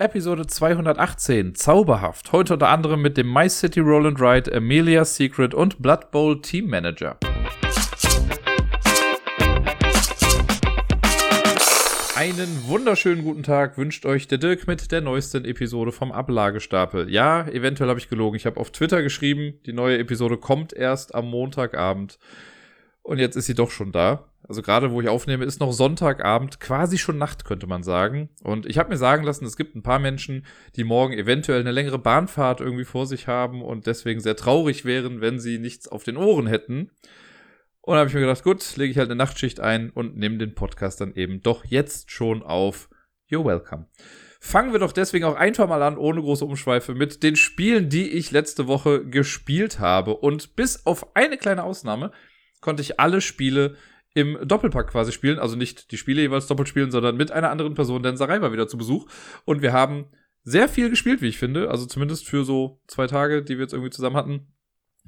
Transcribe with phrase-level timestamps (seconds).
[0.00, 2.30] Episode 218, zauberhaft.
[2.30, 6.40] Heute unter anderem mit dem My City Roll and Ride, Amelia's Secret und Blood Bowl
[6.40, 7.18] Team Manager.
[12.14, 17.10] Einen wunderschönen guten Tag wünscht euch der Dirk mit der neuesten Episode vom Ablagestapel.
[17.10, 18.36] Ja, eventuell habe ich gelogen.
[18.36, 22.20] Ich habe auf Twitter geschrieben, die neue Episode kommt erst am Montagabend.
[23.02, 24.27] Und jetzt ist sie doch schon da.
[24.48, 28.30] Also gerade wo ich aufnehme, ist noch Sonntagabend, quasi schon Nacht, könnte man sagen.
[28.42, 31.70] Und ich habe mir sagen lassen, es gibt ein paar Menschen, die morgen eventuell eine
[31.70, 36.02] längere Bahnfahrt irgendwie vor sich haben und deswegen sehr traurig wären, wenn sie nichts auf
[36.02, 36.90] den Ohren hätten.
[37.82, 40.38] Und da habe ich mir gedacht, gut, lege ich halt eine Nachtschicht ein und nehme
[40.38, 42.88] den Podcast dann eben doch jetzt schon auf.
[43.30, 43.86] You're welcome.
[44.40, 48.08] Fangen wir doch deswegen auch einfach mal an, ohne große Umschweife, mit den Spielen, die
[48.08, 50.16] ich letzte Woche gespielt habe.
[50.16, 52.12] Und bis auf eine kleine Ausnahme
[52.60, 53.76] konnte ich alle Spiele
[54.14, 55.38] im Doppelpack quasi spielen.
[55.38, 58.52] Also nicht die Spiele jeweils doppelt spielen, sondern mit einer anderen Person, denn Sarai war
[58.52, 59.06] wieder zu Besuch.
[59.44, 60.06] Und wir haben
[60.44, 61.70] sehr viel gespielt, wie ich finde.
[61.70, 64.48] Also zumindest für so zwei Tage, die wir jetzt irgendwie zusammen hatten,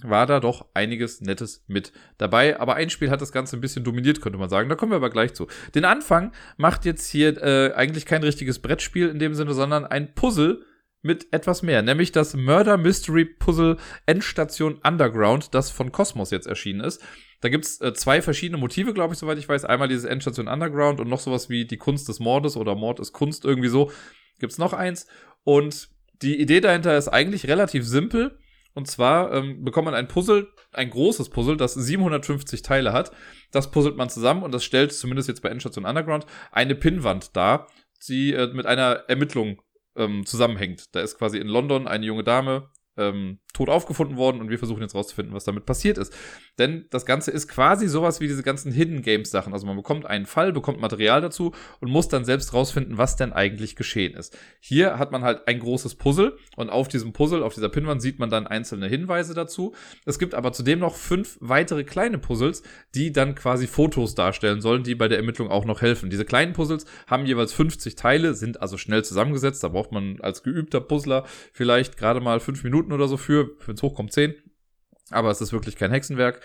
[0.03, 2.59] war da doch einiges Nettes mit dabei.
[2.61, 4.69] Aber ein Spiel hat das Ganze ein bisschen dominiert, könnte man sagen.
[4.69, 5.47] Da kommen wir aber gleich zu.
[5.75, 10.15] Den Anfang macht jetzt hier äh, eigentlich kein richtiges Brettspiel in dem Sinne, sondern ein
[10.15, 10.65] Puzzle
[11.03, 16.81] mit etwas mehr, nämlich das Murder Mystery Puzzle Endstation Underground, das von Cosmos jetzt erschienen
[16.83, 17.03] ist.
[17.41, 19.65] Da gibt's äh, zwei verschiedene Motive, glaube ich, soweit ich weiß.
[19.65, 23.13] Einmal dieses Endstation Underground und noch sowas wie die Kunst des Mordes oder Mord ist
[23.13, 23.91] Kunst, irgendwie so.
[24.39, 25.07] Gibt's noch eins.
[25.43, 25.89] Und
[26.23, 28.39] die Idee dahinter ist eigentlich relativ simpel.
[28.75, 33.11] Und zwar ähm, bekommt man ein Puzzle, ein großes Puzzle, das 750 Teile hat.
[33.51, 37.67] Das puzzelt man zusammen und das stellt, zumindest jetzt bei Endstation Underground, eine Pinnwand dar,
[38.07, 39.61] die äh, mit einer Ermittlung
[39.97, 40.95] ähm, zusammenhängt.
[40.95, 44.83] Da ist quasi in London eine junge Dame, ähm, tot aufgefunden worden und wir versuchen
[44.83, 46.15] jetzt rauszufinden, was damit passiert ist.
[46.59, 49.53] Denn das Ganze ist quasi sowas wie diese ganzen Hidden Games Sachen.
[49.53, 53.33] Also man bekommt einen Fall, bekommt Material dazu und muss dann selbst rausfinden, was denn
[53.33, 54.37] eigentlich geschehen ist.
[54.61, 58.19] Hier hat man halt ein großes Puzzle und auf diesem Puzzle, auf dieser Pinwand sieht
[58.19, 59.75] man dann einzelne Hinweise dazu.
[60.05, 62.63] Es gibt aber zudem noch fünf weitere kleine Puzzles,
[62.95, 66.11] die dann quasi Fotos darstellen sollen, die bei der Ermittlung auch noch helfen.
[66.11, 69.65] Diese kleinen Puzzles haben jeweils 50 Teile, sind also schnell zusammengesetzt.
[69.65, 73.75] Da braucht man als geübter Puzzler vielleicht gerade mal fünf Minuten oder so für, wenn
[73.75, 74.35] es hochkommt, zehn.
[75.11, 76.41] Aber es ist wirklich kein Hexenwerk.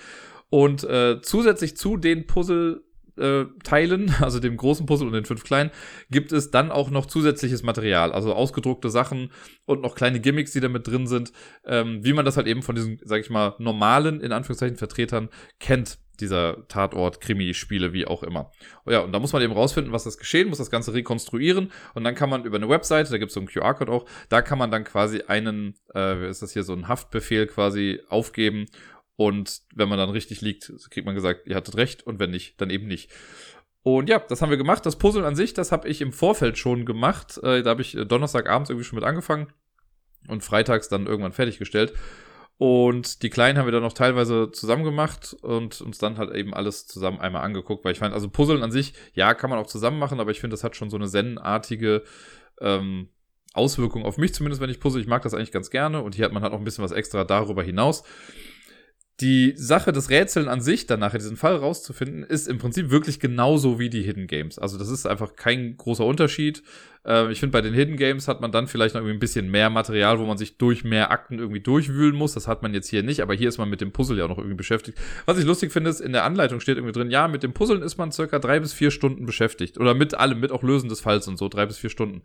[0.50, 2.84] Und äh, zusätzlich zu den Puzzle
[3.18, 3.46] äh,
[4.22, 5.72] also dem großen Puzzle und den fünf kleinen,
[6.10, 9.32] gibt es dann auch noch zusätzliches Material, also ausgedruckte Sachen
[9.66, 11.32] und noch kleine Gimmicks, die da mit drin sind,
[11.66, 15.30] ähm, wie man das halt eben von diesen, sag ich mal, normalen, in Anführungszeichen, Vertretern
[15.60, 18.52] kennt, dieser Tatort, Krimi-Spiele, wie auch immer.
[18.86, 21.72] Oh ja, und da muss man eben rausfinden, was das geschehen, muss das Ganze rekonstruieren
[21.94, 24.42] und dann kann man über eine Webseite, da gibt es so einen QR-Code auch, da
[24.42, 28.66] kann man dann quasi einen, äh, wie ist das hier, so ein Haftbefehl quasi aufgeben
[29.16, 32.60] und wenn man dann richtig liegt, kriegt man gesagt, ihr hattet recht und wenn nicht,
[32.60, 33.10] dann eben nicht.
[33.82, 34.84] Und ja, das haben wir gemacht.
[34.86, 37.38] Das Puzzle an sich, das habe ich im Vorfeld schon gemacht.
[37.44, 39.54] Äh, da habe ich Donnerstagabends irgendwie schon mit angefangen
[40.28, 41.94] und freitags dann irgendwann fertiggestellt.
[42.58, 46.54] Und die Kleinen haben wir dann noch teilweise zusammen gemacht und uns dann halt eben
[46.54, 49.68] alles zusammen einmal angeguckt, weil ich fand, also Puzzeln an sich, ja, kann man auch
[49.68, 52.04] zusammen machen, aber ich finde, das hat schon so eine zen-artige
[52.62, 53.10] ähm,
[53.54, 55.02] Auswirkung auf mich, zumindest wenn ich puzzle.
[55.02, 56.92] Ich mag das eigentlich ganz gerne und hier hat man halt auch ein bisschen was
[56.92, 58.04] extra darüber hinaus
[59.22, 63.22] die Sache des Rätseln an sich, dann nachher diesen Fall rauszufinden, ist im Prinzip wirklich
[63.22, 64.60] genauso wie die Hidden Games.
[64.60, 66.64] Also das ist einfach kein großer Unterschied.
[67.06, 69.50] Äh, ich finde, bei den Hidden Games hat man dann vielleicht noch irgendwie ein bisschen
[69.50, 72.34] mehr Material, wo man sich durch mehr Akten irgendwie durchwühlen muss.
[72.34, 74.30] Das hat man jetzt hier nicht, aber hier ist man mit dem Puzzle ja auch
[74.30, 74.98] noch irgendwie beschäftigt.
[75.26, 77.84] Was ich lustig finde, ist, in der Anleitung steht irgendwie drin, ja, mit dem Puzzeln
[77.84, 79.78] ist man circa drei bis vier Stunden beschäftigt.
[79.78, 82.22] Oder mit allem, mit auch Lösen des Falls und so, drei bis vier Stunden.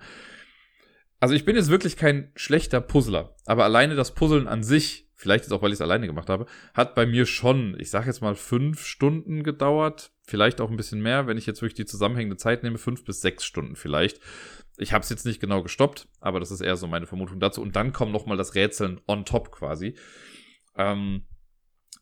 [1.20, 5.44] Also ich bin jetzt wirklich kein schlechter Puzzler, aber alleine das Puzzeln an sich vielleicht
[5.44, 8.22] ist auch, weil ich es alleine gemacht habe, hat bei mir schon, ich sage jetzt
[8.22, 10.12] mal, fünf Stunden gedauert.
[10.26, 13.20] Vielleicht auch ein bisschen mehr, wenn ich jetzt wirklich die zusammenhängende Zeit nehme, fünf bis
[13.20, 14.18] sechs Stunden vielleicht.
[14.78, 17.60] Ich habe es jetzt nicht genau gestoppt, aber das ist eher so meine Vermutung dazu.
[17.60, 19.94] Und dann kommt nochmal das Rätseln on top quasi.
[20.74, 21.26] Ähm,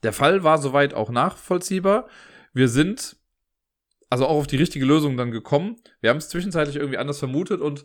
[0.05, 2.09] der Fall war soweit auch nachvollziehbar.
[2.53, 3.17] Wir sind
[4.11, 5.77] also auch auf die richtige Lösung dann gekommen.
[6.01, 7.85] Wir haben es zwischenzeitlich irgendwie anders vermutet und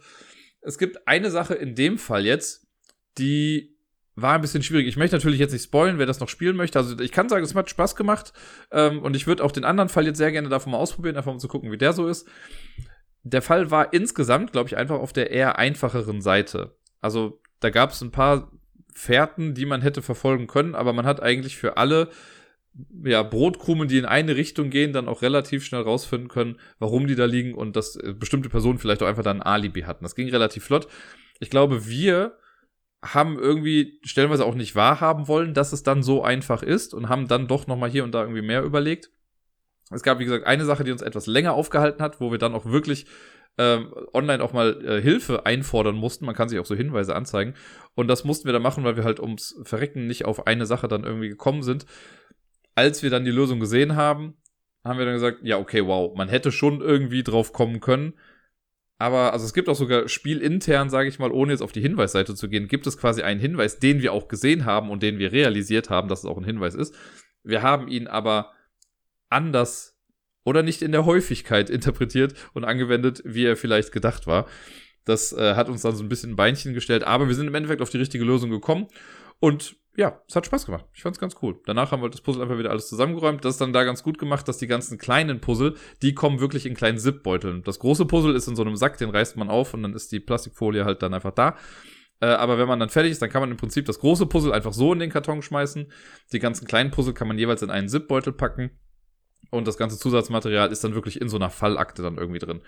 [0.61, 2.67] es gibt eine Sache in dem Fall jetzt,
[3.17, 3.72] die
[4.15, 4.87] war ein bisschen schwierig.
[4.87, 6.77] Ich möchte natürlich jetzt nicht spoilen, wer das noch spielen möchte.
[6.77, 8.33] Also ich kann sagen, es hat Spaß gemacht
[8.71, 11.31] ähm, und ich würde auch den anderen Fall jetzt sehr gerne davon mal ausprobieren, einfach
[11.31, 12.27] um zu gucken, wie der so ist.
[13.23, 16.75] Der Fall war insgesamt, glaube ich, einfach auf der eher einfacheren Seite.
[17.01, 18.51] Also da gab es ein paar
[18.93, 22.09] Fährten, die man hätte verfolgen können, aber man hat eigentlich für alle
[23.03, 27.15] ja, Brotkrumen, die in eine Richtung gehen, dann auch relativ schnell rausfinden können, warum die
[27.15, 30.03] da liegen und dass äh, bestimmte Personen vielleicht auch einfach dann ein Alibi hatten.
[30.03, 30.87] Das ging relativ flott.
[31.39, 32.37] Ich glaube, wir
[33.03, 37.27] haben irgendwie stellenweise auch nicht wahrhaben wollen, dass es dann so einfach ist und haben
[37.27, 39.11] dann doch nochmal hier und da irgendwie mehr überlegt.
[39.91, 42.55] Es gab, wie gesagt, eine Sache, die uns etwas länger aufgehalten hat, wo wir dann
[42.55, 43.05] auch wirklich
[43.57, 46.25] ähm, online auch mal äh, Hilfe einfordern mussten.
[46.25, 47.53] Man kann sich auch so Hinweise anzeigen.
[47.93, 50.87] Und das mussten wir dann machen, weil wir halt ums Verrecken nicht auf eine Sache
[50.87, 51.85] dann irgendwie gekommen sind.
[52.73, 54.35] Als wir dann die Lösung gesehen haben,
[54.83, 58.13] haben wir dann gesagt, ja, okay, wow, man hätte schon irgendwie drauf kommen können.
[58.99, 62.35] Aber, also es gibt auch sogar spielintern, sage ich mal, ohne jetzt auf die Hinweisseite
[62.35, 65.31] zu gehen, gibt es quasi einen Hinweis, den wir auch gesehen haben und den wir
[65.31, 66.95] realisiert haben, dass es auch ein Hinweis ist.
[67.43, 68.51] Wir haben ihn aber
[69.29, 69.97] anders
[70.45, 74.47] oder nicht in der Häufigkeit interpretiert und angewendet, wie er vielleicht gedacht war.
[75.05, 77.55] Das äh, hat uns dann so ein bisschen ein Beinchen gestellt, aber wir sind im
[77.55, 78.87] Endeffekt auf die richtige Lösung gekommen
[79.43, 80.85] und ja, es hat Spaß gemacht.
[80.93, 81.59] Ich fand's ganz cool.
[81.65, 83.43] Danach haben wir das Puzzle einfach wieder alles zusammengeräumt.
[83.43, 86.65] Das ist dann da ganz gut gemacht, dass die ganzen kleinen Puzzle, die kommen wirklich
[86.65, 87.61] in kleinen Zip-Beuteln.
[87.63, 90.13] Das große Puzzle ist in so einem Sack, den reißt man auf und dann ist
[90.13, 91.57] die Plastikfolie halt dann einfach da.
[92.21, 94.53] Äh, aber wenn man dann fertig ist, dann kann man im Prinzip das große Puzzle
[94.53, 95.91] einfach so in den Karton schmeißen.
[96.31, 98.71] Die ganzen kleinen Puzzle kann man jeweils in einen Zip-Beutel packen.
[99.51, 102.61] Und das ganze Zusatzmaterial ist dann wirklich in so einer Fallakte dann irgendwie drin.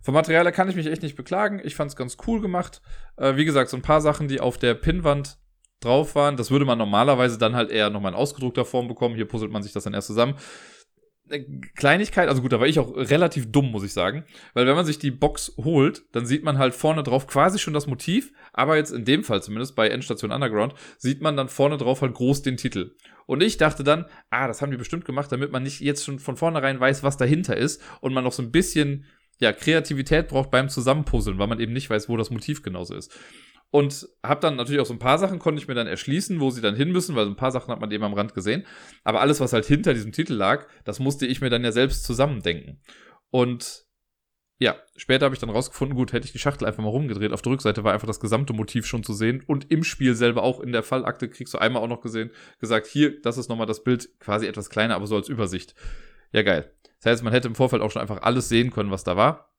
[0.00, 1.60] Vom Material kann ich mich echt nicht beklagen.
[1.62, 2.80] Ich fand's ganz cool gemacht.
[3.18, 5.36] Äh, wie gesagt, so ein paar Sachen, die auf der Pinnwand
[5.84, 6.36] drauf waren.
[6.36, 9.14] Das würde man normalerweise dann halt eher nochmal in ausgedruckter Form bekommen.
[9.14, 10.34] Hier puzzelt man sich das dann erst zusammen.
[11.74, 14.24] Kleinigkeit, also gut, da war ich auch relativ dumm, muss ich sagen.
[14.52, 17.72] Weil wenn man sich die Box holt, dann sieht man halt vorne drauf quasi schon
[17.72, 21.78] das Motiv, aber jetzt in dem Fall zumindest bei Endstation Underground sieht man dann vorne
[21.78, 22.94] drauf halt groß den Titel.
[23.26, 26.18] Und ich dachte dann, ah, das haben die bestimmt gemacht, damit man nicht jetzt schon
[26.18, 29.06] von vornherein weiß, was dahinter ist und man noch so ein bisschen
[29.38, 33.12] ja, Kreativität braucht beim Zusammenpuzzeln, weil man eben nicht weiß, wo das Motiv genauso ist.
[33.74, 36.50] Und habe dann natürlich auch so ein paar Sachen konnte ich mir dann erschließen, wo
[36.50, 38.64] sie dann hin müssen, weil so ein paar Sachen hat man eben am Rand gesehen.
[39.02, 42.04] Aber alles, was halt hinter diesem Titel lag, das musste ich mir dann ja selbst
[42.04, 42.80] zusammendenken.
[43.30, 43.84] Und
[44.60, 47.32] ja, später habe ich dann rausgefunden, gut, hätte ich die Schachtel einfach mal rumgedreht.
[47.32, 49.42] Auf der Rückseite war einfach das gesamte Motiv schon zu sehen.
[49.44, 52.30] Und im Spiel selber auch in der Fallakte kriegst du einmal auch noch gesehen,
[52.60, 55.74] gesagt, hier, das ist nochmal das Bild, quasi etwas kleiner, aber so als Übersicht.
[56.30, 56.72] Ja, geil.
[57.00, 59.52] Das heißt, man hätte im Vorfeld auch schon einfach alles sehen können, was da war.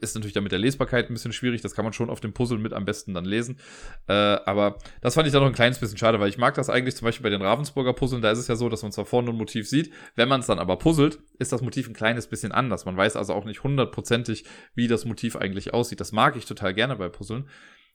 [0.00, 2.32] Ist natürlich dann mit der Lesbarkeit ein bisschen schwierig, das kann man schon auf dem
[2.32, 3.58] Puzzle mit am besten dann lesen.
[4.06, 6.70] Äh, aber das fand ich dann noch ein kleines bisschen schade, weil ich mag das
[6.70, 9.04] eigentlich zum Beispiel bei den Ravensburger Puzzeln, da ist es ja so, dass man zwar
[9.04, 12.28] vorne ein Motiv sieht, wenn man es dann aber puzzelt, ist das Motiv ein kleines
[12.28, 12.84] bisschen anders.
[12.84, 14.44] Man weiß also auch nicht hundertprozentig,
[14.74, 16.00] wie das Motiv eigentlich aussieht.
[16.00, 17.48] Das mag ich total gerne bei Puzzeln.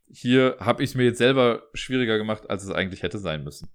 [0.07, 3.69] Hier habe ich es mir jetzt selber schwieriger gemacht, als es eigentlich hätte sein müssen.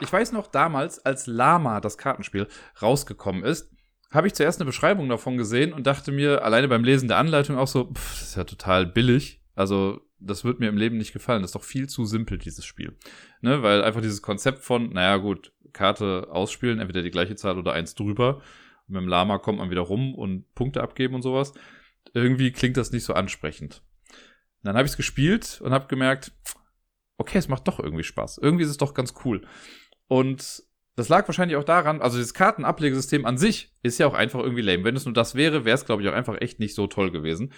[0.00, 2.48] Ich weiß noch damals, als Lama, das Kartenspiel,
[2.80, 3.70] rausgekommen ist,
[4.10, 7.56] habe ich zuerst eine Beschreibung davon gesehen und dachte mir, alleine beim Lesen der Anleitung
[7.56, 9.40] auch so, pff, das ist ja total billig.
[9.54, 11.42] Also, das wird mir im Leben nicht gefallen.
[11.42, 12.96] Das ist doch viel zu simpel, dieses Spiel.
[13.40, 13.62] Ne?
[13.62, 17.94] Weil einfach dieses Konzept von, naja, gut, Karte ausspielen, entweder die gleiche Zahl oder eins
[17.94, 18.36] drüber.
[18.88, 21.54] Und mit dem Lama kommt man wieder rum und Punkte abgeben und sowas.
[22.12, 23.82] Irgendwie klingt das nicht so ansprechend.
[24.08, 26.32] Und dann habe ich es gespielt und habe gemerkt,
[27.16, 28.38] okay, es macht doch irgendwie Spaß.
[28.38, 29.46] Irgendwie ist es doch ganz cool.
[30.08, 30.64] Und
[31.00, 34.60] das lag wahrscheinlich auch daran, also das Kartenablegesystem an sich ist ja auch einfach irgendwie
[34.60, 34.84] lame.
[34.84, 37.10] Wenn es nur das wäre, wäre es, glaube ich, auch einfach echt nicht so toll
[37.10, 37.54] gewesen.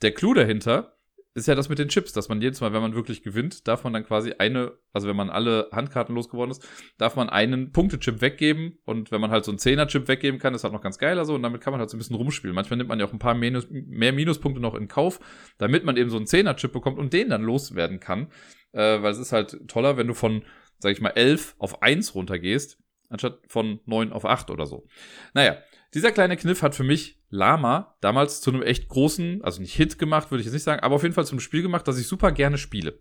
[0.00, 0.96] Der Clou dahinter
[1.34, 3.82] ist ja das mit den Chips, dass man jedes Mal, wenn man wirklich gewinnt, darf
[3.82, 8.20] man dann quasi eine, also wenn man alle Handkarten losgeworden ist, darf man einen Punktechip
[8.20, 11.18] weggeben und wenn man halt so einen Zehner-Chip weggeben kann, ist halt noch ganz geil
[11.18, 12.54] also und damit kann man halt so ein bisschen rumspielen.
[12.54, 15.18] Manchmal nimmt man ja auch ein paar Minus, mehr Minuspunkte noch in Kauf,
[15.58, 18.28] damit man eben so einen Zehner-Chip bekommt und den dann loswerden kann,
[18.70, 20.44] äh, weil es ist halt toller, wenn du von
[20.78, 22.78] sag ich mal, 11 auf 1 runtergehst,
[23.08, 24.86] anstatt von 9 auf 8 oder so.
[25.34, 25.58] Naja,
[25.94, 29.98] dieser kleine Kniff hat für mich Lama damals zu einem echt großen, also nicht Hit
[29.98, 32.06] gemacht, würde ich jetzt nicht sagen, aber auf jeden Fall zum Spiel gemacht, das ich
[32.06, 33.00] super gerne spiele.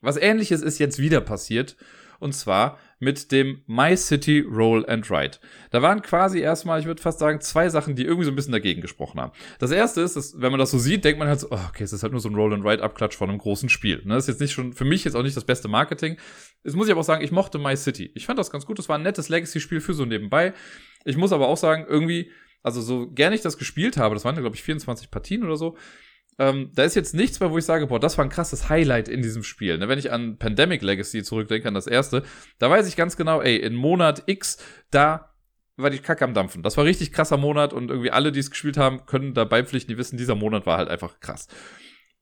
[0.00, 1.76] Was ähnliches ist jetzt wieder passiert
[2.22, 5.40] und zwar mit dem My City Roll and Write.
[5.70, 8.52] Da waren quasi erstmal, ich würde fast sagen, zwei Sachen, die irgendwie so ein bisschen
[8.52, 9.32] dagegen gesprochen haben.
[9.58, 11.82] Das erste ist, dass, wenn man das so sieht, denkt man halt so, oh, okay,
[11.82, 14.02] es ist halt nur so ein Roll and Write Abklatsch von einem großen Spiel.
[14.04, 14.14] Ne?
[14.14, 16.16] Das ist jetzt nicht schon, für mich jetzt auch nicht das beste Marketing.
[16.62, 18.12] Jetzt muss ich aber auch sagen, ich mochte My City.
[18.14, 18.78] Ich fand das ganz gut.
[18.78, 20.54] Das war ein nettes Legacy-Spiel für so nebenbei.
[21.04, 22.30] Ich muss aber auch sagen, irgendwie,
[22.62, 25.76] also so gerne ich das gespielt habe, das waren, glaube ich, 24 Partien oder so,
[26.38, 29.08] ähm, da ist jetzt nichts mehr, wo ich sage, boah, das war ein krasses Highlight
[29.08, 29.78] in diesem Spiel.
[29.78, 29.88] Ne?
[29.88, 32.22] Wenn ich an Pandemic Legacy zurückdenke, an das erste,
[32.58, 34.58] da weiß ich ganz genau, ey, in Monat X,
[34.90, 35.32] da
[35.76, 36.62] war die Kacke am Dampfen.
[36.62, 39.92] Das war richtig krasser Monat und irgendwie alle, die es gespielt haben, können da beipflichten,
[39.92, 41.48] die wissen, dieser Monat war halt einfach krass.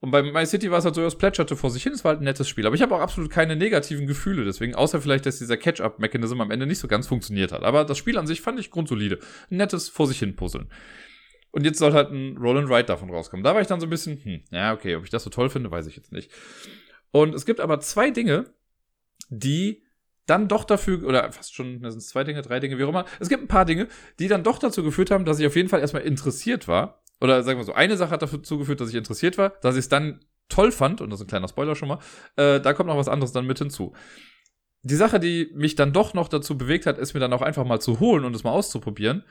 [0.00, 2.12] Und bei My City war es halt so, es plätscherte vor sich hin, es war
[2.12, 2.66] halt ein nettes Spiel.
[2.66, 6.50] Aber ich habe auch absolut keine negativen Gefühle deswegen, außer vielleicht, dass dieser Catch-up-Mechanism am
[6.50, 7.62] Ende nicht so ganz funktioniert hat.
[7.62, 9.18] Aber das Spiel an sich fand ich grundsolide.
[9.50, 10.70] Ein nettes vor sich hin Puzzeln.
[11.52, 13.42] Und jetzt soll halt ein Roll and Ride davon rauskommen.
[13.42, 15.50] Da war ich dann so ein bisschen, hm, ja, okay, ob ich das so toll
[15.50, 16.30] finde, weiß ich jetzt nicht.
[17.10, 18.46] Und es gibt aber zwei Dinge,
[19.28, 19.82] die
[20.26, 23.04] dann doch dafür, oder fast schon, das sind zwei Dinge, drei Dinge, wie auch immer.
[23.18, 23.88] Es gibt ein paar Dinge,
[24.20, 27.02] die dann doch dazu geführt haben, dass ich auf jeden Fall erstmal interessiert war.
[27.20, 29.80] Oder sagen wir so, eine Sache hat dazu geführt, dass ich interessiert war, dass ich
[29.80, 31.98] es dann toll fand, und das ist ein kleiner Spoiler schon mal,
[32.36, 33.92] äh, da kommt noch was anderes dann mit hinzu.
[34.82, 37.64] Die Sache, die mich dann doch noch dazu bewegt hat, ist mir dann auch einfach
[37.64, 39.24] mal zu holen und es mal auszuprobieren,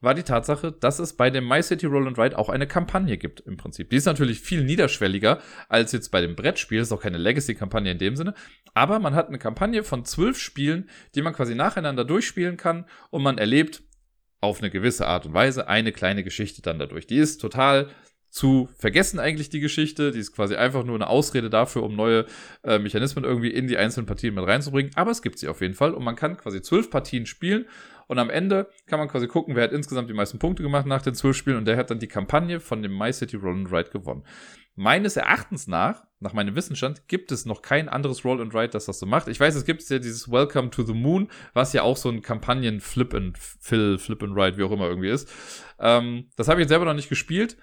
[0.00, 3.18] war die Tatsache, dass es bei dem My City Roll and Ride auch eine Kampagne
[3.18, 3.90] gibt im Prinzip.
[3.90, 6.80] Die ist natürlich viel niederschwelliger als jetzt bei dem Brettspiel.
[6.80, 8.34] Ist auch keine Legacy-Kampagne in dem Sinne.
[8.74, 13.22] Aber man hat eine Kampagne von zwölf Spielen, die man quasi nacheinander durchspielen kann und
[13.22, 13.82] man erlebt
[14.40, 17.08] auf eine gewisse Art und Weise eine kleine Geschichte dann dadurch.
[17.08, 17.88] Die ist total
[18.30, 20.12] zu vergessen eigentlich die Geschichte.
[20.12, 22.26] Die ist quasi einfach nur eine Ausrede dafür, um neue
[22.62, 24.92] äh, Mechanismen irgendwie in die einzelnen Partien mit reinzubringen.
[24.94, 27.66] Aber es gibt sie auf jeden Fall und man kann quasi zwölf Partien spielen
[28.08, 31.02] und am Ende kann man quasi gucken, wer hat insgesamt die meisten Punkte gemacht nach
[31.02, 33.72] den zwölf Spielen und der hat dann die Kampagne von dem My City Roll and
[33.72, 34.24] Ride gewonnen.
[34.74, 38.86] Meines Erachtens nach, nach meinem Wissensstand, gibt es noch kein anderes Roll and Ride, das
[38.86, 39.28] das so macht.
[39.28, 42.22] Ich weiß, es gibt ja dieses Welcome to the Moon, was ja auch so ein
[42.22, 45.28] Kampagnen-Flip and Fill, Flip and Ride, wie auch immer irgendwie ist.
[45.78, 47.56] Ähm, das habe ich jetzt selber noch nicht gespielt.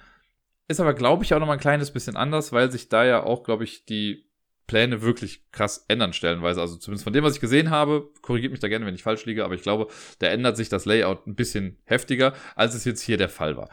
[0.67, 3.23] Ist aber, glaube ich, auch noch mal ein kleines bisschen anders, weil sich da ja
[3.23, 4.25] auch, glaube ich, die
[4.67, 6.61] Pläne wirklich krass ändern stellenweise.
[6.61, 9.25] Also zumindest von dem, was ich gesehen habe, korrigiert mich da gerne, wenn ich falsch
[9.25, 9.87] liege, aber ich glaube,
[10.19, 13.69] da ändert sich das Layout ein bisschen heftiger, als es jetzt hier der Fall war.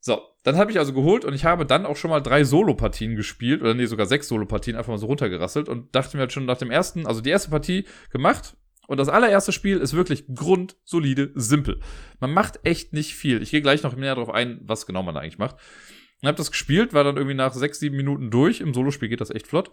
[0.00, 3.16] So, dann habe ich also geholt und ich habe dann auch schon mal drei Solo-Partien
[3.16, 6.44] gespielt, oder nee, sogar sechs Solo-Partien einfach mal so runtergerasselt und dachte mir halt schon
[6.44, 8.56] nach dem ersten, also die erste Partie gemacht,
[8.86, 11.80] und das allererste Spiel ist wirklich grundsolide, simpel.
[12.20, 13.42] Man macht echt nicht viel.
[13.42, 15.56] Ich gehe gleich noch mehr darauf ein, was genau man da eigentlich macht.
[16.22, 18.60] Und hab das gespielt, war dann irgendwie nach sechs, sieben Minuten durch.
[18.60, 19.70] Im Solospiel geht das echt flott.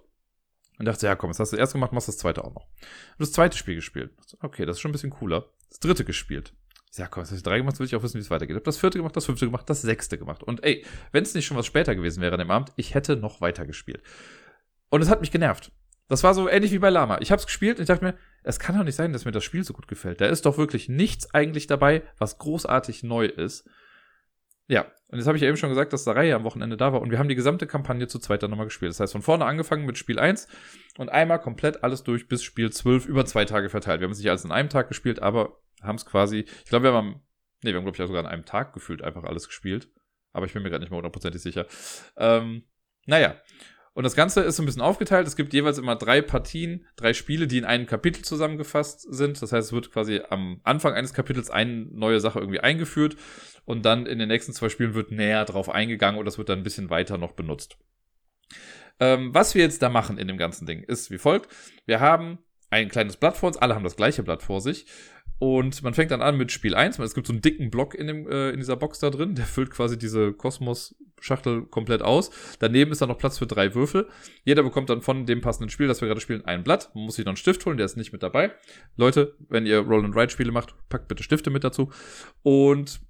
[0.79, 2.65] Und dachte, ja komm, jetzt hast du das erste gemacht, machst das zweite auch noch.
[2.65, 4.11] Und das zweite Spiel gespielt.
[4.41, 5.45] Okay, das ist schon ein bisschen cooler.
[5.69, 6.53] Das dritte gespielt.
[6.95, 8.55] Ja, komm, jetzt habe ich drei gemacht, will ich auch wissen, wie es weitergeht.
[8.55, 10.43] Hab das vierte gemacht, das fünfte gemacht, das sechste gemacht.
[10.43, 13.15] Und ey, wenn es nicht schon was später gewesen wäre an dem Abend, ich hätte
[13.15, 14.03] noch weiter gespielt.
[14.89, 15.71] Und es hat mich genervt.
[16.07, 17.17] Das war so ähnlich wie bei Lama.
[17.21, 19.31] Ich habe es gespielt und ich dachte mir, es kann doch nicht sein, dass mir
[19.31, 20.21] das Spiel so gut gefällt.
[20.21, 23.67] Da ist doch wirklich nichts eigentlich dabei, was großartig neu ist.
[24.67, 27.01] Ja, und jetzt habe ich ja eben schon gesagt, dass Sarai am Wochenende da war
[27.01, 28.91] und wir haben die gesamte Kampagne zu zweit dann nochmal gespielt.
[28.91, 30.47] Das heißt, von vorne angefangen mit Spiel 1
[30.97, 33.99] und einmal komplett alles durch bis Spiel 12 über zwei Tage verteilt.
[33.99, 36.85] Wir haben es nicht alles in einem Tag gespielt, aber haben es quasi, ich glaube,
[36.85, 37.21] wir haben,
[37.61, 39.89] nee, wir haben, glaube ich, sogar an einem Tag gefühlt einfach alles gespielt.
[40.31, 41.67] Aber ich bin mir gerade nicht mehr hundertprozentig sicher.
[42.17, 42.63] Ähm,
[43.05, 43.35] naja,
[43.93, 45.27] und das Ganze ist ein bisschen aufgeteilt.
[45.27, 49.39] Es gibt jeweils immer drei Partien, drei Spiele, die in einem Kapitel zusammengefasst sind.
[49.39, 53.15] Das heißt, es wird quasi am Anfang eines Kapitels eine neue Sache irgendwie eingeführt
[53.65, 56.59] und dann in den nächsten zwei Spielen wird näher drauf eingegangen und das wird dann
[56.59, 57.77] ein bisschen weiter noch benutzt.
[58.99, 61.49] Ähm, was wir jetzt da machen in dem ganzen Ding ist wie folgt.
[61.85, 62.39] Wir haben
[62.69, 64.85] ein kleines Blatt vor uns, alle haben das gleiche Blatt vor sich
[65.39, 66.99] und man fängt dann an mit Spiel 1.
[66.99, 69.35] Es gibt so einen dicken Block in, dem, äh, in dieser Box da drin.
[69.35, 72.31] Der füllt quasi diese Kosmos-Schachtel komplett aus.
[72.59, 74.07] Daneben ist dann noch Platz für drei Würfel.
[74.45, 76.91] Jeder bekommt dann von dem passenden Spiel, das wir gerade spielen, ein Blatt.
[76.93, 78.51] Man muss sich noch einen Stift holen, der ist nicht mit dabei.
[78.95, 81.91] Leute, wenn ihr Roll-and-Ride-Spiele macht, packt bitte Stifte mit dazu.
[82.43, 83.01] Und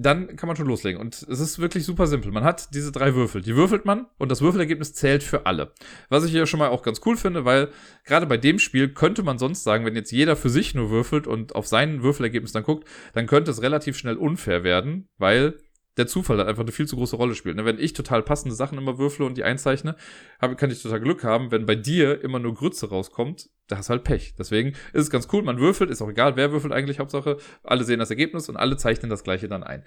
[0.00, 0.98] dann kann man schon loslegen.
[0.98, 2.32] Und es ist wirklich super simpel.
[2.32, 3.42] Man hat diese drei Würfel.
[3.42, 5.72] Die würfelt man und das Würfelergebnis zählt für alle.
[6.08, 7.68] Was ich ja schon mal auch ganz cool finde, weil
[8.04, 11.26] gerade bei dem Spiel könnte man sonst sagen, wenn jetzt jeder für sich nur würfelt
[11.26, 15.58] und auf sein Würfelergebnis dann guckt, dann könnte es relativ schnell unfair werden, weil
[15.96, 17.56] der Zufall hat einfach eine viel zu große Rolle spielt.
[17.56, 17.64] Ne?
[17.64, 19.96] Wenn ich total passende Sachen immer würfle und die einzeichne,
[20.38, 21.50] kann ich total Glück haben.
[21.50, 24.34] Wenn bei dir immer nur Grütze rauskommt, da hast du halt Pech.
[24.38, 27.84] Deswegen ist es ganz cool, man würfelt, ist auch egal, wer würfelt eigentlich, Hauptsache, alle
[27.84, 29.84] sehen das Ergebnis und alle zeichnen das gleiche dann ein.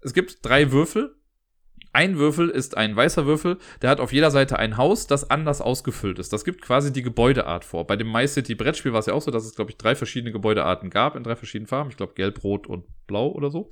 [0.00, 1.16] Es gibt drei Würfel.
[1.92, 5.60] Ein Würfel ist ein weißer Würfel, der hat auf jeder Seite ein Haus, das anders
[5.60, 6.32] ausgefüllt ist.
[6.32, 7.86] Das gibt quasi die Gebäudeart vor.
[7.86, 9.94] Bei dem My City Brettspiel war es ja auch so, dass es, glaube ich, drei
[9.94, 11.90] verschiedene Gebäudearten gab in drei verschiedenen Farben.
[11.90, 13.70] Ich glaube, gelb, rot und blau oder so.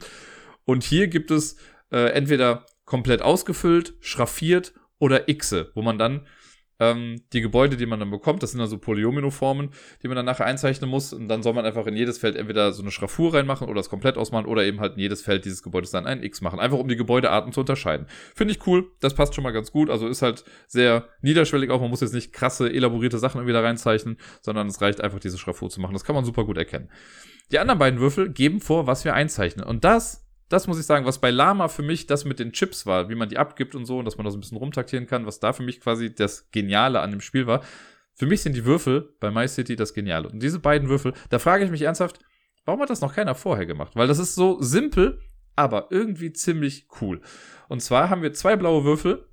[0.64, 1.56] Und hier gibt es
[1.90, 6.26] äh, entweder komplett ausgefüllt, schraffiert oder Xe, wo man dann
[6.82, 9.70] ähm, die Gebäude, die man dann bekommt, das sind also Polyomino-Formen,
[10.02, 11.12] die man dann nachher einzeichnen muss.
[11.12, 13.88] Und dann soll man einfach in jedes Feld entweder so eine Schraffur reinmachen oder es
[13.88, 16.58] komplett ausmachen oder eben halt in jedes Feld dieses Gebäudes dann ein X machen.
[16.58, 18.06] Einfach um die Gebäudearten zu unterscheiden.
[18.34, 19.90] Finde ich cool, das passt schon mal ganz gut.
[19.90, 21.80] Also ist halt sehr niederschwellig auch.
[21.80, 25.38] Man muss jetzt nicht krasse, elaborierte Sachen irgendwie da reinzeichnen, sondern es reicht einfach, diese
[25.38, 25.92] Schraffur zu machen.
[25.92, 26.90] Das kann man super gut erkennen.
[27.52, 29.64] Die anderen beiden Würfel geben vor, was wir einzeichnen.
[29.64, 30.21] Und das
[30.52, 33.14] das muss ich sagen, was bei Lama für mich das mit den Chips war, wie
[33.14, 35.40] man die abgibt und so, und dass man da so ein bisschen rumtaktieren kann, was
[35.40, 37.62] da für mich quasi das Geniale an dem Spiel war.
[38.14, 40.28] Für mich sind die Würfel bei My City das Geniale.
[40.28, 42.18] Und diese beiden Würfel, da frage ich mich ernsthaft,
[42.66, 43.96] warum hat das noch keiner vorher gemacht?
[43.96, 45.20] Weil das ist so simpel,
[45.56, 47.22] aber irgendwie ziemlich cool.
[47.68, 49.26] Und zwar haben wir zwei blaue Würfel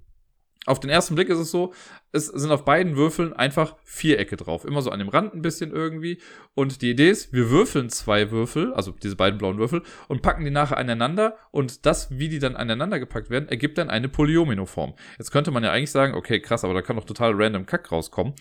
[0.70, 1.74] auf den ersten Blick ist es so,
[2.12, 4.66] es sind auf beiden Würfeln einfach Vierecke drauf.
[4.66, 6.22] Immer so an dem Rand ein bisschen irgendwie.
[6.54, 10.46] Und die Idee ist, wir würfeln zwei Würfel, also diese beiden blauen Würfel, und packen
[10.46, 11.38] die nachher aneinander.
[11.50, 14.94] Und das, wie die dann aneinander gepackt werden, ergibt dann eine Polyomino-Form.
[15.18, 17.92] Jetzt könnte man ja eigentlich sagen, okay, krass, aber da kann doch total random Kack
[17.92, 18.36] rauskommen.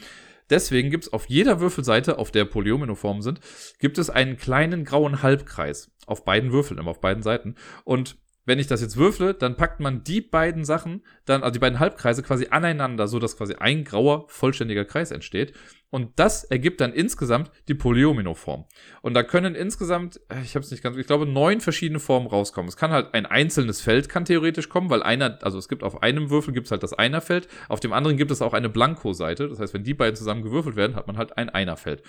[0.51, 3.41] Deswegen gibt es auf jeder Würfelseite, auf der Polyomino-Formen sind,
[3.79, 5.91] gibt es einen kleinen grauen Halbkreis.
[6.07, 7.55] Auf beiden Würfeln, immer auf beiden Seiten.
[7.85, 8.17] Und
[8.49, 11.79] wenn ich das jetzt würfle, dann packt man die beiden Sachen, dann, also die beiden
[11.79, 15.53] Halbkreise quasi aneinander, so dass quasi ein grauer, vollständiger Kreis entsteht.
[15.91, 18.65] Und das ergibt dann insgesamt die Polyomino-Form.
[19.03, 22.27] Und da können insgesamt, äh, ich habe es nicht ganz, ich glaube, neun verschiedene Formen
[22.27, 22.71] rauskommen.
[22.71, 26.03] Es kann halt ein einzelnes Feld kann theoretisch kommen, weil einer, also es gibt auf
[26.03, 29.49] einem Würfel gibt es halt das Einerfeld, auf dem anderen gibt es auch eine Blanko-Seite.
[29.49, 32.03] Das heißt, wenn die beiden zusammen gewürfelt werden, hat man halt ein Einerfeld.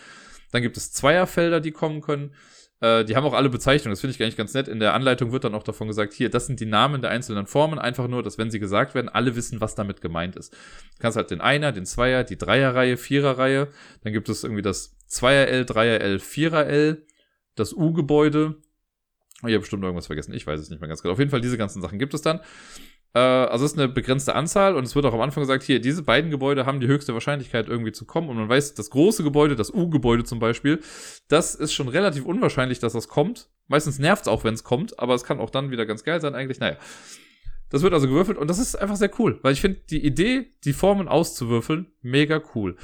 [0.52, 2.34] Dann gibt es Zweierfelder, die kommen können.
[2.82, 4.68] Äh, die haben auch alle Bezeichnungen, das finde ich eigentlich ganz nett.
[4.68, 7.46] In der Anleitung wird dann auch davon gesagt, hier, das sind die Namen der einzelnen
[7.46, 10.54] Formen, einfach nur, dass wenn sie gesagt werden, alle wissen, was damit gemeint ist.
[10.54, 13.68] Du kannst halt den Einer, den Zweier, die Dreierreihe, Viererreihe,
[14.04, 17.06] dann gibt es irgendwie das Zweier-L, Dreier-L, Vierer-L,
[17.56, 18.56] das U-Gebäude.
[19.40, 21.14] Ich habe bestimmt irgendwas vergessen, ich weiß es nicht mehr ganz genau.
[21.14, 22.42] Auf jeden Fall, diese ganzen Sachen gibt es dann.
[23.14, 25.80] Äh, also es ist eine begrenzte Anzahl und es wird auch am Anfang gesagt, hier,
[25.80, 29.24] diese beiden Gebäude haben die höchste Wahrscheinlichkeit irgendwie zu kommen und man weiß, das große
[29.24, 30.80] Gebäude, das U-Gebäude zum Beispiel,
[31.28, 33.50] das ist schon relativ unwahrscheinlich, dass das kommt.
[33.68, 36.22] Meistens nervt es auch, wenn es kommt, aber es kann auch dann wieder ganz geil
[36.22, 36.60] sein eigentlich.
[36.60, 36.78] Naja,
[37.70, 40.54] das wird also gewürfelt und das ist einfach sehr cool, weil ich finde die Idee,
[40.66, 42.76] die Formen auszuwürfeln, mega cool.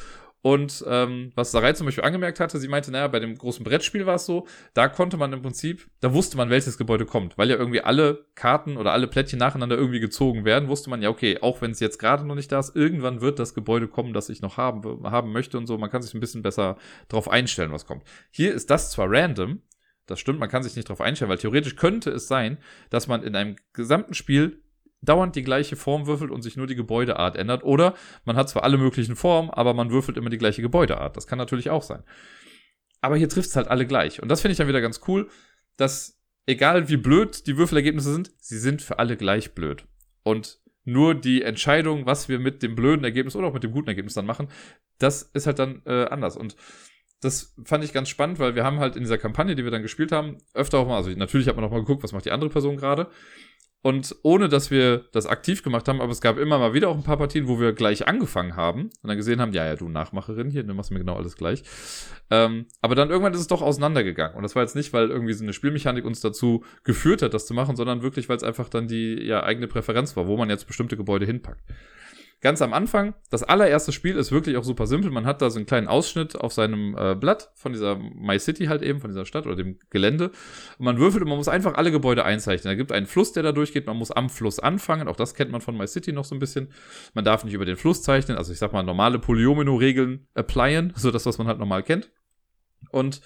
[0.46, 4.06] Und ähm, was Sarai zum Beispiel angemerkt hatte, sie meinte, naja, bei dem großen Brettspiel
[4.06, 7.50] war es so, da konnte man im Prinzip, da wusste man, welches Gebäude kommt, weil
[7.50, 11.40] ja irgendwie alle Karten oder alle Plättchen nacheinander irgendwie gezogen werden, wusste man ja, okay,
[11.42, 14.30] auch wenn es jetzt gerade noch nicht da ist, irgendwann wird das Gebäude kommen, das
[14.30, 15.80] ich noch haben, haben möchte und so.
[15.80, 16.78] Man kann sich ein bisschen besser
[17.10, 18.04] drauf einstellen, was kommt.
[18.30, 19.64] Hier ist das zwar random,
[20.06, 22.60] das stimmt, man kann sich nicht drauf einstellen, weil theoretisch könnte es sein,
[22.92, 24.62] dass man in einem gesamten Spiel
[25.02, 27.64] dauernd die gleiche Form würfelt und sich nur die Gebäudeart ändert.
[27.64, 31.16] Oder man hat zwar alle möglichen Formen, aber man würfelt immer die gleiche Gebäudeart.
[31.16, 32.04] Das kann natürlich auch sein.
[33.02, 34.22] Aber hier trifft es halt alle gleich.
[34.22, 35.30] Und das finde ich dann wieder ganz cool,
[35.78, 39.86] dass egal wie blöd die Würfelergebnisse sind, sie sind für alle gleich blöd.
[40.24, 43.90] Und nur die Entscheidung, was wir mit dem blöden Ergebnis oder auch mit dem guten
[43.90, 44.48] Ergebnis dann machen,
[45.00, 46.38] das ist halt dann äh, anders.
[46.38, 46.56] Und
[47.22, 49.82] das fand ich ganz spannend, weil wir haben halt in dieser Kampagne, die wir dann
[49.82, 52.32] gespielt haben, öfter auch mal, also natürlich hat man auch mal geguckt, was macht die
[52.32, 53.08] andere Person gerade.
[53.86, 56.96] Und ohne dass wir das aktiv gemacht haben, aber es gab immer mal wieder auch
[56.96, 59.88] ein paar Partien, wo wir gleich angefangen haben und dann gesehen haben, ja, ja, du
[59.88, 61.62] Nachmacherin hier, du machst mir genau alles gleich.
[62.32, 64.36] Ähm, aber dann irgendwann ist es doch auseinandergegangen.
[64.36, 67.46] Und das war jetzt nicht, weil irgendwie so eine Spielmechanik uns dazu geführt hat, das
[67.46, 70.50] zu machen, sondern wirklich, weil es einfach dann die ja, eigene Präferenz war, wo man
[70.50, 71.62] jetzt bestimmte Gebäude hinpackt
[72.42, 75.10] ganz am Anfang, das allererste Spiel ist wirklich auch super simpel.
[75.10, 78.66] Man hat da so einen kleinen Ausschnitt auf seinem äh, Blatt von dieser My City
[78.66, 80.32] halt eben, von dieser Stadt oder dem Gelände.
[80.78, 82.72] Und man würfelt und man muss einfach alle Gebäude einzeichnen.
[82.72, 83.88] Da gibt einen Fluss, der da durchgeht.
[83.88, 85.08] Man muss am Fluss anfangen.
[85.08, 86.72] Auch das kennt man von My City noch so ein bisschen.
[87.14, 88.38] Man darf nicht über den Fluss zeichnen.
[88.38, 90.94] Also ich sag mal normale Polyomino-Regeln applyen.
[90.96, 92.12] So das, was man halt normal kennt.
[92.92, 93.22] Und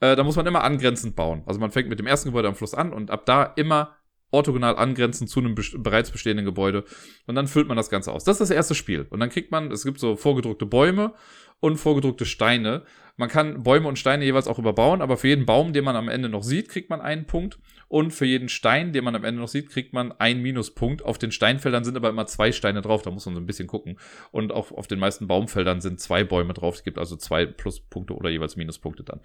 [0.00, 1.42] äh, da muss man immer angrenzend bauen.
[1.46, 3.97] Also man fängt mit dem ersten Gebäude am Fluss an und ab da immer
[4.30, 6.84] orthogonal angrenzend zu einem bereits bestehenden Gebäude.
[7.26, 8.24] Und dann füllt man das Ganze aus.
[8.24, 9.06] Das ist das erste Spiel.
[9.10, 11.14] Und dann kriegt man, es gibt so vorgedruckte Bäume
[11.60, 12.84] und vorgedruckte Steine.
[13.16, 16.08] Man kann Bäume und Steine jeweils auch überbauen, aber für jeden Baum, den man am
[16.08, 17.58] Ende noch sieht, kriegt man einen Punkt.
[17.88, 21.04] Und für jeden Stein, den man am Ende noch sieht, kriegt man einen Minuspunkt.
[21.04, 23.66] Auf den Steinfeldern sind aber immer zwei Steine drauf, da muss man so ein bisschen
[23.66, 23.98] gucken.
[24.30, 26.76] Und auch auf den meisten Baumfeldern sind zwei Bäume drauf.
[26.76, 29.20] Es gibt also zwei Pluspunkte oder jeweils Minuspunkte dann.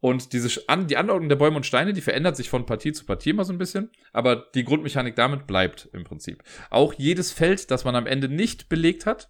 [0.00, 3.30] Und diese die Anordnung der Bäume und Steine, die verändert sich von Partie zu Partie
[3.30, 6.44] immer so ein bisschen, aber die Grundmechanik damit bleibt im Prinzip.
[6.70, 9.28] Auch jedes Feld, das man am Ende nicht belegt hat,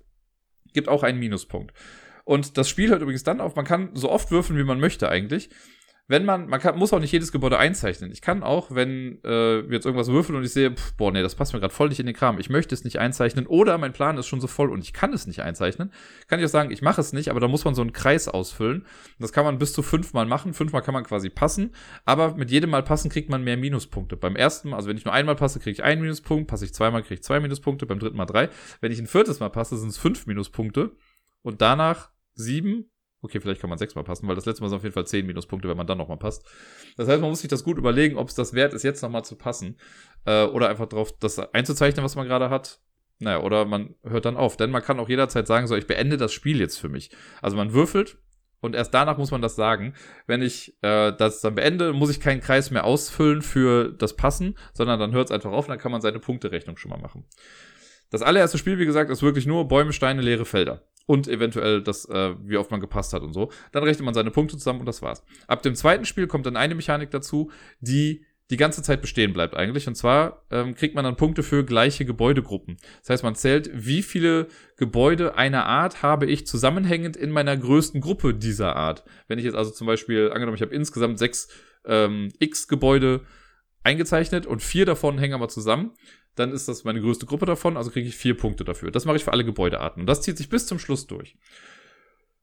[0.74, 1.72] gibt auch einen Minuspunkt.
[2.24, 5.08] Und das Spiel hört übrigens dann auf, man kann so oft würfeln, wie man möchte
[5.08, 5.48] eigentlich
[6.08, 8.10] wenn man, man kann, muss auch nicht jedes Gebäude einzeichnen.
[8.10, 11.34] Ich kann auch, wenn äh, jetzt irgendwas würfeln und ich sehe, pff, boah, nee, das
[11.34, 13.92] passt mir gerade voll nicht in den Kram, ich möchte es nicht einzeichnen oder mein
[13.92, 15.92] Plan ist schon so voll und ich kann es nicht einzeichnen,
[16.26, 18.26] kann ich auch sagen, ich mache es nicht, aber da muss man so einen Kreis
[18.26, 18.86] ausfüllen.
[19.18, 20.54] Das kann man bis zu fünfmal machen.
[20.54, 21.74] Fünfmal kann man quasi passen,
[22.06, 24.16] aber mit jedem Mal passen kriegt man mehr Minuspunkte.
[24.16, 26.72] Beim ersten Mal, also wenn ich nur einmal passe, kriege ich einen Minuspunkt, passe ich
[26.72, 28.48] zweimal, kriege ich zwei Minuspunkte, beim dritten Mal drei.
[28.80, 30.92] Wenn ich ein viertes Mal passe, sind es fünf Minuspunkte
[31.42, 32.90] und danach sieben
[33.20, 35.26] Okay, vielleicht kann man sechsmal passen, weil das letzte Mal sind auf jeden Fall zehn
[35.26, 36.46] Minuspunkte, wenn man dann nochmal passt.
[36.96, 39.24] Das heißt, man muss sich das gut überlegen, ob es das wert ist, jetzt nochmal
[39.24, 39.76] zu passen.
[40.24, 42.80] Äh, oder einfach drauf, das einzuzeichnen, was man gerade hat.
[43.18, 44.56] Naja, oder man hört dann auf.
[44.56, 47.10] Denn man kann auch jederzeit sagen, so, ich beende das Spiel jetzt für mich.
[47.42, 48.18] Also man würfelt
[48.60, 49.94] und erst danach muss man das sagen.
[50.28, 54.56] Wenn ich äh, das dann beende, muss ich keinen Kreis mehr ausfüllen für das Passen,
[54.74, 57.24] sondern dann hört es einfach auf und dann kann man seine Punkterechnung schon mal machen.
[58.10, 62.04] Das allererste Spiel, wie gesagt, ist wirklich nur Bäume, Steine, leere Felder und eventuell das,
[62.04, 63.50] äh, wie oft man gepasst hat und so.
[63.72, 65.24] Dann rechnet man seine Punkte zusammen und das war's.
[65.46, 69.56] Ab dem zweiten Spiel kommt dann eine Mechanik dazu, die die ganze Zeit bestehen bleibt
[69.56, 69.88] eigentlich.
[69.88, 72.76] Und zwar ähm, kriegt man dann Punkte für gleiche Gebäudegruppen.
[73.00, 78.02] Das heißt, man zählt, wie viele Gebäude einer Art habe ich zusammenhängend in meiner größten
[78.02, 79.02] Gruppe dieser Art.
[79.28, 81.48] Wenn ich jetzt also zum Beispiel, angenommen, ich habe insgesamt sechs
[81.86, 83.22] ähm, X-Gebäude
[83.82, 85.92] eingezeichnet und vier davon hängen aber zusammen,
[86.38, 88.90] dann ist das meine größte Gruppe davon, also kriege ich vier Punkte dafür.
[88.90, 90.02] Das mache ich für alle Gebäudearten.
[90.02, 91.36] Und das zieht sich bis zum Schluss durch.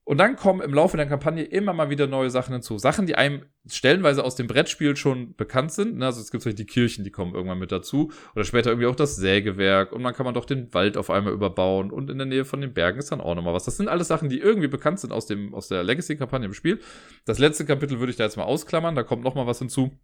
[0.07, 2.77] Und dann kommen im Laufe der Kampagne immer mal wieder neue Sachen hinzu.
[2.77, 5.97] Sachen, die einem stellenweise aus dem Brettspiel schon bekannt sind.
[5.97, 6.05] Ne?
[6.05, 8.11] Also es gibt vielleicht die Kirchen, die kommen irgendwann mit dazu.
[8.35, 9.91] Oder später irgendwie auch das Sägewerk.
[9.91, 11.89] Und man kann man doch den Wald auf einmal überbauen.
[11.89, 13.65] Und in der Nähe von den Bergen ist dann auch nochmal was.
[13.65, 16.79] Das sind alles Sachen, die irgendwie bekannt sind aus, dem, aus der Legacy-Kampagne im Spiel.
[17.25, 18.93] Das letzte Kapitel würde ich da jetzt mal ausklammern.
[18.93, 19.97] Da kommt nochmal was hinzu.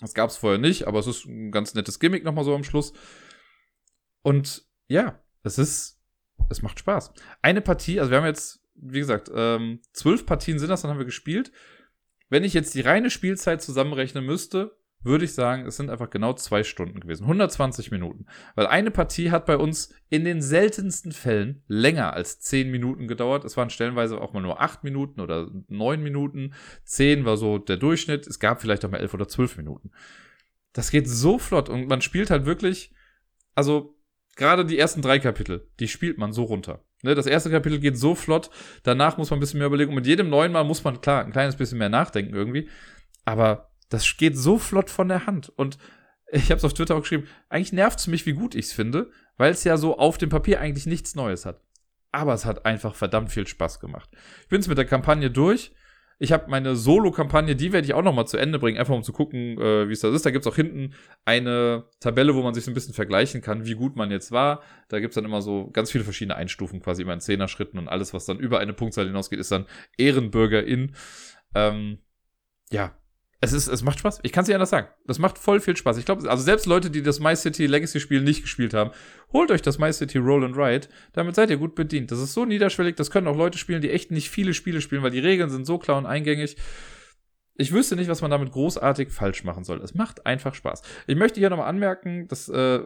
[0.00, 2.64] Das gab es vorher nicht, aber es ist ein ganz nettes Gimmick nochmal so am
[2.64, 2.92] Schluss.
[4.22, 6.00] Und ja, es ist,
[6.48, 7.12] es macht Spaß.
[7.42, 10.98] Eine Partie, also wir haben jetzt wie gesagt, ähm, zwölf Partien sind das, dann haben
[10.98, 11.52] wir gespielt.
[12.28, 16.34] Wenn ich jetzt die reine Spielzeit zusammenrechnen müsste, würde ich sagen, es sind einfach genau
[16.34, 17.24] zwei Stunden gewesen.
[17.24, 18.26] 120 Minuten.
[18.54, 23.44] Weil eine Partie hat bei uns in den seltensten Fällen länger als zehn Minuten gedauert.
[23.44, 26.54] Es waren stellenweise auch mal nur acht Minuten oder neun Minuten.
[26.84, 28.26] Zehn war so der Durchschnitt.
[28.26, 29.90] Es gab vielleicht auch mal elf oder zwölf Minuten.
[30.72, 32.94] Das geht so flott und man spielt halt wirklich,
[33.54, 33.96] also
[34.36, 36.84] gerade die ersten drei Kapitel, die spielt man so runter.
[37.02, 38.50] Ne, das erste Kapitel geht so flott,
[38.82, 39.90] danach muss man ein bisschen mehr überlegen.
[39.90, 42.68] Und mit jedem neuen Mal muss man, klar, ein kleines bisschen mehr nachdenken irgendwie.
[43.24, 45.52] Aber das geht so flott von der Hand.
[45.54, 45.76] Und
[46.32, 48.72] ich habe es auf Twitter auch geschrieben, eigentlich nervt es mich, wie gut ich es
[48.72, 51.60] finde, weil es ja so auf dem Papier eigentlich nichts Neues hat.
[52.12, 54.08] Aber es hat einfach verdammt viel Spaß gemacht.
[54.42, 55.72] Ich bin es mit der Kampagne durch.
[56.22, 59.02] Ich habe meine Solo-Kampagne, die werde ich auch noch mal zu Ende bringen, einfach um
[59.02, 60.26] zu gucken, äh, wie es das ist.
[60.26, 60.92] Da gibt es auch hinten
[61.24, 64.62] eine Tabelle, wo man sich so ein bisschen vergleichen kann, wie gut man jetzt war.
[64.88, 67.88] Da gibt es dann immer so ganz viele verschiedene Einstufen, quasi immer in Zehner-Schritten und
[67.88, 70.94] alles, was dann über eine Punktzahl hinausgeht, ist dann Ehrenbürgerin.
[71.54, 72.00] Ähm,
[72.70, 72.99] ja,
[73.42, 74.20] es ist, es macht Spaß.
[74.22, 74.88] Ich kann es nicht anders sagen.
[75.06, 75.96] Das macht voll viel Spaß.
[75.96, 78.90] Ich glaube, also selbst Leute, die das My City Legacy Spiel nicht gespielt haben,
[79.32, 80.88] holt euch das My City Roll and Ride.
[81.14, 82.10] Damit seid ihr gut bedient.
[82.10, 82.96] Das ist so niederschwellig.
[82.96, 85.64] Das können auch Leute spielen, die echt nicht viele Spiele spielen, weil die Regeln sind
[85.64, 86.56] so klar und eingängig.
[87.54, 89.80] Ich wüsste nicht, was man damit großartig falsch machen soll.
[89.82, 90.82] Es macht einfach Spaß.
[91.06, 92.80] Ich möchte hier nochmal anmerken, dass äh,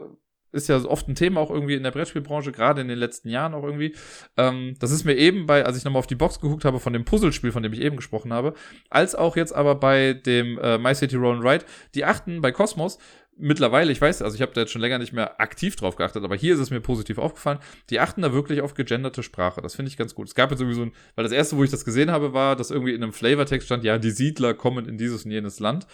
[0.55, 3.55] ist ja oft ein Thema auch irgendwie in der Brettspielbranche, gerade in den letzten Jahren
[3.55, 3.95] auch irgendwie.
[4.37, 6.93] Ähm, das ist mir eben bei, als ich nochmal auf die Box geguckt habe von
[6.93, 8.55] dem Puzzlespiel, von dem ich eben gesprochen habe,
[8.90, 11.64] als auch jetzt aber bei dem äh, My City Roll and Ride,
[11.95, 12.99] die achten bei Cosmos
[13.37, 16.25] mittlerweile, ich weiß, also ich habe da jetzt schon länger nicht mehr aktiv drauf geachtet,
[16.25, 17.59] aber hier ist es mir positiv aufgefallen,
[17.90, 19.61] die achten da wirklich auf gegenderte Sprache.
[19.61, 20.29] Das finde ich ganz gut.
[20.29, 22.57] Es gab jetzt irgendwie so ein, weil das erste, wo ich das gesehen habe, war,
[22.57, 25.87] dass irgendwie in einem Flavortext stand, ja, die Siedler kommen in dieses und jenes Land.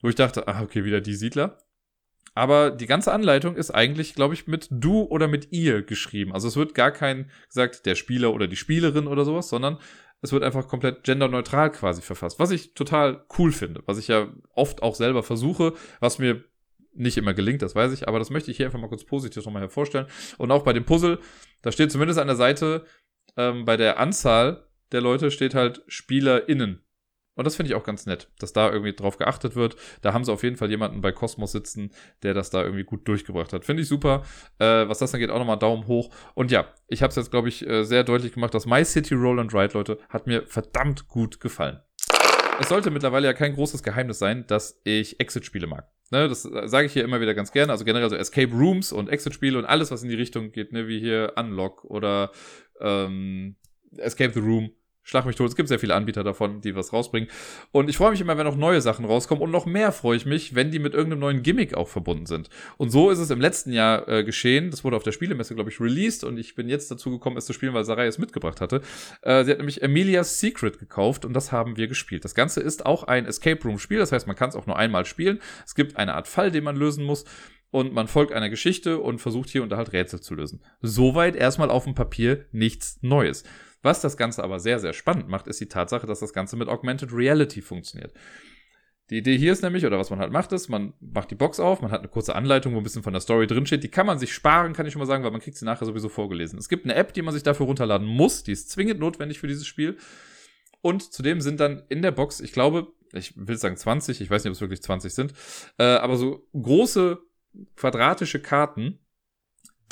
[0.00, 1.58] Wo ich dachte, ah, okay, wieder die Siedler.
[2.34, 6.32] Aber die ganze Anleitung ist eigentlich, glaube ich, mit du oder mit ihr geschrieben.
[6.32, 9.78] Also es wird gar kein gesagt, der Spieler oder die Spielerin oder sowas, sondern
[10.22, 12.38] es wird einfach komplett genderneutral quasi verfasst.
[12.38, 16.44] Was ich total cool finde, was ich ja oft auch selber versuche, was mir
[16.94, 19.44] nicht immer gelingt, das weiß ich, aber das möchte ich hier einfach mal kurz positiv
[19.44, 20.06] nochmal hervorstellen.
[20.38, 21.18] Und auch bei dem Puzzle,
[21.62, 22.84] da steht zumindest an der Seite,
[23.36, 26.84] ähm, bei der Anzahl der Leute steht halt SpielerInnen.
[27.34, 29.76] Und das finde ich auch ganz nett, dass da irgendwie drauf geachtet wird.
[30.02, 31.90] Da haben sie auf jeden Fall jemanden bei Cosmos sitzen,
[32.22, 33.64] der das da irgendwie gut durchgebracht hat.
[33.64, 34.22] Finde ich super.
[34.58, 36.14] Äh, was das angeht, auch nochmal Daumen hoch.
[36.34, 39.14] Und ja, ich habe es jetzt, glaube ich, äh, sehr deutlich gemacht, dass My City
[39.14, 41.80] Roll and Ride, Leute, hat mir verdammt gut gefallen.
[42.60, 45.88] Es sollte mittlerweile ja kein großes Geheimnis sein, dass ich Exit-Spiele mag.
[46.10, 47.72] Ne, das äh, sage ich hier immer wieder ganz gerne.
[47.72, 50.86] Also generell so Escape Rooms und Exit-Spiele und alles, was in die Richtung geht, ne,
[50.86, 52.30] wie hier Unlock oder
[52.80, 53.56] ähm,
[53.96, 54.72] Escape the Room
[55.04, 55.48] Schlag mich tot.
[55.48, 57.28] Es gibt sehr viele Anbieter davon, die was rausbringen.
[57.72, 59.42] Und ich freue mich immer, wenn noch neue Sachen rauskommen.
[59.42, 62.50] Und noch mehr freue ich mich, wenn die mit irgendeinem neuen Gimmick auch verbunden sind.
[62.76, 64.70] Und so ist es im letzten Jahr äh, geschehen.
[64.70, 66.22] Das wurde auf der Spielemesse, glaube ich, released.
[66.22, 68.80] Und ich bin jetzt dazu gekommen, es zu spielen, weil Sarai es mitgebracht hatte.
[69.22, 72.24] Äh, sie hat nämlich Emilia's Secret gekauft und das haben wir gespielt.
[72.24, 73.98] Das Ganze ist auch ein Escape Room Spiel.
[73.98, 75.40] Das heißt, man kann es auch nur einmal spielen.
[75.66, 77.24] Es gibt eine Art Fall, den man lösen muss
[77.72, 80.60] und man folgt einer Geschichte und versucht hier und da halt Rätsel zu lösen.
[80.82, 83.44] Soweit erstmal auf dem Papier nichts Neues.
[83.82, 86.68] Was das Ganze aber sehr, sehr spannend macht, ist die Tatsache, dass das Ganze mit
[86.68, 88.14] Augmented Reality funktioniert.
[89.10, 91.60] Die Idee hier ist nämlich, oder was man halt macht, ist, man macht die Box
[91.60, 93.82] auf, man hat eine kurze Anleitung, wo ein bisschen von der Story drinsteht.
[93.82, 95.84] Die kann man sich sparen, kann ich schon mal sagen, weil man kriegt sie nachher
[95.84, 96.58] sowieso vorgelesen.
[96.58, 99.48] Es gibt eine App, die man sich dafür runterladen muss, die ist zwingend notwendig für
[99.48, 99.98] dieses Spiel.
[100.80, 104.44] Und zudem sind dann in der Box, ich glaube, ich will sagen 20, ich weiß
[104.44, 105.34] nicht, ob es wirklich 20 sind,
[105.78, 107.18] äh, aber so große
[107.76, 108.98] quadratische Karten,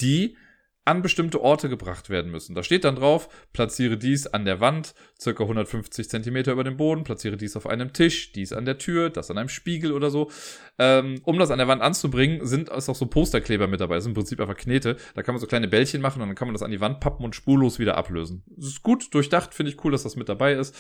[0.01, 0.37] die
[0.85, 2.55] an bestimmte Orte gebracht werden müssen.
[2.55, 7.05] Da steht dann drauf, platziere dies an der Wand, circa 150 Zentimeter über dem Boden,
[7.05, 10.31] platziere dies auf einem Tisch, dies an der Tür, das an einem Spiegel oder so.
[10.79, 13.97] Ähm, um das an der Wand anzubringen, sind ist auch so Posterkleber mit dabei.
[13.97, 14.97] Das sind im Prinzip einfach Knete.
[15.15, 17.01] Da kann man so kleine Bällchen machen und dann kann man das an die Wand
[17.01, 18.43] pappen und spurlos wieder ablösen.
[18.47, 20.75] Das ist gut durchdacht, finde ich cool, dass das mit dabei ist.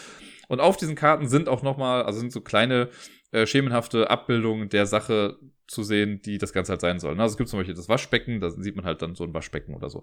[0.49, 2.89] Und auf diesen Karten sind auch nochmal, also sind so kleine
[3.33, 5.39] äh, schemenhafte Abbildungen der Sache
[5.71, 7.19] zu sehen, die das Ganze halt sein soll.
[7.21, 9.75] Also es gibt zum Beispiel das Waschbecken, da sieht man halt dann so ein Waschbecken
[9.75, 10.03] oder so.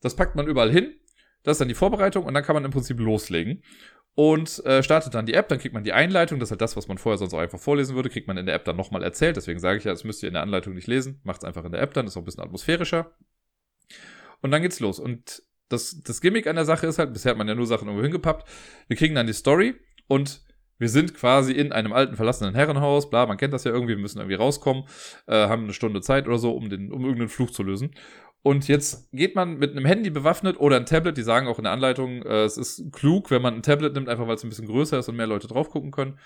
[0.00, 0.94] Das packt man überall hin.
[1.42, 3.62] Das ist dann die Vorbereitung und dann kann man im Prinzip loslegen.
[4.14, 6.76] Und äh, startet dann die App, dann kriegt man die Einleitung, das ist halt das,
[6.76, 9.02] was man vorher sonst auch einfach vorlesen würde, kriegt man in der App dann nochmal
[9.02, 9.36] erzählt.
[9.36, 11.20] Deswegen sage ich ja, das müsst ihr in der Anleitung nicht lesen.
[11.24, 13.16] Macht es einfach in der App dann, ist auch ein bisschen atmosphärischer.
[14.42, 14.98] Und dann geht's los.
[14.98, 17.88] Und das, das Gimmick an der Sache ist halt, bisher hat man ja nur Sachen
[17.88, 18.46] irgendwo hingepappt.
[18.88, 19.76] Wir kriegen dann die Story
[20.06, 20.42] und
[20.82, 24.02] wir sind quasi in einem alten verlassenen Herrenhaus, bla, man kennt das ja irgendwie, wir
[24.02, 24.82] müssen irgendwie rauskommen,
[25.28, 27.92] äh, haben eine Stunde Zeit oder so, um, den, um irgendeinen Fluch zu lösen.
[28.42, 31.64] Und jetzt geht man mit einem Handy bewaffnet oder ein Tablet, die sagen auch in
[31.64, 34.48] der Anleitung, äh, es ist klug, wenn man ein Tablet nimmt, einfach weil es ein
[34.48, 36.18] bisschen größer ist und mehr Leute drauf gucken können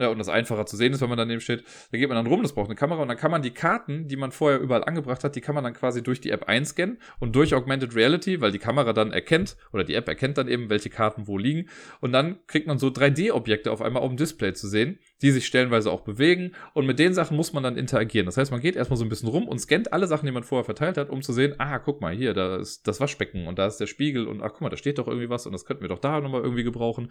[0.00, 1.62] ja, und das einfacher zu sehen ist, wenn man daneben steht.
[1.92, 4.08] Da geht man dann rum, das braucht eine Kamera und dann kann man die Karten,
[4.08, 6.98] die man vorher überall angebracht hat, die kann man dann quasi durch die App einscannen
[7.18, 10.70] und durch Augmented Reality, weil die Kamera dann erkennt oder die App erkennt dann eben,
[10.70, 11.68] welche Karten wo liegen
[12.00, 15.46] und dann kriegt man so 3D-Objekte auf einmal auf dem Display zu sehen, die sich
[15.46, 18.26] stellenweise auch bewegen und mit den Sachen muss man dann interagieren.
[18.26, 20.44] Das heißt, man geht erstmal so ein bisschen rum und scannt alle Sachen, die man
[20.44, 23.58] vorher verteilt hat, um zu sehen, ah, guck mal, hier, da ist das Waschbecken und
[23.58, 25.64] da ist der Spiegel und ach, guck mal, da steht doch irgendwie was und das
[25.64, 27.10] könnten wir doch da nochmal irgendwie gebrauchen.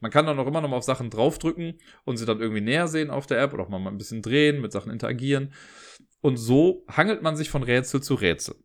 [0.00, 3.10] Man kann dann auch immer nochmal auf Sachen draufdrücken und sie dann irgendwie näher sehen
[3.10, 5.52] auf der App oder auch mal ein bisschen drehen, mit Sachen interagieren.
[6.20, 8.56] Und so hangelt man sich von Rätsel zu Rätsel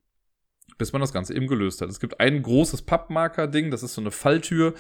[0.78, 1.90] bis man das Ganze eben gelöst hat.
[1.90, 4.74] Es gibt ein großes Pappmarker-Ding, das ist so eine Falltür.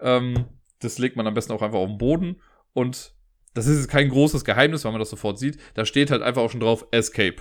[0.00, 0.44] Ähm,
[0.80, 2.42] das legt man am besten auch einfach auf den Boden
[2.74, 3.15] und
[3.56, 5.58] das ist kein großes Geheimnis, weil man das sofort sieht.
[5.74, 7.36] Da steht halt einfach auch schon drauf Escape.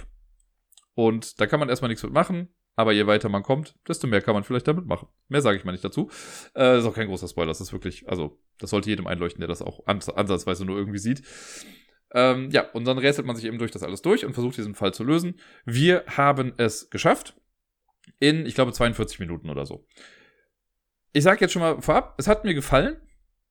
[0.93, 2.49] Und da kann man erstmal nichts mit machen.
[2.77, 5.07] Aber je weiter man kommt, desto mehr kann man vielleicht damit machen.
[5.29, 6.09] Mehr sage ich mal nicht dazu.
[6.55, 7.47] Äh, ist auch kein großer Spoiler.
[7.47, 10.99] Das ist wirklich, also, das sollte jedem einleuchten, der das auch ans ansatzweise nur irgendwie
[10.99, 11.21] sieht.
[12.13, 14.75] Ähm, ja, und dann rätselt man sich eben durch das alles durch und versucht diesen
[14.75, 15.39] Fall zu lösen.
[15.65, 17.35] Wir haben es geschafft.
[18.19, 19.85] In, ich glaube, 42 Minuten oder so.
[21.11, 22.97] Ich sage jetzt schon mal vorab, es hat mir gefallen.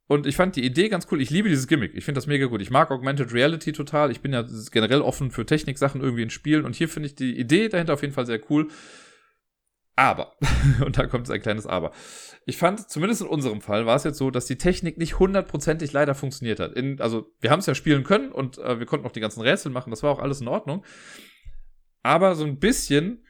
[0.07, 1.23] Und ich fand die Idee ganz cool.
[1.23, 1.95] Ich liebe dieses Gimmick.
[1.95, 2.61] Ich finde das mega gut.
[2.61, 4.11] Ich mag Augmented Reality total.
[4.11, 6.67] Ich bin ja generell offen für Techniksachen irgendwie in Spielen.
[6.67, 8.69] Und hier finde ich die Idee dahinter auf jeden Fall sehr cool.
[9.97, 10.35] Aber,
[10.85, 11.93] und da kommt ein kleines Aber.
[12.47, 15.93] Ich fand, zumindest in unserem Fall, war es jetzt so, dass die Technik nicht hundertprozentig
[15.93, 16.75] leider funktioniert hat.
[16.75, 19.41] In, also, wir haben es ja spielen können und äh, wir konnten auch die ganzen
[19.41, 19.91] Rätsel machen.
[19.91, 20.85] Das war auch alles in Ordnung.
[22.03, 23.25] Aber so ein bisschen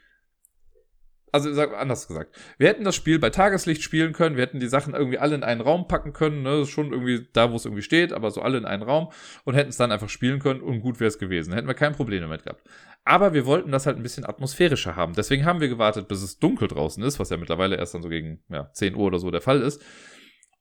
[1.35, 4.95] also anders gesagt, wir hätten das Spiel bei Tageslicht spielen können, wir hätten die Sachen
[4.95, 8.13] irgendwie alle in einen Raum packen können, ne, schon irgendwie da, wo es irgendwie steht,
[8.13, 9.11] aber so alle in einen Raum
[9.43, 11.53] und hätten es dann einfach spielen können und gut wäre es gewesen.
[11.53, 12.63] Hätten wir kein Problem damit gehabt.
[13.05, 15.15] Aber wir wollten das halt ein bisschen atmosphärischer haben.
[15.15, 18.09] Deswegen haben wir gewartet, bis es dunkel draußen ist, was ja mittlerweile erst dann so
[18.09, 19.83] gegen ja, 10 Uhr oder so der Fall ist.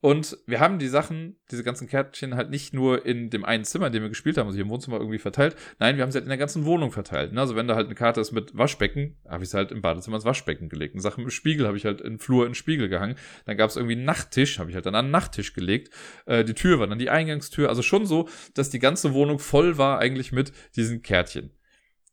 [0.03, 3.87] Und wir haben die Sachen, diese ganzen Kärtchen halt nicht nur in dem einen Zimmer,
[3.87, 5.55] in dem wir gespielt haben, also hier im Wohnzimmer irgendwie verteilt.
[5.79, 7.31] Nein, wir haben sie halt in der ganzen Wohnung verteilt.
[7.31, 7.39] Ne?
[7.39, 10.17] Also wenn da halt eine Karte ist mit Waschbecken, habe ich sie halt im Badezimmer
[10.17, 10.93] ins Waschbecken gelegt.
[10.93, 13.15] Eine Sache mit Spiegel habe ich halt in Flur in den Spiegel gehangen.
[13.45, 15.93] Dann gab es irgendwie einen Nachttisch, habe ich halt dann an den Nachttisch gelegt.
[16.25, 17.69] Äh, die Tür war dann die Eingangstür.
[17.69, 21.51] Also schon so, dass die ganze Wohnung voll war eigentlich mit diesen Kärtchen.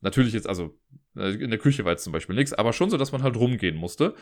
[0.00, 0.79] Natürlich jetzt, also
[1.16, 3.37] äh, in der Küche war jetzt zum Beispiel nichts, aber schon so, dass man halt
[3.37, 4.14] rumgehen musste.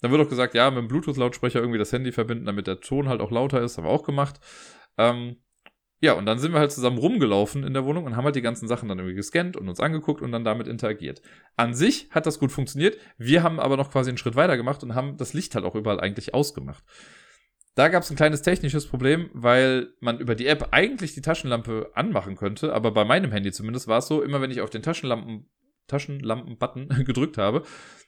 [0.00, 3.08] Dann wird auch gesagt, ja, mit dem Bluetooth-Lautsprecher irgendwie das Handy verbinden, damit der Ton
[3.08, 3.76] halt auch lauter ist.
[3.76, 4.40] Haben wir auch gemacht.
[4.96, 5.36] Ähm,
[6.02, 8.42] ja, und dann sind wir halt zusammen rumgelaufen in der Wohnung und haben halt die
[8.42, 11.20] ganzen Sachen dann irgendwie gescannt und uns angeguckt und dann damit interagiert.
[11.56, 12.96] An sich hat das gut funktioniert.
[13.18, 15.74] Wir haben aber noch quasi einen Schritt weiter gemacht und haben das Licht halt auch
[15.74, 16.82] überall eigentlich ausgemacht.
[17.74, 21.90] Da gab es ein kleines technisches Problem, weil man über die App eigentlich die Taschenlampe
[21.94, 24.82] anmachen könnte, aber bei meinem Handy zumindest war es so, immer wenn ich auf den
[24.82, 25.48] Taschenlampen
[25.90, 27.62] Taschenlampen-Button gedrückt habe,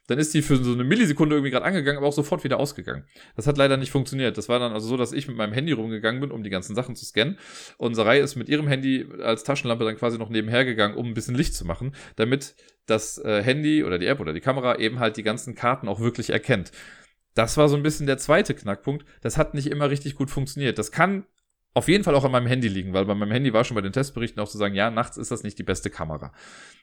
[0.08, 3.04] dann ist die für so eine Millisekunde irgendwie gerade angegangen, aber auch sofort wieder ausgegangen.
[3.36, 4.36] Das hat leider nicht funktioniert.
[4.36, 6.74] Das war dann also so, dass ich mit meinem Handy rumgegangen bin, um die ganzen
[6.74, 7.38] Sachen zu scannen.
[7.78, 11.14] Und Sarai ist mit ihrem Handy als Taschenlampe dann quasi noch nebenher gegangen, um ein
[11.14, 14.98] bisschen Licht zu machen, damit das äh, Handy oder die App oder die Kamera eben
[14.98, 16.72] halt die ganzen Karten auch wirklich erkennt.
[17.34, 19.06] Das war so ein bisschen der zweite Knackpunkt.
[19.22, 20.78] Das hat nicht immer richtig gut funktioniert.
[20.78, 21.24] Das kann
[21.74, 23.80] auf jeden Fall auch an meinem Handy liegen, weil bei meinem Handy war schon bei
[23.80, 26.32] den Testberichten auch zu sagen, ja, nachts ist das nicht die beste Kamera.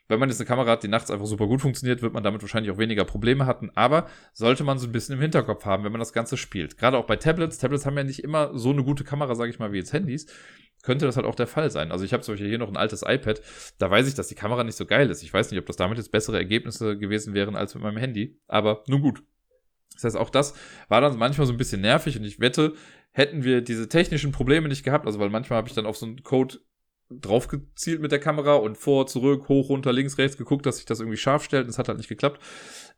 [0.08, 2.42] Wenn man jetzt eine Kamera hat, die nachts einfach super gut funktioniert, wird man damit
[2.42, 5.92] wahrscheinlich auch weniger Probleme hatten, aber sollte man so ein bisschen im Hinterkopf haben, wenn
[5.92, 6.78] man das Ganze spielt.
[6.78, 7.60] Gerade auch bei Tablets.
[7.60, 10.26] Tablets haben ja nicht immer so eine gute Kamera, sage ich mal, wie jetzt Handys.
[10.82, 11.92] Könnte das halt auch der Fall sein.
[11.92, 13.42] Also ich habe zum Beispiel hier noch ein altes iPad,
[13.78, 15.22] da weiß ich, dass die Kamera nicht so geil ist.
[15.22, 18.40] Ich weiß nicht, ob das damit jetzt bessere Ergebnisse gewesen wären als mit meinem Handy,
[18.48, 19.22] aber nun gut.
[19.94, 20.56] Das heißt, auch das
[20.88, 22.74] war dann manchmal so ein bisschen nervig und ich wette,
[23.20, 26.06] hätten wir diese technischen Probleme nicht gehabt, also weil manchmal habe ich dann auf so
[26.06, 26.60] einen Code
[27.10, 31.00] draufgezielt mit der Kamera und vor, zurück, hoch, runter, links, rechts geguckt, dass sich das
[31.00, 32.40] irgendwie scharf stellt und es hat halt nicht geklappt.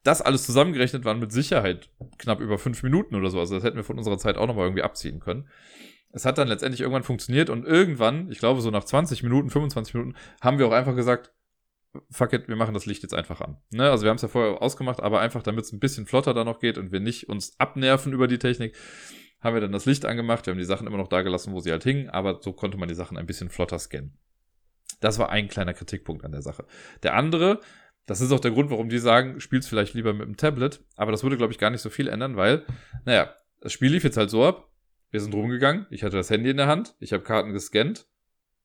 [0.03, 3.39] Das alles zusammengerechnet waren mit Sicherheit knapp über fünf Minuten oder so.
[3.39, 5.47] Also das hätten wir von unserer Zeit auch nochmal irgendwie abziehen können.
[6.11, 9.93] Es hat dann letztendlich irgendwann funktioniert und irgendwann, ich glaube so nach 20 Minuten, 25
[9.93, 11.31] Minuten, haben wir auch einfach gesagt,
[12.09, 13.57] fuck it, wir machen das Licht jetzt einfach an.
[13.71, 13.89] Ne?
[13.89, 16.43] Also wir haben es ja vorher ausgemacht, aber einfach damit es ein bisschen flotter da
[16.43, 18.75] noch geht und wir nicht uns abnerven über die Technik,
[19.41, 20.45] haben wir dann das Licht angemacht.
[20.45, 22.77] Wir haben die Sachen immer noch da gelassen, wo sie halt hingen, aber so konnte
[22.77, 24.17] man die Sachen ein bisschen flotter scannen.
[24.99, 26.65] Das war ein kleiner Kritikpunkt an der Sache.
[27.01, 27.59] Der andere,
[28.05, 31.11] das ist auch der Grund, warum die sagen, spiel's vielleicht lieber mit dem Tablet, aber
[31.11, 32.65] das würde, glaube ich, gar nicht so viel ändern, weil,
[33.05, 34.69] naja, das Spiel lief jetzt halt so ab.
[35.09, 38.07] Wir sind rumgegangen, ich hatte das Handy in der Hand, ich habe Karten gescannt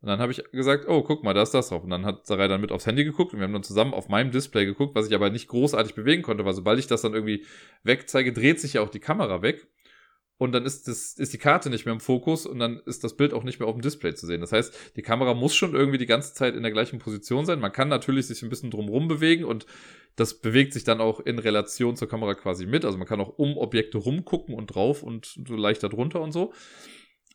[0.01, 1.83] Und dann habe ich gesagt, oh, guck mal, da ist das drauf.
[1.83, 4.09] Und dann hat Sarai dann mit aufs Handy geguckt und wir haben dann zusammen auf
[4.09, 7.15] meinem Display geguckt, was ich aber nicht großartig bewegen konnte, weil sobald ich das dann
[7.15, 7.45] irgendwie
[7.83, 9.67] wegzeige, dreht sich ja auch die Kamera weg.
[10.39, 13.17] Und dann ist, das, ist die Karte nicht mehr im Fokus und dann ist das
[13.17, 14.43] Bild auch nicht mehr auf dem Display zu sehen.
[14.43, 17.59] Das heißt, die Kamera muss schon irgendwie die ganze Zeit in der gleichen Position sein.
[17.59, 19.67] Man kann natürlich sich ein bisschen drumherum bewegen und
[20.15, 22.85] das bewegt sich dann auch in Relation zur Kamera quasi mit.
[22.85, 26.53] Also man kann auch um Objekte rumgucken und drauf und so leichter drunter und so.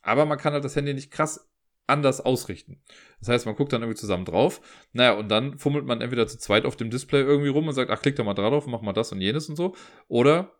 [0.03, 1.47] Aber man kann halt das Handy nicht krass
[1.87, 2.81] anders ausrichten.
[3.19, 4.61] Das heißt, man guckt dann irgendwie zusammen drauf.
[4.93, 7.91] Naja, und dann fummelt man entweder zu zweit auf dem Display irgendwie rum und sagt,
[7.91, 9.75] ach, klick doch mal drauf, mach mal das und jenes und so.
[10.07, 10.55] Oder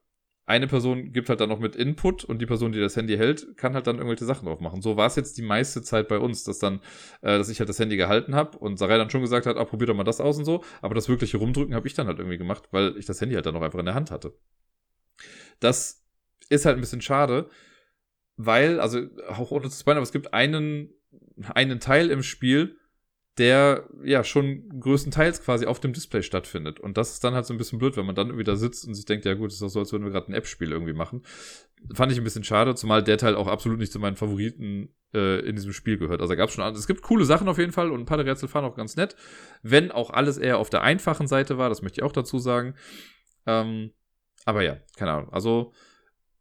[0.46, 3.56] eine Person gibt halt dann noch mit Input und die Person, die das Handy hält,
[3.58, 4.82] kann halt dann irgendwelche Sachen drauf machen.
[4.82, 6.80] So war es jetzt die meiste Zeit bei uns, dass dann,
[7.22, 9.66] äh, dass ich halt das Handy gehalten habe und Sarai dann schon gesagt hat, ah,
[9.66, 10.64] probier doch mal das aus und so.
[10.82, 13.46] Aber das wirkliche Rumdrücken habe ich dann halt irgendwie gemacht, weil ich das Handy halt
[13.46, 14.34] dann noch einfach in der Hand hatte.
[15.60, 16.04] Das
[16.50, 17.50] ist halt ein bisschen schade,
[18.36, 19.00] weil, also
[19.30, 20.94] auch ohne zu spoilern, aber es gibt einen
[21.54, 22.78] einen Teil im Spiel,
[23.38, 26.80] der ja schon größtenteils quasi auf dem Display stattfindet.
[26.80, 28.94] Und das ist dann halt so ein bisschen blöd, wenn man dann wieder sitzt und
[28.94, 31.24] sich denkt, ja gut, ist doch so, als würden wir gerade ein App-Spiel irgendwie machen.
[31.94, 35.40] Fand ich ein bisschen schade, zumal der Teil auch absolut nicht zu meinen Favoriten äh,
[35.40, 36.22] in diesem Spiel gehört.
[36.22, 38.50] Also gab schon, es gibt coole Sachen auf jeden Fall und ein paar der Rätsel
[38.50, 39.16] fahren auch ganz nett.
[39.64, 42.76] Wenn auch alles eher auf der einfachen Seite war, das möchte ich auch dazu sagen.
[43.46, 43.92] Ähm,
[44.46, 45.34] aber ja, keine Ahnung.
[45.34, 45.72] Also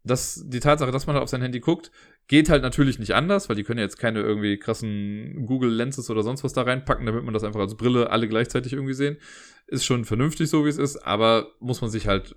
[0.02, 1.90] das, die Tatsache, dass man halt auf sein Handy guckt,
[2.30, 6.10] Geht halt natürlich nicht anders, weil die können ja jetzt keine irgendwie krassen Google Lenses
[6.10, 9.16] oder sonst was da reinpacken, damit man das einfach als Brille alle gleichzeitig irgendwie sehen.
[9.66, 12.36] Ist schon vernünftig so, wie es ist, aber muss man sich halt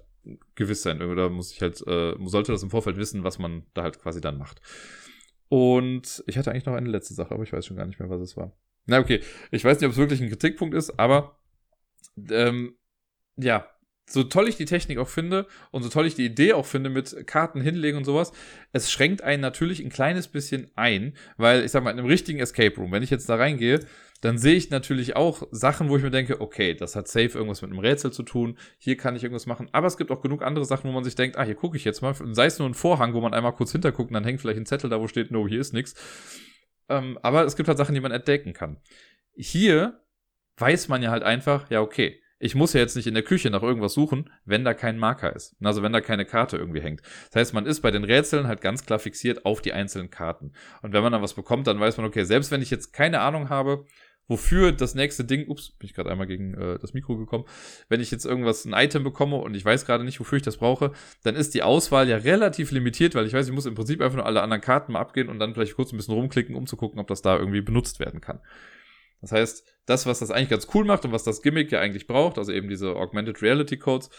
[0.56, 3.84] gewiss sein oder muss ich halt, äh, sollte das im Vorfeld wissen, was man da
[3.84, 4.62] halt quasi dann macht.
[5.48, 8.10] Und ich hatte eigentlich noch eine letzte Sache, aber ich weiß schon gar nicht mehr,
[8.10, 8.52] was es war.
[8.88, 9.20] Na okay,
[9.52, 11.38] ich weiß nicht, ob es wirklich ein Kritikpunkt ist, aber
[12.32, 12.78] ähm,
[13.36, 13.70] ja,
[14.06, 16.90] so toll ich die Technik auch finde und so toll ich die Idee auch finde
[16.90, 18.32] mit Karten hinlegen und sowas,
[18.72, 22.40] es schränkt einen natürlich ein kleines bisschen ein, weil ich sag mal, in einem richtigen
[22.40, 23.80] Escape Room, wenn ich jetzt da reingehe,
[24.22, 27.62] dann sehe ich natürlich auch Sachen, wo ich mir denke, okay, das hat safe irgendwas
[27.62, 30.44] mit einem Rätsel zu tun, hier kann ich irgendwas machen, aber es gibt auch genug
[30.44, 32.70] andere Sachen, wo man sich denkt, ah, hier gucke ich jetzt mal, sei es nur
[32.70, 35.08] ein Vorhang, wo man einmal kurz hinterguckt und dann hängt vielleicht ein Zettel da, wo
[35.08, 35.96] steht, no, hier ist nichts.
[36.90, 38.78] Ähm, aber es gibt halt Sachen, die man entdecken kann.
[39.36, 40.02] Hier
[40.58, 43.50] weiß man ja halt einfach, ja, okay, ich muss ja jetzt nicht in der Küche
[43.50, 45.56] nach irgendwas suchen, wenn da kein Marker ist.
[45.64, 47.02] Also wenn da keine Karte irgendwie hängt.
[47.32, 50.52] Das heißt, man ist bei den Rätseln halt ganz klar fixiert auf die einzelnen Karten.
[50.82, 53.22] Und wenn man dann was bekommt, dann weiß man, okay, selbst wenn ich jetzt keine
[53.22, 53.86] Ahnung habe,
[54.28, 57.46] wofür das nächste Ding, ups, bin ich gerade einmal gegen äh, das Mikro gekommen,
[57.88, 60.58] wenn ich jetzt irgendwas, ein Item bekomme und ich weiß gerade nicht, wofür ich das
[60.58, 60.92] brauche,
[61.24, 64.18] dann ist die Auswahl ja relativ limitiert, weil ich weiß, ich muss im Prinzip einfach
[64.18, 66.76] nur alle anderen Karten mal abgehen und dann vielleicht kurz ein bisschen rumklicken, um zu
[66.76, 68.42] gucken, ob das da irgendwie benutzt werden kann.
[69.22, 72.08] Das heißt, das, was das eigentlich ganz cool macht und was das Gimmick ja eigentlich
[72.08, 74.10] braucht, also eben diese Augmented Reality Codes,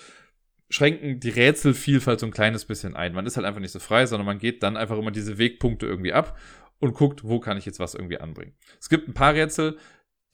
[0.68, 3.14] schränken die Rätselvielfalt so ein kleines bisschen ein.
[3.14, 5.86] Man ist halt einfach nicht so frei, sondern man geht dann einfach immer diese Wegpunkte
[5.86, 6.38] irgendwie ab
[6.80, 8.54] und guckt, wo kann ich jetzt was irgendwie anbringen.
[8.80, 9.78] Es gibt ein paar Rätsel,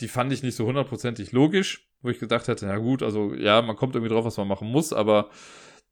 [0.00, 3.60] die fand ich nicht so hundertprozentig logisch, wo ich gedacht hätte, na gut, also ja,
[3.62, 5.30] man kommt irgendwie drauf, was man machen muss, aber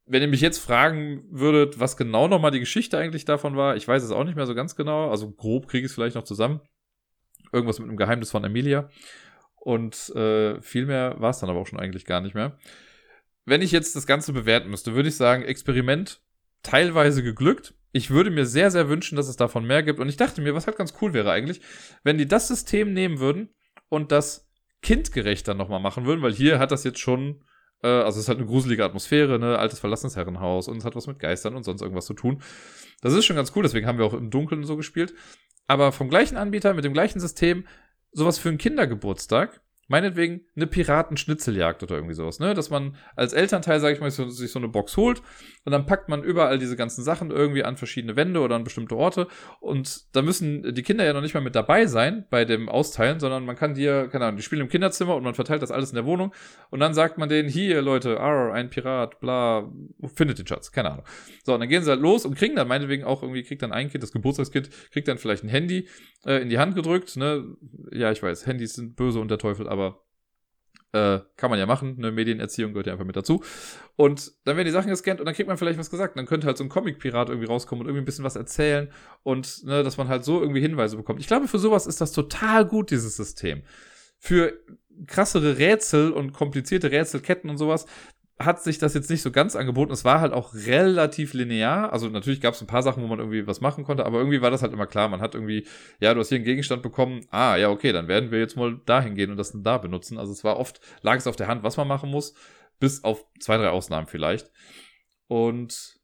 [0.06, 3.86] wenn ihr mich jetzt fragen würdet, was genau nochmal die Geschichte eigentlich davon war, ich
[3.86, 6.24] weiß es auch nicht mehr so ganz genau, also grob kriege ich es vielleicht noch
[6.24, 6.60] zusammen
[7.52, 8.88] irgendwas mit einem Geheimnis von Emilia.
[9.60, 12.58] Und äh, viel mehr war es dann aber auch schon eigentlich gar nicht mehr.
[13.44, 16.20] Wenn ich jetzt das Ganze bewerten müsste, würde ich sagen, Experiment
[16.62, 17.74] teilweise geglückt.
[17.92, 20.00] Ich würde mir sehr, sehr wünschen, dass es davon mehr gibt.
[20.00, 21.60] Und ich dachte mir, was halt ganz cool wäre eigentlich,
[22.04, 23.48] wenn die das System nehmen würden
[23.88, 24.50] und das
[24.82, 27.42] kindgerechter nochmal machen würden, weil hier hat das jetzt schon,
[27.82, 30.94] äh, also es ist halt eine gruselige Atmosphäre, ne, altes verlassenes Herrenhaus und es hat
[30.94, 32.42] was mit Geistern und sonst irgendwas zu tun.
[33.00, 35.14] Das ist schon ganz cool, deswegen haben wir auch im Dunkeln so gespielt
[35.68, 37.64] aber vom gleichen Anbieter mit dem gleichen System
[38.12, 42.54] sowas für einen Kindergeburtstag Meinetwegen eine Piratenschnitzeljagd oder irgendwie sowas, ne?
[42.54, 45.22] Dass man als Elternteil, sag ich mal, sich so eine Box holt
[45.64, 48.96] und dann packt man überall diese ganzen Sachen irgendwie an verschiedene Wände oder an bestimmte
[48.96, 49.28] Orte
[49.60, 53.18] und da müssen die Kinder ja noch nicht mal mit dabei sein bei dem Austeilen,
[53.18, 55.90] sondern man kann dir, keine Ahnung, die spielen im Kinderzimmer und man verteilt das alles
[55.90, 56.34] in der Wohnung
[56.70, 59.72] und dann sagt man denen, hier Leute, arr, ein Pirat, bla,
[60.14, 61.04] findet den Schatz, keine Ahnung.
[61.44, 63.72] So, und dann gehen sie halt los und kriegen dann meinetwegen auch irgendwie, kriegt dann
[63.72, 65.88] ein Kind, das Geburtstagskind, kriegt dann vielleicht ein Handy
[66.26, 67.56] äh, in die Hand gedrückt, ne?
[67.90, 70.02] Ja, ich weiß, Handys sind böse und der Teufel, aber aber
[70.92, 71.96] äh, kann man ja machen.
[71.98, 73.42] Eine Medienerziehung gehört ja einfach mit dazu.
[73.96, 76.16] Und dann werden die Sachen gescannt und dann kriegt man vielleicht was gesagt.
[76.16, 78.90] Dann könnte halt so ein Comic-Pirat irgendwie rauskommen und irgendwie ein bisschen was erzählen
[79.22, 81.20] und ne, dass man halt so irgendwie Hinweise bekommt.
[81.20, 83.62] Ich glaube, für sowas ist das total gut, dieses System.
[84.18, 84.58] Für
[85.06, 87.86] krassere Rätsel und komplizierte Rätselketten und sowas,
[88.38, 89.92] hat sich das jetzt nicht so ganz angeboten.
[89.92, 91.92] Es war halt auch relativ linear.
[91.92, 94.40] Also natürlich gab es ein paar Sachen, wo man irgendwie was machen konnte, aber irgendwie
[94.40, 95.08] war das halt immer klar.
[95.08, 95.66] Man hat irgendwie,
[95.98, 97.26] ja, du hast hier einen Gegenstand bekommen.
[97.30, 100.18] Ah, ja, okay, dann werden wir jetzt mal dahin gehen und das dann da benutzen.
[100.18, 102.34] Also es war oft, lag es auf der Hand, was man machen muss,
[102.78, 104.52] bis auf zwei, drei Ausnahmen vielleicht.
[105.26, 105.98] Und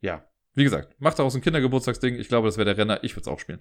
[0.00, 2.16] ja, wie gesagt, macht daraus ein Kindergeburtstagsding.
[2.16, 3.02] Ich glaube, das wäre der Renner.
[3.02, 3.60] Ich würde es auch spielen.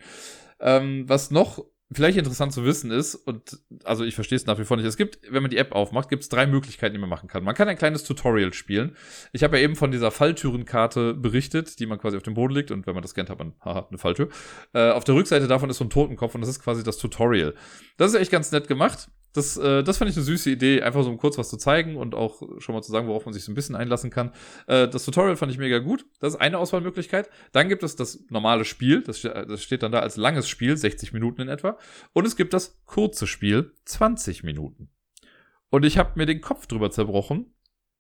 [0.60, 4.66] Ähm, was noch vielleicht interessant zu wissen ist, und also ich verstehe es nach wie
[4.66, 7.10] vor nicht, es gibt, wenn man die App aufmacht, gibt es drei Möglichkeiten, die man
[7.10, 7.44] machen kann.
[7.44, 8.96] Man kann ein kleines Tutorial spielen.
[9.34, 12.72] Ich habe ja eben von dieser Falltürenkarte berichtet, die man quasi auf dem Boden liegt
[12.72, 14.30] und wenn man das kennt, hat man, haha, eine Falltür.
[14.74, 17.56] Äh, auf der Rückseite davon ist so ein Totenkopf und das ist quasi das Tutorial.
[17.98, 19.10] Das ist echt ganz nett gemacht.
[19.34, 21.98] Das, äh, das fand ich eine süße Idee, einfach so um kurz was zu zeigen
[21.98, 24.32] und auch schon mal zu sagen, worauf man sich so ein bisschen einlassen kann.
[24.68, 26.06] Äh, das Tutorial fand ich mega gut.
[26.20, 27.30] Das ist eine Auswahlmöglichkeit.
[27.52, 29.02] Dann gibt es das normale Spiel.
[29.04, 31.78] Das, das steht dann da als langes Spiel, 60 Minuten in etwa.
[32.14, 34.90] Und es gibt das kurze Spiel, 20 Minuten.
[35.70, 37.54] Und ich habe mir den Kopf drüber zerbrochen.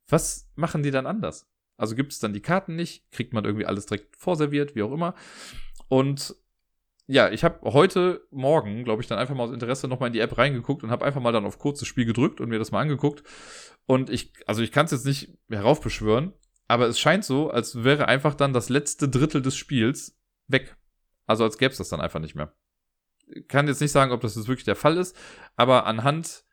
[0.08, 1.48] Was machen die dann anders?
[1.78, 3.10] Also gibt es dann die Karten nicht?
[3.12, 5.14] Kriegt man irgendwie alles direkt vorserviert, wie auch immer.
[5.88, 6.36] Und
[7.12, 10.20] ja, ich habe heute Morgen, glaube ich, dann einfach mal aus Interesse nochmal in die
[10.20, 12.82] App reingeguckt und habe einfach mal dann auf kurzes Spiel gedrückt und mir das mal
[12.82, 13.24] angeguckt.
[13.88, 16.34] Und ich, also ich kann es jetzt nicht heraufbeschwören,
[16.68, 20.78] aber es scheint so, als wäre einfach dann das letzte Drittel des Spiels weg.
[21.26, 22.54] Also als gäbe es das dann einfach nicht mehr.
[23.48, 25.18] Kann jetzt nicht sagen, ob das jetzt wirklich der Fall ist,
[25.56, 26.44] aber anhand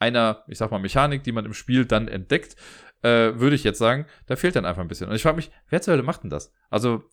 [0.00, 2.56] einer, ich sag mal, Mechanik, die man im Spiel dann entdeckt,
[3.00, 5.08] äh, würde ich jetzt sagen, da fehlt dann einfach ein bisschen.
[5.08, 6.52] Und ich frage mich, wer zur Hölle macht denn das?
[6.68, 7.04] Also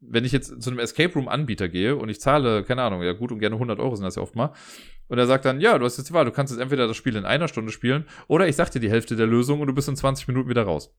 [0.00, 3.12] wenn ich jetzt zu einem Escape Room Anbieter gehe und ich zahle, keine Ahnung, ja
[3.12, 4.52] gut und gerne 100 Euro sind das ja oft mal,
[5.08, 6.96] und er sagt dann, ja, du hast jetzt die Wahl, du kannst jetzt entweder das
[6.96, 9.74] Spiel in einer Stunde spielen oder ich sag dir die Hälfte der Lösung und du
[9.74, 10.94] bist in 20 Minuten wieder raus.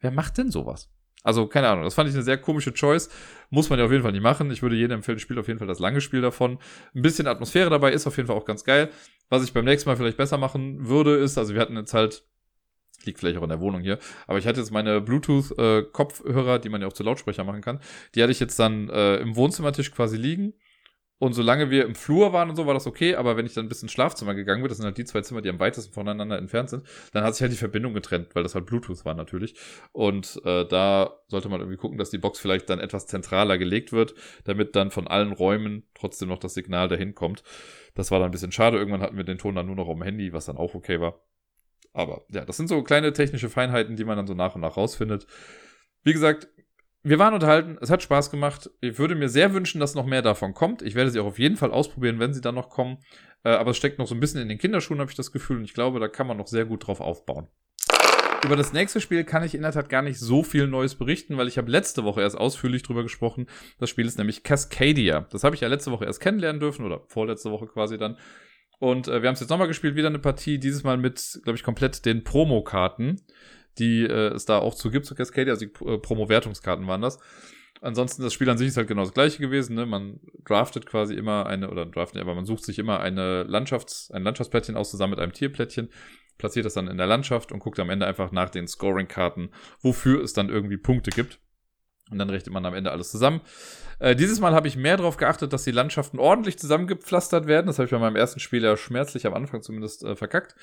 [0.00, 0.90] Wer macht denn sowas?
[1.22, 3.08] Also, keine Ahnung, das fand ich eine sehr komische Choice.
[3.50, 4.50] Muss man ja auf jeden Fall nicht machen.
[4.50, 6.58] Ich würde jedem empfehlen, spielt auf jeden Fall das lange Spiel davon.
[6.94, 8.90] Ein bisschen Atmosphäre dabei ist auf jeden Fall auch ganz geil.
[9.28, 12.24] Was ich beim nächsten Mal vielleicht besser machen würde, ist, also wir hatten jetzt halt
[13.06, 13.98] liegt vielleicht auch in der Wohnung hier.
[14.26, 17.80] Aber ich hatte jetzt meine Bluetooth-Kopfhörer, die man ja auch zu Lautsprecher machen kann.
[18.14, 20.54] Die hatte ich jetzt dann äh, im Wohnzimmertisch quasi liegen.
[21.22, 23.14] Und solange wir im Flur waren und so, war das okay.
[23.14, 25.40] Aber wenn ich dann bis ins Schlafzimmer gegangen bin, das sind halt die zwei Zimmer,
[25.40, 28.56] die am weitesten voneinander entfernt sind, dann hat sich halt die Verbindung getrennt, weil das
[28.56, 29.54] halt Bluetooth war natürlich.
[29.92, 33.92] Und äh, da sollte man irgendwie gucken, dass die Box vielleicht dann etwas zentraler gelegt
[33.92, 37.44] wird, damit dann von allen Räumen trotzdem noch das Signal dahin kommt.
[37.94, 38.78] Das war dann ein bisschen schade.
[38.78, 41.20] Irgendwann hatten wir den Ton dann nur noch am Handy, was dann auch okay war.
[41.92, 44.76] Aber ja, das sind so kleine technische Feinheiten, die man dann so nach und nach
[44.76, 45.26] rausfindet.
[46.02, 46.48] Wie gesagt,
[47.04, 48.70] wir waren unterhalten, es hat Spaß gemacht.
[48.80, 50.82] Ich würde mir sehr wünschen, dass noch mehr davon kommt.
[50.82, 52.98] Ich werde sie auch auf jeden Fall ausprobieren, wenn sie dann noch kommen.
[53.44, 55.58] Äh, aber es steckt noch so ein bisschen in den Kinderschuhen, habe ich das Gefühl.
[55.58, 57.48] Und ich glaube, da kann man noch sehr gut drauf aufbauen.
[58.44, 61.36] Über das nächste Spiel kann ich in der Tat gar nicht so viel Neues berichten,
[61.36, 63.46] weil ich habe letzte Woche erst ausführlich drüber gesprochen.
[63.78, 65.26] Das Spiel ist nämlich Cascadia.
[65.30, 68.16] Das habe ich ja letzte Woche erst kennenlernen dürfen oder vorletzte Woche quasi dann.
[68.82, 71.56] Und äh, wir haben es jetzt nochmal gespielt, wieder eine Partie, dieses Mal mit, glaube
[71.56, 73.20] ich, komplett den Promokarten,
[73.78, 77.20] die äh, es da auch zu gibt zu Cascadia, also die äh, Promo-Wertungskarten waren das.
[77.80, 79.86] Ansonsten, das Spiel an sich ist halt genau das gleiche gewesen, ne?
[79.86, 84.24] Man draftet quasi immer eine, oder draftet, aber man sucht sich immer eine Landschafts-, ein
[84.24, 85.88] Landschaftsplättchen aus, zusammen mit einem Tierplättchen,
[86.36, 90.24] platziert das dann in der Landschaft und guckt am Ende einfach nach den Scoring-Karten, wofür
[90.24, 91.38] es dann irgendwie Punkte gibt.
[92.10, 93.40] Und dann rechnet man am Ende alles zusammen.
[93.98, 97.68] Äh, dieses Mal habe ich mehr darauf geachtet, dass die Landschaften ordentlich zusammengepflastert werden.
[97.68, 100.54] Das habe ich bei meinem ersten Spiel ja schmerzlich am Anfang zumindest äh, verkackt.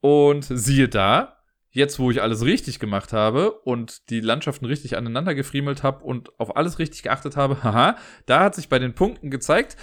[0.00, 1.38] Und siehe da,
[1.70, 6.38] jetzt wo ich alles richtig gemacht habe und die Landschaften richtig aneinander gefriemelt habe und
[6.38, 7.96] auf alles richtig geachtet habe, haha,
[8.26, 9.76] da hat sich bei den Punkten gezeigt,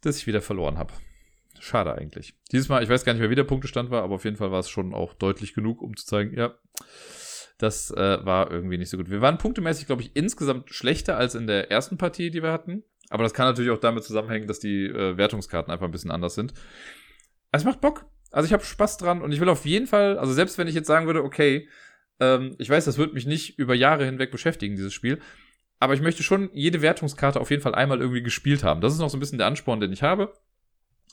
[0.00, 0.92] dass ich wieder verloren habe.
[1.60, 2.34] Schade eigentlich.
[2.52, 4.50] Dieses Mal, ich weiß gar nicht mehr, wie der Punktestand war, aber auf jeden Fall
[4.50, 6.54] war es schon auch deutlich genug, um zu zeigen, ja,
[7.58, 9.10] das äh, war irgendwie nicht so gut.
[9.10, 12.82] Wir waren punktemäßig, glaube ich, insgesamt schlechter als in der ersten Partie, die wir hatten.
[13.10, 16.34] Aber das kann natürlich auch damit zusammenhängen, dass die äh, Wertungskarten einfach ein bisschen anders
[16.34, 16.54] sind.
[17.52, 18.06] Es macht Bock.
[18.30, 20.74] Also ich habe Spaß dran und ich will auf jeden Fall, also selbst wenn ich
[20.74, 21.68] jetzt sagen würde, okay,
[22.18, 25.20] ähm, ich weiß, das wird mich nicht über Jahre hinweg beschäftigen, dieses Spiel.
[25.78, 28.80] Aber ich möchte schon jede Wertungskarte auf jeden Fall einmal irgendwie gespielt haben.
[28.80, 30.32] Das ist noch so ein bisschen der Ansporn, den ich habe.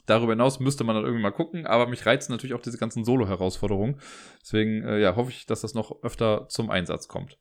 [0.05, 3.05] Darüber hinaus müsste man dann irgendwie mal gucken, aber mich reizen natürlich auch diese ganzen
[3.05, 3.99] Solo-Herausforderungen.
[4.41, 7.37] Deswegen äh, ja, hoffe ich, dass das noch öfter zum Einsatz kommt.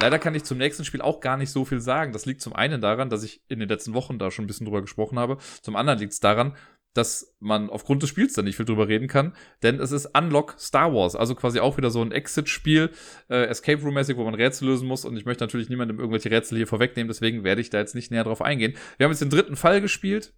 [0.00, 2.12] Leider kann ich zum nächsten Spiel auch gar nicht so viel sagen.
[2.12, 4.64] Das liegt zum einen daran, dass ich in den letzten Wochen da schon ein bisschen
[4.64, 5.36] drüber gesprochen habe.
[5.62, 6.56] Zum anderen liegt es daran,
[6.94, 10.56] dass man aufgrund des Spiels da nicht viel drüber reden kann, denn es ist Unlock
[10.58, 12.90] Star Wars, also quasi auch wieder so ein Exit-Spiel,
[13.28, 16.56] äh, Escape Room-mäßig, wo man Rätsel lösen muss und ich möchte natürlich niemandem irgendwelche Rätsel
[16.56, 18.74] hier vorwegnehmen, deswegen werde ich da jetzt nicht näher drauf eingehen.
[18.96, 20.34] Wir haben jetzt den dritten Fall gespielt,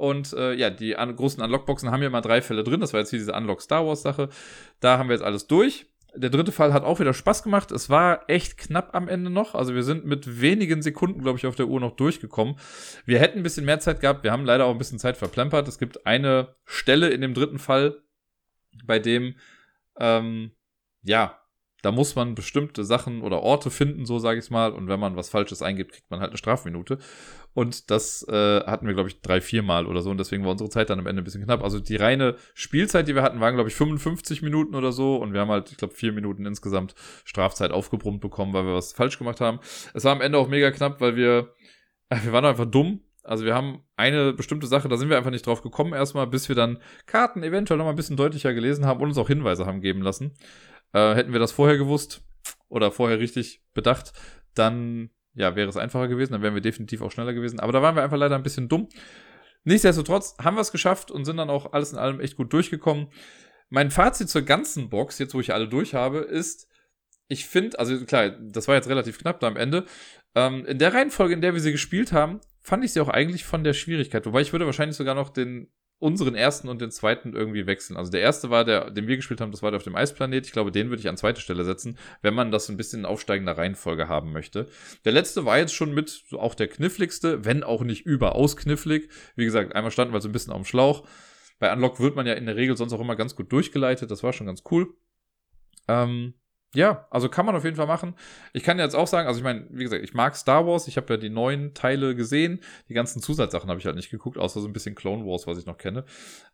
[0.00, 2.80] und äh, ja, die an großen Unlockboxen haben ja mal drei Fälle drin.
[2.80, 4.30] Das war jetzt hier diese Unlock Star Wars Sache.
[4.80, 5.86] Da haben wir jetzt alles durch.
[6.14, 7.70] Der dritte Fall hat auch wieder Spaß gemacht.
[7.70, 9.54] Es war echt knapp am Ende noch.
[9.54, 12.56] Also wir sind mit wenigen Sekunden, glaube ich, auf der Uhr noch durchgekommen.
[13.04, 14.24] Wir hätten ein bisschen mehr Zeit gehabt.
[14.24, 15.68] Wir haben leider auch ein bisschen Zeit verplempert.
[15.68, 18.02] Es gibt eine Stelle in dem dritten Fall,
[18.86, 19.34] bei dem,
[19.98, 20.52] ähm,
[21.02, 21.38] ja,
[21.82, 24.72] da muss man bestimmte Sachen oder Orte finden, so sage ich mal.
[24.72, 26.98] Und wenn man was Falsches eingibt, kriegt man halt eine Strafminute.
[27.52, 30.10] Und das äh, hatten wir, glaube ich, drei, vier Mal oder so.
[30.10, 31.64] Und deswegen war unsere Zeit dann am Ende ein bisschen knapp.
[31.64, 35.16] Also die reine Spielzeit, die wir hatten, waren, glaube ich, 55 Minuten oder so.
[35.16, 38.92] Und wir haben halt, ich glaube, vier Minuten insgesamt Strafzeit aufgebrummt bekommen, weil wir was
[38.92, 39.58] falsch gemacht haben.
[39.94, 41.54] Es war am Ende auch mega knapp, weil wir,
[42.22, 45.46] wir waren einfach dumm Also wir haben eine bestimmte Sache, da sind wir einfach nicht
[45.46, 49.00] drauf gekommen erstmal, bis wir dann Karten eventuell noch mal ein bisschen deutlicher gelesen haben
[49.00, 50.34] und uns auch Hinweise haben geben lassen.
[50.92, 52.22] Äh, hätten wir das vorher gewusst
[52.68, 54.12] oder vorher richtig bedacht,
[54.54, 57.60] dann ja, wäre es einfacher gewesen, dann wären wir definitiv auch schneller gewesen.
[57.60, 58.88] Aber da waren wir einfach leider ein bisschen dumm.
[59.64, 63.08] Nichtsdestotrotz haben wir es geschafft und sind dann auch alles in allem echt gut durchgekommen.
[63.68, 66.68] Mein Fazit zur ganzen Box, jetzt wo ich alle durch habe, ist,
[67.28, 69.84] ich finde, also klar, das war jetzt relativ knapp da am Ende.
[70.34, 73.44] Ähm, in der Reihenfolge, in der wir sie gespielt haben, fand ich sie auch eigentlich
[73.44, 74.26] von der Schwierigkeit.
[74.26, 75.70] Wobei ich würde wahrscheinlich sogar noch den
[76.00, 77.96] unseren ersten und den zweiten irgendwie wechseln.
[77.96, 80.46] Also der erste war der, den wir gespielt haben, das war der auf dem Eisplanet.
[80.46, 83.06] Ich glaube, den würde ich an zweite Stelle setzen, wenn man das ein bisschen in
[83.06, 84.66] aufsteigender Reihenfolge haben möchte.
[85.04, 89.10] Der letzte war jetzt schon mit so auch der kniffligste, wenn auch nicht überaus knifflig.
[89.36, 91.06] Wie gesagt, einmal standen wir so ein bisschen auf dem Schlauch.
[91.58, 94.10] Bei Unlock wird man ja in der Regel sonst auch immer ganz gut durchgeleitet.
[94.10, 94.94] Das war schon ganz cool.
[95.86, 96.32] Ähm,
[96.74, 98.14] ja, also kann man auf jeden Fall machen.
[98.52, 100.86] Ich kann jetzt auch sagen, also ich meine, wie gesagt, ich mag Star Wars.
[100.86, 102.60] Ich habe ja die neuen Teile gesehen.
[102.88, 105.58] Die ganzen Zusatzsachen habe ich halt nicht geguckt, außer so ein bisschen Clone Wars, was
[105.58, 106.04] ich noch kenne.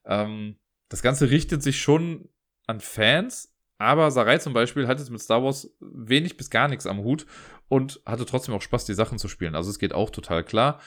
[0.05, 0.57] Ähm,
[0.89, 2.29] das Ganze richtet sich schon
[2.67, 6.87] an Fans, aber Sarai zum Beispiel hat jetzt mit Star Wars wenig bis gar nichts
[6.87, 7.27] am Hut
[7.69, 9.55] und hatte trotzdem auch Spaß, die Sachen zu spielen.
[9.55, 10.81] Also es geht auch total klar.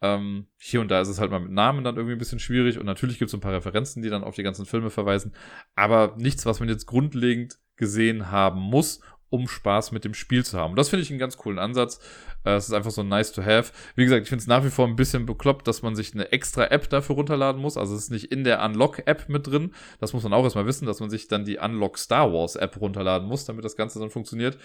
[0.00, 2.78] Ähm, hier und da ist es halt mal mit Namen dann irgendwie ein bisschen schwierig
[2.78, 5.32] und natürlich gibt es ein paar Referenzen, die dann auf die ganzen Filme verweisen,
[5.76, 9.00] aber nichts, was man jetzt grundlegend gesehen haben muss,
[9.32, 10.76] um Spaß mit dem Spiel zu haben.
[10.76, 12.00] Das finde ich einen ganz coolen Ansatz.
[12.44, 13.72] Äh, es ist einfach so nice to have.
[13.94, 16.32] Wie gesagt, ich finde es nach wie vor ein bisschen bekloppt, dass man sich eine
[16.32, 17.78] extra App dafür runterladen muss.
[17.78, 19.72] Also es ist nicht in der Unlock-App mit drin.
[20.00, 22.78] Das muss man auch erstmal wissen, dass man sich dann die Unlock Star Wars App
[22.80, 24.58] runterladen muss, damit das Ganze dann funktioniert.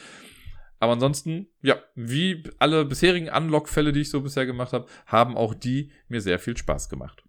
[0.79, 5.53] Aber ansonsten, ja, wie alle bisherigen Unlock-Fälle, die ich so bisher gemacht habe, haben auch
[5.53, 7.23] die mir sehr viel Spaß gemacht.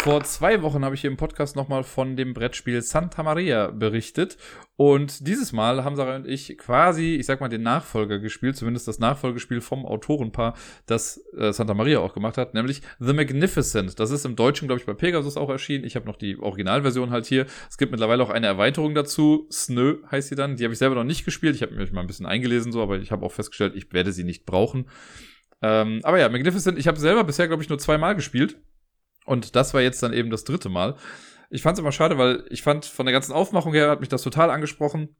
[0.00, 4.38] Vor zwei Wochen habe ich hier im Podcast nochmal von dem Brettspiel Santa Maria berichtet.
[4.76, 8.86] Und dieses Mal haben Sarah und ich quasi, ich sag mal, den Nachfolger gespielt, zumindest
[8.86, 10.54] das Nachfolgespiel vom Autorenpaar,
[10.86, 13.98] das äh, Santa Maria auch gemacht hat, nämlich The Magnificent.
[13.98, 15.84] Das ist im Deutschen, glaube ich, bei Pegasus auch erschienen.
[15.84, 17.46] Ich habe noch die Originalversion halt hier.
[17.68, 19.48] Es gibt mittlerweile auch eine Erweiterung dazu.
[19.50, 20.56] Snö heißt sie dann.
[20.56, 21.56] Die habe ich selber noch nicht gespielt.
[21.56, 24.12] Ich habe mich mal ein bisschen eingelesen, so, aber ich habe auch festgestellt, ich werde
[24.12, 24.86] sie nicht brauchen.
[25.60, 28.58] Ähm, aber ja, Magnificent, ich habe selber bisher, glaube ich, nur zweimal gespielt.
[29.28, 30.96] Und das war jetzt dann eben das dritte Mal.
[31.50, 34.08] Ich fand es immer schade, weil ich fand, von der ganzen Aufmachung her hat mich
[34.08, 35.16] das total angesprochen.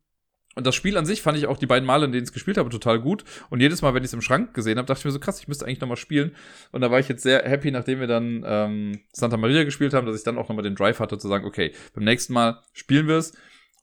[0.54, 2.32] Und das Spiel an sich fand ich auch die beiden Male, in denen ich es
[2.32, 3.22] gespielt habe, total gut.
[3.50, 5.40] Und jedes Mal, wenn ich es im Schrank gesehen habe, dachte ich mir so, krass,
[5.40, 6.34] ich müsste eigentlich nochmal spielen.
[6.72, 10.06] Und da war ich jetzt sehr happy, nachdem wir dann ähm, Santa Maria gespielt haben,
[10.06, 13.06] dass ich dann auch nochmal den Drive hatte, zu sagen, okay, beim nächsten Mal spielen
[13.06, 13.36] wir es.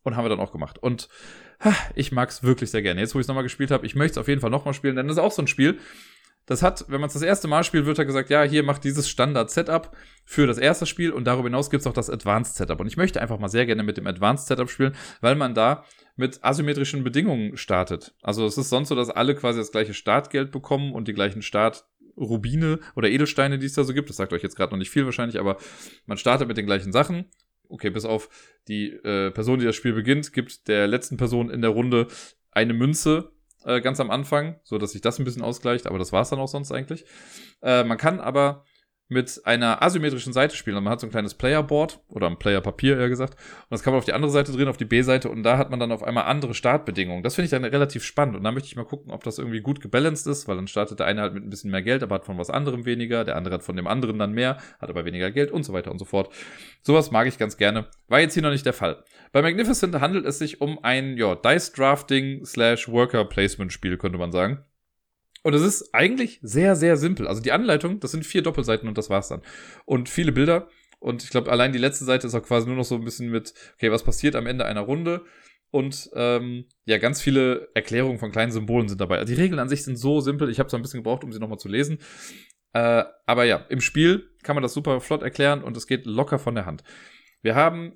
[0.04, 0.80] Und haben wir dann auch gemacht.
[0.80, 1.08] Und
[1.64, 3.00] ha, ich mag es wirklich sehr gerne.
[3.00, 4.96] Jetzt, wo ich es nochmal gespielt habe, ich möchte es auf jeden Fall nochmal spielen,
[4.96, 5.80] denn das ist auch so ein Spiel,
[6.46, 8.84] das hat, wenn man es das erste Mal spielt, wird er gesagt, ja, hier macht
[8.84, 12.80] dieses Standard-Setup für das erste Spiel und darüber hinaus gibt es auch das Advanced-Setup.
[12.80, 15.86] Und ich möchte einfach mal sehr gerne mit dem Advanced-Setup spielen, weil man da
[16.16, 18.14] mit asymmetrischen Bedingungen startet.
[18.22, 21.42] Also es ist sonst so, dass alle quasi das gleiche Startgeld bekommen und die gleichen
[21.42, 24.10] Startrubine oder Edelsteine, die es da so gibt.
[24.10, 25.58] Das sagt euch jetzt gerade noch nicht viel wahrscheinlich, aber
[26.06, 27.26] man startet mit den gleichen Sachen.
[27.68, 28.30] Okay, bis auf
[28.68, 32.08] die äh, Person, die das Spiel beginnt, gibt der letzten Person in der Runde
[32.52, 33.32] eine Münze
[33.66, 36.30] äh, ganz am Anfang, so dass sich das ein bisschen ausgleicht, aber das war es
[36.30, 37.06] dann auch sonst eigentlich.
[37.62, 38.64] Äh, man kann aber
[39.08, 40.76] mit einer asymmetrischen Seite spielen.
[40.84, 43.36] man hat so ein kleines Playerboard oder ein Playerpapier, eher gesagt.
[43.36, 45.30] Und das kann man auf die andere Seite drehen, auf die B-Seite.
[45.30, 47.22] Und da hat man dann auf einmal andere Startbedingungen.
[47.22, 48.36] Das finde ich dann relativ spannend.
[48.36, 51.00] Und da möchte ich mal gucken, ob das irgendwie gut gebalanced ist, weil dann startet
[51.00, 53.24] der eine halt mit ein bisschen mehr Geld, aber hat von was anderem weniger.
[53.24, 55.92] Der andere hat von dem anderen dann mehr, hat aber weniger Geld und so weiter
[55.92, 56.34] und so fort.
[56.82, 57.86] Sowas mag ich ganz gerne.
[58.08, 59.04] War jetzt hier noch nicht der Fall.
[59.32, 64.18] Bei Magnificent handelt es sich um ein, ja, Dice Drafting slash Worker Placement Spiel, könnte
[64.18, 64.66] man sagen.
[65.46, 67.28] Und es ist eigentlich sehr, sehr simpel.
[67.28, 69.44] Also die Anleitung, das sind vier Doppelseiten und das war's dann.
[69.86, 70.70] Und viele Bilder.
[70.98, 73.30] Und ich glaube, allein die letzte Seite ist auch quasi nur noch so ein bisschen
[73.30, 75.24] mit, okay, was passiert am Ende einer Runde?
[75.70, 79.20] Und ähm, ja, ganz viele Erklärungen von kleinen Symbolen sind dabei.
[79.20, 80.50] Also die Regeln an sich sind so simpel.
[80.50, 82.00] Ich habe so ein bisschen gebraucht, um sie nochmal zu lesen.
[82.74, 86.40] Äh, aber ja, im Spiel kann man das super flott erklären und es geht locker
[86.40, 86.84] von der Hand.
[87.44, 87.94] Wir haben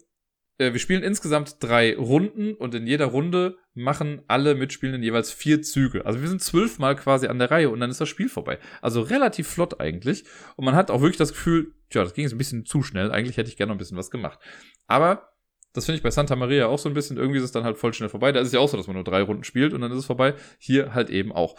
[0.59, 5.61] äh, wir spielen insgesamt drei Runden und in jeder Runde machen alle Mitspielenden jeweils vier
[5.61, 6.05] Züge.
[6.05, 8.59] Also wir sind zwölfmal quasi an der Reihe und dann ist das Spiel vorbei.
[8.81, 10.25] Also relativ flott eigentlich.
[10.57, 13.11] Und man hat auch wirklich das Gefühl, tja, das ging jetzt ein bisschen zu schnell.
[13.11, 14.39] Eigentlich hätte ich gerne noch ein bisschen was gemacht.
[14.85, 15.29] Aber
[15.73, 17.17] das finde ich bei Santa Maria auch so ein bisschen.
[17.17, 18.31] Irgendwie ist es dann halt voll schnell vorbei.
[18.31, 19.99] Da ist es ja auch so, dass man nur drei Runden spielt und dann ist
[19.99, 20.33] es vorbei.
[20.57, 21.57] Hier halt eben auch.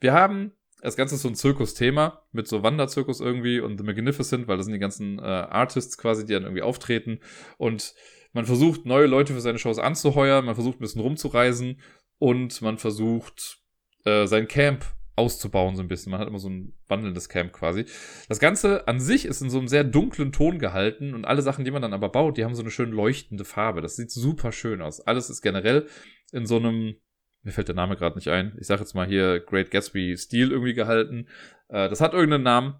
[0.00, 4.48] Wir haben das Ganze ist so ein Zirkusthema mit so Wanderzirkus irgendwie und The Magnificent,
[4.48, 7.20] weil das sind die ganzen äh, Artists quasi, die dann irgendwie auftreten
[7.56, 7.94] und
[8.34, 11.80] man versucht, neue Leute für seine Shows anzuheuern, man versucht ein bisschen rumzureisen
[12.18, 13.58] und man versucht,
[14.04, 14.84] äh, sein Camp
[15.16, 16.10] auszubauen, so ein bisschen.
[16.10, 17.86] Man hat immer so ein wandelndes Camp quasi.
[18.28, 21.64] Das Ganze an sich ist in so einem sehr dunklen Ton gehalten und alle Sachen,
[21.64, 23.80] die man dann aber baut, die haben so eine schön leuchtende Farbe.
[23.80, 25.00] Das sieht super schön aus.
[25.00, 25.86] Alles ist generell
[26.32, 26.96] in so einem,
[27.42, 28.56] mir fällt der Name gerade nicht ein.
[28.60, 31.28] Ich sage jetzt mal hier Great Gatsby Stil irgendwie gehalten.
[31.68, 32.74] Äh, das hat irgendeinen Namen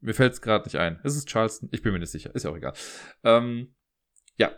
[0.00, 1.00] Mir fällt es gerade nicht ein.
[1.04, 1.70] Ist es Charleston?
[1.72, 2.34] Ich bin mir nicht sicher.
[2.34, 2.74] Ist ja auch egal.
[3.24, 3.74] Ähm,
[4.36, 4.52] ja.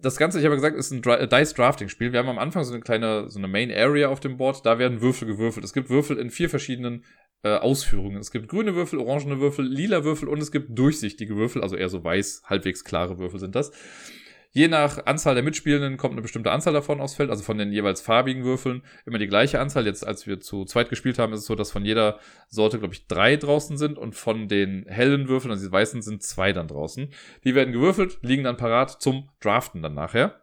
[0.00, 2.12] Das Ganze, ich habe gesagt, ist ein Dra Dice Drafting Spiel.
[2.12, 4.64] Wir haben am Anfang so eine kleine, so eine Main Area auf dem Board.
[4.64, 5.64] Da werden Würfel gewürfelt.
[5.64, 7.04] Es gibt Würfel in vier verschiedenen
[7.42, 8.18] äh, Ausführungen.
[8.18, 11.88] Es gibt grüne Würfel, orangene Würfel, lila Würfel und es gibt durchsichtige Würfel, also eher
[11.88, 13.72] so weiß, halbwegs klare Würfel sind das.
[14.50, 17.70] Je nach Anzahl der Mitspielenden kommt eine bestimmte Anzahl davon aufs Feld, also von den
[17.70, 19.86] jeweils farbigen Würfeln immer die gleiche Anzahl.
[19.86, 22.18] Jetzt, als wir zu zweit gespielt haben, ist es so, dass von jeder
[22.48, 26.22] Sorte, glaube ich, drei draußen sind und von den hellen Würfeln, also die weißen, sind
[26.22, 27.12] zwei dann draußen.
[27.44, 30.40] Die werden gewürfelt, liegen dann parat zum Draften dann nachher.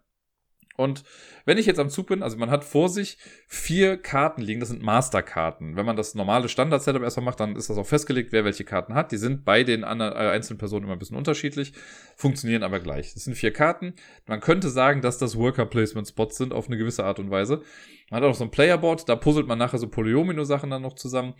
[0.77, 1.03] Und
[1.45, 3.17] wenn ich jetzt am Zug bin, also man hat vor sich
[3.47, 5.75] vier Karten liegen, das sind Masterkarten.
[5.75, 8.93] Wenn man das normale Standard-Setup erstmal macht, dann ist das auch festgelegt, wer welche Karten
[8.93, 9.11] hat.
[9.11, 11.73] Die sind bei den anderen, äh, einzelnen Personen immer ein bisschen unterschiedlich,
[12.15, 13.13] funktionieren aber gleich.
[13.13, 13.93] Das sind vier Karten.
[14.27, 17.61] Man könnte sagen, dass das Worker-Placement-Spots sind auf eine gewisse Art und Weise.
[18.09, 21.35] Man hat auch so ein Playerboard, da puzzelt man nachher so Polyomino-Sachen dann noch zusammen.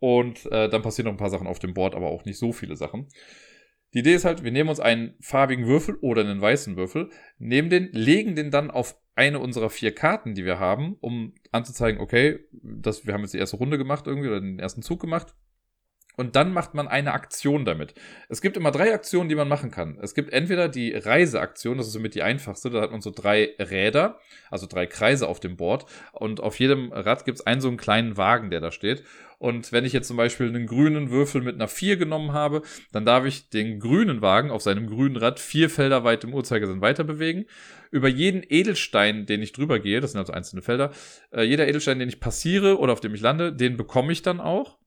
[0.00, 2.52] Und äh, dann passieren noch ein paar Sachen auf dem Board, aber auch nicht so
[2.52, 3.06] viele Sachen.
[3.94, 7.68] Die Idee ist halt, wir nehmen uns einen farbigen Würfel oder einen weißen Würfel, nehmen
[7.68, 12.40] den, legen den dann auf eine unserer vier Karten, die wir haben, um anzuzeigen, okay,
[12.52, 15.34] das, wir haben jetzt die erste Runde gemacht irgendwie oder den ersten Zug gemacht.
[16.16, 17.94] Und dann macht man eine Aktion damit.
[18.28, 19.98] Es gibt immer drei Aktionen, die man machen kann.
[20.02, 23.54] Es gibt entweder die Reiseaktion, das ist somit die einfachste, da hat man so drei
[23.58, 24.18] Räder,
[24.50, 25.86] also drei Kreise auf dem Board.
[26.12, 29.04] Und auf jedem Rad gibt es einen so einen kleinen Wagen, der da steht.
[29.42, 32.62] Und wenn ich jetzt zum Beispiel einen grünen Würfel mit einer 4 genommen habe,
[32.92, 36.80] dann darf ich den grünen Wagen auf seinem grünen Rad vier Felder weit im Uhrzeigersinn
[36.80, 37.46] weiter bewegen.
[37.90, 40.92] Über jeden Edelstein, den ich drüber gehe, das sind also einzelne Felder,
[41.32, 44.40] äh, jeder Edelstein, den ich passiere oder auf dem ich lande, den bekomme ich dann
[44.40, 44.78] auch.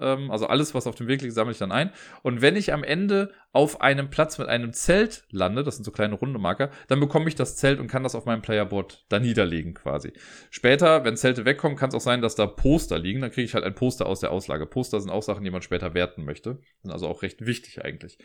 [0.00, 1.90] Ähm, also alles, was auf dem Weg liegt, sammle ich dann ein.
[2.22, 5.90] Und wenn ich am Ende auf einem Platz mit einem Zelt lande, das sind so
[5.90, 9.18] kleine runde Marker, dann bekomme ich das Zelt und kann das auf meinem Playerboard da
[9.18, 10.12] niederlegen quasi.
[10.50, 13.20] Später, wenn Zelte wegkommen, kann es auch sein, dass da Poster liegen.
[13.20, 14.66] Dann kriege ich halt ein Poster aus der Auslage.
[14.66, 16.58] Poster sind auch Sachen, die man später werten möchte.
[16.82, 18.18] Sind also auch recht wichtig eigentlich.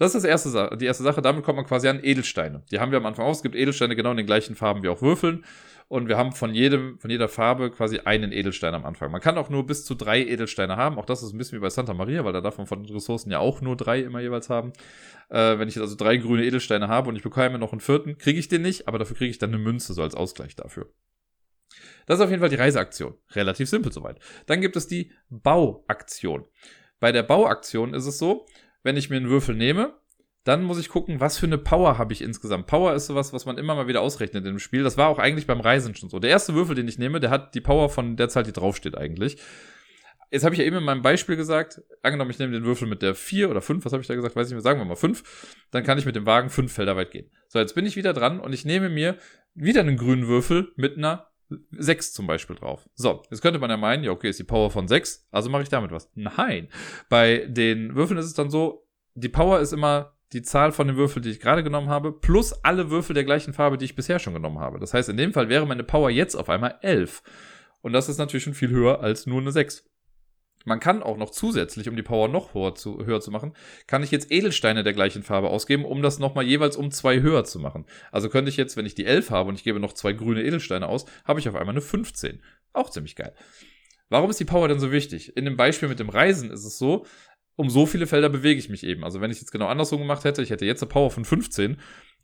[0.00, 1.20] Das ist das erste, die erste Sache.
[1.20, 2.62] Damit kommt man quasi an Edelsteine.
[2.70, 3.32] Die haben wir am Anfang auch.
[3.32, 5.44] Es gibt Edelsteine genau in den gleichen Farben wie auch Würfeln.
[5.90, 9.10] Und wir haben von jedem, von jeder Farbe quasi einen Edelstein am Anfang.
[9.10, 11.00] Man kann auch nur bis zu drei Edelsteine haben.
[11.00, 12.94] Auch das ist ein bisschen wie bei Santa Maria, weil da darf man von den
[12.94, 14.72] Ressourcen ja auch nur drei immer jeweils haben.
[15.30, 18.18] Äh, wenn ich jetzt also drei grüne Edelsteine habe und ich bekomme noch einen vierten,
[18.18, 20.92] kriege ich den nicht, aber dafür kriege ich dann eine Münze, so als Ausgleich dafür.
[22.06, 23.14] Das ist auf jeden Fall die Reiseaktion.
[23.32, 24.20] Relativ simpel soweit.
[24.46, 26.44] Dann gibt es die Bauaktion.
[27.00, 28.46] Bei der Bauaktion ist es so,
[28.84, 29.99] wenn ich mir einen Würfel nehme,
[30.44, 32.66] dann muss ich gucken, was für eine Power habe ich insgesamt.
[32.66, 34.82] Power ist sowas, was man immer mal wieder ausrechnet im Spiel.
[34.82, 36.18] Das war auch eigentlich beim Reisen schon so.
[36.18, 38.96] Der erste Würfel, den ich nehme, der hat die Power von der Zahl, die draufsteht
[38.96, 39.36] eigentlich.
[40.30, 43.02] Jetzt habe ich ja eben in meinem Beispiel gesagt, angenommen, ich nehme den Würfel mit
[43.02, 44.84] der 4 oder 5, was habe ich da gesagt, weiß ich nicht mehr, sagen wir
[44.84, 47.30] mal 5, dann kann ich mit dem Wagen 5 Felder weit gehen.
[47.48, 49.16] So, jetzt bin ich wieder dran und ich nehme mir
[49.54, 51.26] wieder einen grünen Würfel mit einer
[51.72, 52.88] 6 zum Beispiel drauf.
[52.94, 55.64] So, jetzt könnte man ja meinen, ja, okay, ist die Power von 6, also mache
[55.64, 56.10] ich damit was.
[56.14, 56.68] Nein.
[57.08, 60.96] Bei den Würfeln ist es dann so, die Power ist immer die Zahl von den
[60.96, 64.18] Würfeln, die ich gerade genommen habe, plus alle Würfel der gleichen Farbe, die ich bisher
[64.18, 64.78] schon genommen habe.
[64.78, 67.22] Das heißt, in dem Fall wäre meine Power jetzt auf einmal 11.
[67.82, 69.90] Und das ist natürlich schon viel höher als nur eine 6.
[70.66, 73.54] Man kann auch noch zusätzlich, um die Power noch höher zu, höher zu machen,
[73.86, 77.44] kann ich jetzt Edelsteine der gleichen Farbe ausgeben, um das nochmal jeweils um zwei höher
[77.44, 77.86] zu machen.
[78.12, 80.44] Also könnte ich jetzt, wenn ich die 11 habe und ich gebe noch zwei grüne
[80.44, 82.42] Edelsteine aus, habe ich auf einmal eine 15.
[82.74, 83.34] Auch ziemlich geil.
[84.10, 85.36] Warum ist die Power denn so wichtig?
[85.36, 87.06] In dem Beispiel mit dem Reisen ist es so,
[87.56, 89.04] um so viele Felder bewege ich mich eben.
[89.04, 91.76] Also wenn ich jetzt genau andersrum gemacht hätte, ich hätte jetzt eine Power von 15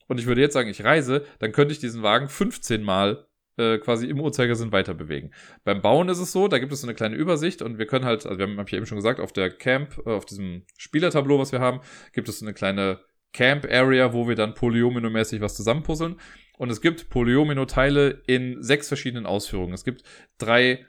[0.09, 3.79] und ich würde jetzt sagen, ich reise, dann könnte ich diesen Wagen 15 Mal äh,
[3.79, 5.31] quasi im Uhrzeigersinn weiter bewegen.
[5.65, 8.05] Beim Bauen ist es so, da gibt es so eine kleine Übersicht und wir können
[8.05, 10.65] halt, also wir haben, hab ich eben schon gesagt, auf der Camp, äh, auf diesem
[10.77, 11.81] Spielertableau, was wir haben,
[12.13, 13.01] gibt es so eine kleine
[13.33, 16.17] Camp-Area, wo wir dann Polyomino-mäßig was zusammenpuzzeln.
[16.59, 19.75] Und es gibt Polyomino-Teile in sechs verschiedenen Ausführungen.
[19.75, 20.03] Es gibt
[20.39, 20.87] drei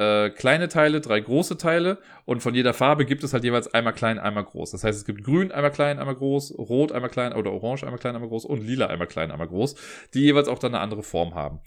[0.00, 3.92] äh, kleine Teile, drei große Teile und von jeder Farbe gibt es halt jeweils einmal
[3.92, 4.70] klein, einmal groß.
[4.70, 7.98] Das heißt, es gibt grün einmal klein, einmal groß, rot einmal klein oder orange einmal
[7.98, 9.74] klein, einmal groß und lila einmal klein, einmal groß,
[10.14, 11.60] die jeweils auch dann eine andere Form haben.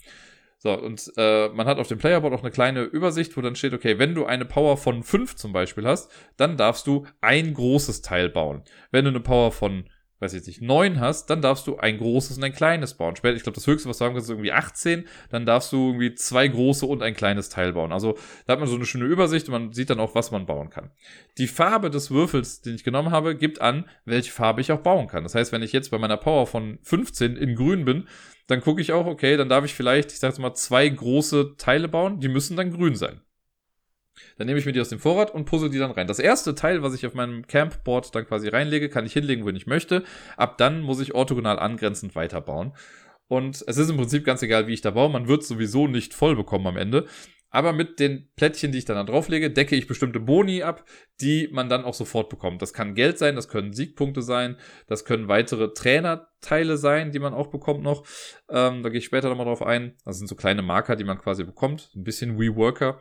[0.58, 3.72] So, und äh, man hat auf dem Playerboard auch eine kleine Übersicht, wo dann steht,
[3.72, 8.02] okay, wenn du eine Power von 5 zum Beispiel hast, dann darfst du ein großes
[8.02, 8.62] Teil bauen.
[8.90, 9.84] Wenn du eine Power von
[10.20, 13.16] weiß jetzt nicht, 9 hast, dann darfst du ein großes und ein kleines bauen.
[13.16, 15.06] Später, ich glaube, das höchste, was du haben kannst, ist irgendwie 18.
[15.30, 17.92] Dann darfst du irgendwie zwei große und ein kleines Teil bauen.
[17.92, 20.46] Also da hat man so eine schöne Übersicht und man sieht dann auch, was man
[20.46, 20.90] bauen kann.
[21.38, 25.08] Die Farbe des Würfels, den ich genommen habe, gibt an, welche Farbe ich auch bauen
[25.08, 25.24] kann.
[25.24, 28.08] Das heißt, wenn ich jetzt bei meiner Power von 15 in grün bin,
[28.46, 31.56] dann gucke ich auch, okay, dann darf ich vielleicht, ich sag jetzt mal, zwei große
[31.56, 33.20] Teile bauen, die müssen dann grün sein.
[34.38, 36.06] Dann nehme ich mir die aus dem Vorrat und puzzle die dann rein.
[36.06, 39.50] Das erste Teil, was ich auf meinem Campboard dann quasi reinlege, kann ich hinlegen, wo
[39.50, 40.04] ich möchte.
[40.36, 42.72] Ab dann muss ich orthogonal angrenzend weiterbauen.
[43.28, 45.10] Und es ist im Prinzip ganz egal, wie ich da baue.
[45.10, 47.06] Man wird sowieso nicht voll bekommen am Ende.
[47.54, 50.84] Aber mit den Plättchen, die ich dann da drauflege, decke ich bestimmte Boni ab,
[51.20, 52.60] die man dann auch sofort bekommt.
[52.60, 54.56] Das kann Geld sein, das können Siegpunkte sein,
[54.88, 58.04] das können weitere Trainerteile sein, die man auch bekommt noch.
[58.48, 59.94] Ähm, da gehe ich später nochmal drauf ein.
[60.04, 61.92] Das sind so kleine Marker, die man quasi bekommt.
[61.94, 62.98] Ein bisschen WeWorker.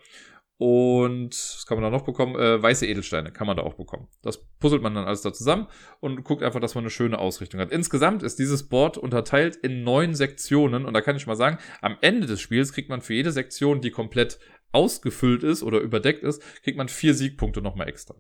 [0.66, 2.39] Und was kann man da noch bekommen?
[2.39, 4.07] Äh, weiße Edelsteine kann man da auch bekommen.
[4.22, 5.68] Das puzzelt man dann alles da zusammen
[5.99, 7.70] und guckt einfach, dass man eine schöne Ausrichtung hat.
[7.70, 11.97] Insgesamt ist dieses Board unterteilt in neun Sektionen und da kann ich mal sagen, am
[11.99, 14.39] Ende des Spiels kriegt man für jede Sektion, die komplett
[14.72, 18.16] ausgefüllt ist oder überdeckt ist, kriegt man vier Siegpunkte nochmal extra.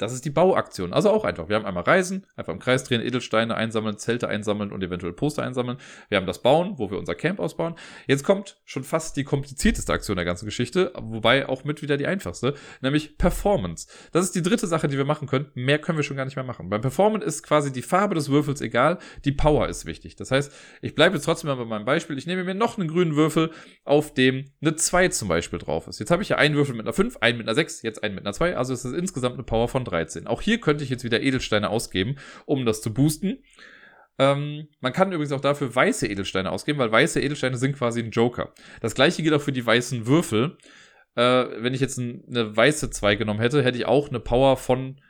[0.00, 0.92] Das ist die Bauaktion.
[0.92, 1.48] Also auch einfach.
[1.48, 5.42] Wir haben einmal Reisen, einfach im Kreis drehen, Edelsteine einsammeln, Zelte einsammeln und eventuell Poster
[5.42, 5.76] einsammeln.
[6.08, 7.74] Wir haben das Bauen, wo wir unser Camp ausbauen.
[8.06, 12.06] Jetzt kommt schon fast die komplizierteste Aktion der ganzen Geschichte, wobei auch mit wieder die
[12.06, 13.88] einfachste, nämlich Performance.
[14.12, 15.50] Das ist die dritte Sache, die wir machen können.
[15.54, 16.70] Mehr können wir schon gar nicht mehr machen.
[16.70, 20.16] Beim Performance ist quasi die Farbe des Würfels egal, die Power ist wichtig.
[20.16, 22.16] Das heißt, ich bleibe jetzt trotzdem mal bei meinem Beispiel.
[22.16, 23.50] Ich nehme mir noch einen grünen Würfel,
[23.84, 26.00] auf dem eine 2 zum Beispiel drauf ist.
[26.00, 28.14] Jetzt habe ich ja einen Würfel mit einer 5, einen mit einer 6, jetzt einen
[28.14, 28.56] mit einer 2.
[28.56, 30.26] Also es ist insgesamt eine Power von 13.
[30.26, 32.16] Auch hier könnte ich jetzt wieder Edelsteine ausgeben,
[32.46, 33.42] um das zu boosten.
[34.18, 38.10] Ähm, man kann übrigens auch dafür weiße Edelsteine ausgeben, weil weiße Edelsteine sind quasi ein
[38.10, 38.52] Joker.
[38.80, 40.58] Das gleiche gilt auch für die weißen Würfel.
[41.14, 41.22] Äh,
[41.62, 45.00] wenn ich jetzt ein, eine weiße 2 genommen hätte, hätte ich auch eine Power von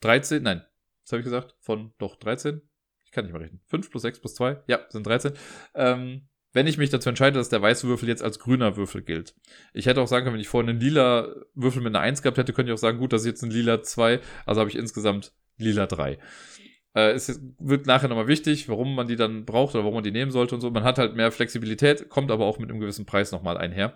[0.00, 0.42] 13.
[0.42, 0.64] Nein,
[1.04, 1.54] was habe ich gesagt?
[1.60, 2.60] Von doch 13?
[3.04, 3.60] Ich kann nicht mal rechnen.
[3.66, 4.62] 5 plus 6 plus 2?
[4.66, 5.32] Ja, sind 13.
[5.74, 9.34] Ähm, wenn ich mich dazu entscheide, dass der weiße Würfel jetzt als grüner Würfel gilt.
[9.72, 12.38] Ich hätte auch sagen können, wenn ich vorhin einen lila Würfel mit einer 1 gehabt
[12.38, 14.76] hätte, könnte ich auch sagen, gut, das ist jetzt ein lila 2, also habe ich
[14.76, 16.18] insgesamt lila 3.
[16.94, 20.10] Äh, es wird nachher nochmal wichtig, warum man die dann braucht oder warum man die
[20.10, 20.70] nehmen sollte und so.
[20.70, 23.94] Man hat halt mehr Flexibilität, kommt aber auch mit einem gewissen Preis nochmal einher.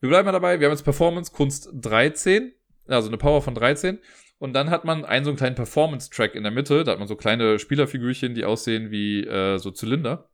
[0.00, 2.52] Wir bleiben mal dabei, wir haben jetzt Performance Kunst 13,
[2.86, 4.00] also eine Power von 13.
[4.38, 6.84] Und dann hat man einen so einen kleinen Performance-Track in der Mitte.
[6.84, 10.28] Da hat man so kleine Spielerfigürchen, die aussehen wie äh, so Zylinder.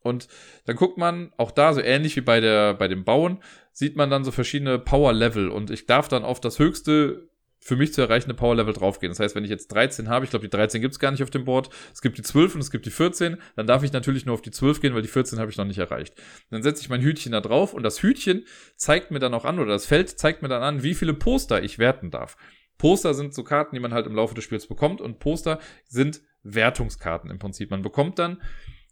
[0.00, 0.28] Und
[0.66, 3.42] dann guckt man, auch da, so ähnlich wie bei, der, bei dem Bauen,
[3.72, 5.48] sieht man dann so verschiedene Power-Level.
[5.48, 7.28] Und ich darf dann auf das höchste
[7.60, 9.10] für mich zu erreichende Power-Level draufgehen.
[9.10, 11.22] Das heißt, wenn ich jetzt 13 habe, ich glaube, die 13 gibt es gar nicht
[11.22, 13.92] auf dem Board, es gibt die 12 und es gibt die 14, dann darf ich
[13.92, 16.14] natürlich nur auf die 12 gehen, weil die 14 habe ich noch nicht erreicht.
[16.50, 18.46] Dann setze ich mein Hütchen da drauf und das Hütchen
[18.76, 21.62] zeigt mir dann auch an, oder das Feld zeigt mir dann an, wie viele Poster
[21.62, 22.36] ich werten darf.
[22.78, 26.20] Poster sind so Karten, die man halt im Laufe des Spiels bekommt und Poster sind
[26.44, 27.70] Wertungskarten im Prinzip.
[27.70, 28.40] Man bekommt dann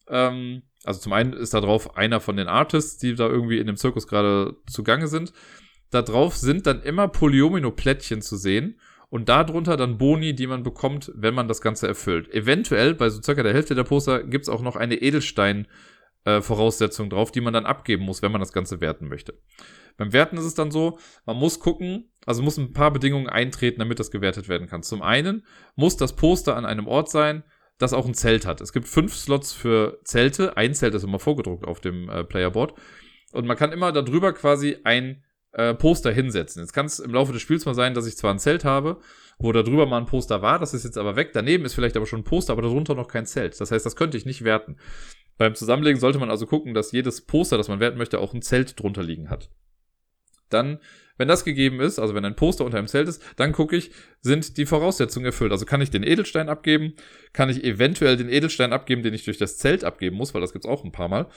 [0.08, 3.66] ähm, also zum einen ist da drauf einer von den Artists, die da irgendwie in
[3.66, 5.32] dem Zirkus gerade zugange sind.
[5.90, 8.78] Da drauf sind dann immer Polyomino-Plättchen zu sehen
[9.08, 12.32] und darunter dann Boni, die man bekommt, wenn man das Ganze erfüllt.
[12.32, 17.30] Eventuell, bei so circa der Hälfte der Poster, gibt's auch noch eine Edelstein-Voraussetzung äh, drauf,
[17.30, 19.38] die man dann abgeben muss, wenn man das Ganze werten möchte.
[19.96, 23.78] Beim Werten ist es dann so, man muss gucken, also muss ein paar Bedingungen eintreten,
[23.78, 24.82] damit das gewertet werden kann.
[24.82, 27.44] Zum einen muss das Poster an einem Ort sein,
[27.78, 28.60] das auch ein Zelt hat.
[28.60, 30.56] Es gibt fünf Slots für Zelte.
[30.56, 32.74] Ein Zelt ist immer vorgedruckt auf dem äh, Playerboard.
[33.32, 35.22] Und man kann immer darüber quasi ein
[35.52, 36.62] äh, Poster hinsetzen.
[36.62, 39.00] Jetzt kann es im Laufe des Spiels mal sein, dass ich zwar ein Zelt habe,
[39.38, 41.30] wo da drüber mal ein Poster war, das ist jetzt aber weg.
[41.34, 43.60] Daneben ist vielleicht aber schon ein Poster, aber darunter noch kein Zelt.
[43.60, 44.76] Das heißt, das könnte ich nicht werten.
[45.36, 48.40] Beim Zusammenlegen sollte man also gucken, dass jedes Poster, das man werten möchte, auch ein
[48.40, 49.50] Zelt drunter liegen hat.
[50.48, 50.78] Dann
[51.16, 53.90] wenn das gegeben ist, also wenn ein Poster unter einem Zelt ist, dann gucke ich,
[54.20, 55.52] sind die Voraussetzungen erfüllt.
[55.52, 56.94] Also kann ich den Edelstein abgeben,
[57.32, 60.52] kann ich eventuell den Edelstein abgeben, den ich durch das Zelt abgeben muss, weil das
[60.52, 61.28] gibt's auch ein paar Mal.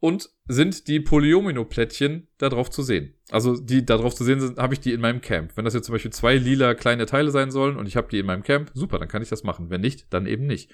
[0.00, 3.14] Und sind die Polyomino-Plättchen da drauf zu sehen?
[3.30, 5.56] Also die da drauf zu sehen sind, habe ich die in meinem Camp.
[5.56, 8.18] Wenn das jetzt zum Beispiel zwei lila kleine Teile sein sollen und ich habe die
[8.18, 9.70] in meinem Camp, super, dann kann ich das machen.
[9.70, 10.70] Wenn nicht, dann eben nicht.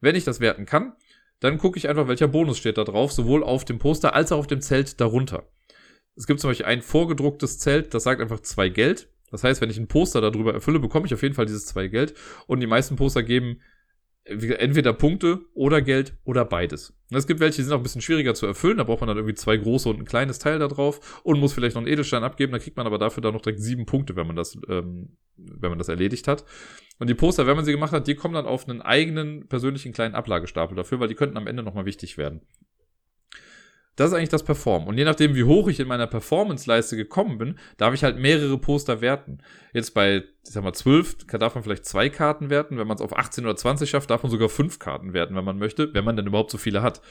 [0.00, 0.92] Wenn ich das werten kann,
[1.40, 4.38] dann gucke ich einfach, welcher Bonus steht da drauf, sowohl auf dem Poster als auch
[4.38, 5.48] auf dem Zelt darunter.
[6.18, 9.08] Es gibt zum Beispiel ein vorgedrucktes Zelt, das sagt einfach zwei Geld.
[9.30, 11.86] Das heißt, wenn ich ein Poster darüber erfülle, bekomme ich auf jeden Fall dieses zwei
[11.86, 12.14] Geld.
[12.48, 13.60] Und die meisten Poster geben
[14.24, 16.92] entweder Punkte oder Geld oder beides.
[17.10, 18.78] Es gibt welche, die sind auch ein bisschen schwieriger zu erfüllen.
[18.78, 21.52] Da braucht man dann irgendwie zwei große und ein kleines Teil da drauf und muss
[21.52, 22.52] vielleicht noch einen Edelstein abgeben.
[22.52, 25.70] Da kriegt man aber dafür dann noch direkt sieben Punkte, wenn man das, ähm, wenn
[25.70, 26.44] man das erledigt hat.
[26.98, 29.92] Und die Poster, wenn man sie gemacht hat, die kommen dann auf einen eigenen persönlichen
[29.92, 32.42] kleinen Ablagestapel dafür, weil die könnten am Ende nochmal wichtig werden.
[33.98, 34.86] Das ist eigentlich das Perform.
[34.86, 38.56] Und je nachdem, wie hoch ich in meiner Performance-Leiste gekommen bin, darf ich halt mehrere
[38.56, 39.38] Poster werten.
[39.72, 42.78] Jetzt bei, ich sag mal, 12 darf man vielleicht zwei Karten werten.
[42.78, 45.44] Wenn man es auf 18 oder 20 schafft, darf man sogar fünf Karten werten, wenn
[45.44, 47.02] man möchte, wenn man denn überhaupt so viele hat.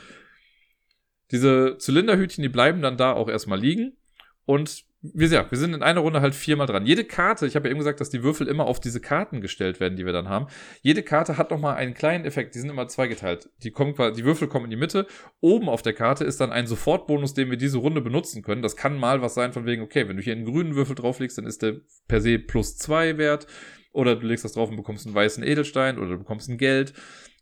[1.31, 3.97] Diese Zylinderhütchen, die bleiben dann da auch erstmal liegen.
[4.45, 6.85] Und wie gesagt, wir sind in einer Runde halt viermal dran.
[6.85, 9.79] Jede Karte, ich habe ja eben gesagt, dass die Würfel immer auf diese Karten gestellt
[9.79, 10.47] werden, die wir dann haben.
[10.81, 12.55] Jede Karte hat nochmal einen kleinen Effekt.
[12.55, 13.49] Die sind immer zweigeteilt.
[13.63, 15.05] Die, kommen, die Würfel kommen in die Mitte.
[15.39, 18.63] Oben auf der Karte ist dann ein Sofortbonus, den wir diese Runde benutzen können.
[18.63, 21.37] Das kann mal was sein von wegen, okay, wenn du hier einen grünen Würfel drauflegst,
[21.37, 21.75] dann ist der
[22.07, 23.45] per se plus zwei wert.
[23.93, 26.93] Oder du legst das drauf und bekommst einen weißen Edelstein oder du bekommst ein Geld.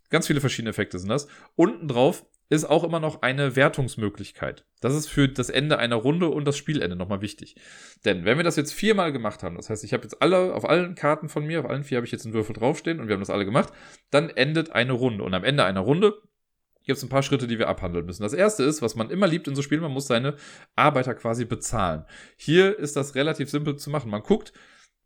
[0.10, 1.28] Ganz viele verschiedene Effekte sind das.
[1.56, 4.66] Unten drauf ist auch immer noch eine Wertungsmöglichkeit.
[4.82, 7.56] Das ist für das Ende einer Runde und das Spielende nochmal wichtig.
[8.06, 10.68] Denn wenn wir das jetzt viermal gemacht haben, das heißt, ich habe jetzt alle, auf
[10.68, 13.14] allen Karten von mir, auf allen vier habe ich jetzt einen Würfel draufstehen und wir
[13.14, 13.74] haben das alle gemacht,
[14.12, 15.24] dann endet eine Runde.
[15.24, 16.14] Und am Ende einer Runde
[16.84, 18.24] gibt es ein paar Schritte, die wir abhandeln müssen.
[18.24, 20.36] Das erste ist, was man immer liebt in so Spielen, man muss seine
[20.76, 22.06] Arbeiter quasi bezahlen.
[22.38, 24.12] Hier ist das relativ simpel zu machen.
[24.12, 24.54] Man guckt,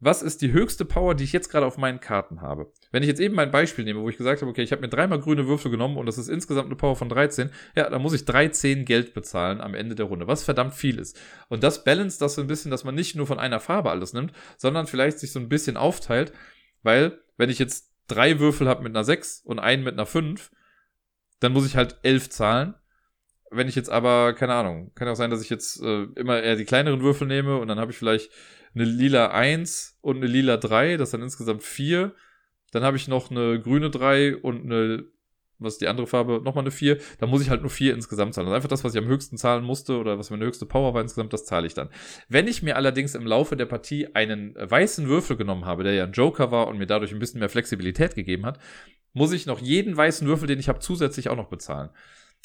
[0.02, 2.72] was ist die höchste Power, die ich jetzt gerade auf meinen Karten habe?
[2.92, 4.88] Wenn ich jetzt eben mein Beispiel nehme, wo ich gesagt habe, okay, ich habe mir
[4.88, 8.14] dreimal grüne Würfel genommen und das ist insgesamt eine Power von 13, ja, dann muss
[8.14, 11.20] ich 13 Geld bezahlen am Ende der Runde, was verdammt viel ist.
[11.50, 14.14] Und das balanced das so ein bisschen, dass man nicht nur von einer Farbe alles
[14.14, 16.32] nimmt, sondern vielleicht sich so ein bisschen aufteilt,
[16.82, 20.50] weil wenn ich jetzt drei Würfel habe mit einer 6 und einen mit einer 5,
[21.42, 22.74] dann muss ich halt 11 zahlen.
[23.52, 26.56] Wenn ich jetzt aber, keine Ahnung, kann auch sein, dass ich jetzt äh, immer eher
[26.56, 28.32] die kleineren Würfel nehme und dann habe ich vielleicht
[28.76, 32.14] eine lila 1 und eine lila 3, das sind insgesamt 4.
[32.72, 35.06] Dann habe ich noch eine grüne 3 und eine,
[35.58, 36.98] was ist die andere Farbe, nochmal eine 4.
[37.20, 38.48] Dann muss ich halt nur 4 insgesamt zahlen.
[38.48, 41.02] Also einfach das, was ich am höchsten zahlen musste oder was meine höchste Power war
[41.02, 41.90] insgesamt, das zahle ich dann.
[42.28, 46.04] Wenn ich mir allerdings im Laufe der Partie einen weißen Würfel genommen habe, der ja
[46.04, 48.60] ein Joker war und mir dadurch ein bisschen mehr Flexibilität gegeben hat,
[49.14, 51.90] muss ich noch jeden weißen Würfel, den ich habe, zusätzlich auch noch bezahlen.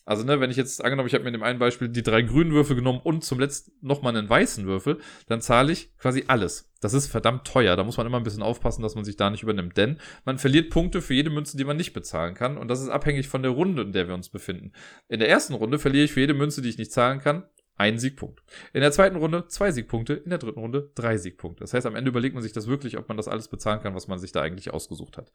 [0.06, 2.22] Also, ne, wenn ich jetzt angenommen, ich habe mir in dem einen Beispiel die drei
[2.22, 6.70] grünen Würfel genommen und zum letzten nochmal einen weißen Würfel, dann zahle ich quasi alles.
[6.80, 7.76] Das ist verdammt teuer.
[7.76, 9.78] Da muss man immer ein bisschen aufpassen, dass man sich da nicht übernimmt.
[9.78, 12.58] Denn man verliert Punkte für jede Münze, die man nicht bezahlen kann.
[12.58, 14.72] Und das ist abhängig von der Runde, in der wir uns befinden.
[15.08, 17.44] In der ersten Runde verliere ich für jede Münze, die ich nicht zahlen kann,
[17.76, 18.42] einen Siegpunkt.
[18.74, 21.64] In der zweiten Runde zwei Siegpunkte, in der dritten Runde drei Siegpunkte.
[21.64, 23.94] Das heißt, am Ende überlegt man sich das wirklich, ob man das alles bezahlen kann,
[23.94, 25.32] was man sich da eigentlich ausgesucht hat.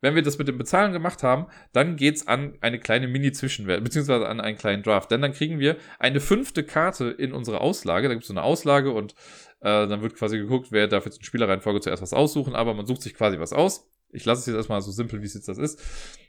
[0.00, 4.28] Wenn wir das mit dem Bezahlen gemacht haben, dann geht's an eine kleine Mini-Zwischenwert, beziehungsweise
[4.28, 5.10] an einen kleinen Draft.
[5.10, 8.08] Denn dann kriegen wir eine fünfte Karte in unsere Auslage.
[8.08, 9.14] Da gibt's so eine Auslage und
[9.60, 12.86] äh, dann wird quasi geguckt, wer darf jetzt in Spielereihenfolge zuerst was aussuchen, aber man
[12.86, 13.86] sucht sich quasi was aus.
[14.12, 15.80] Ich lasse es jetzt erstmal so simpel, wie es jetzt das ist.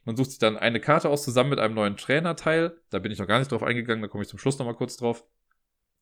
[0.05, 2.77] Man sucht sich dann eine Karte aus zusammen mit einem neuen Trainerteil.
[2.89, 4.97] Da bin ich noch gar nicht drauf eingegangen, da komme ich zum Schluss nochmal kurz
[4.97, 5.23] drauf.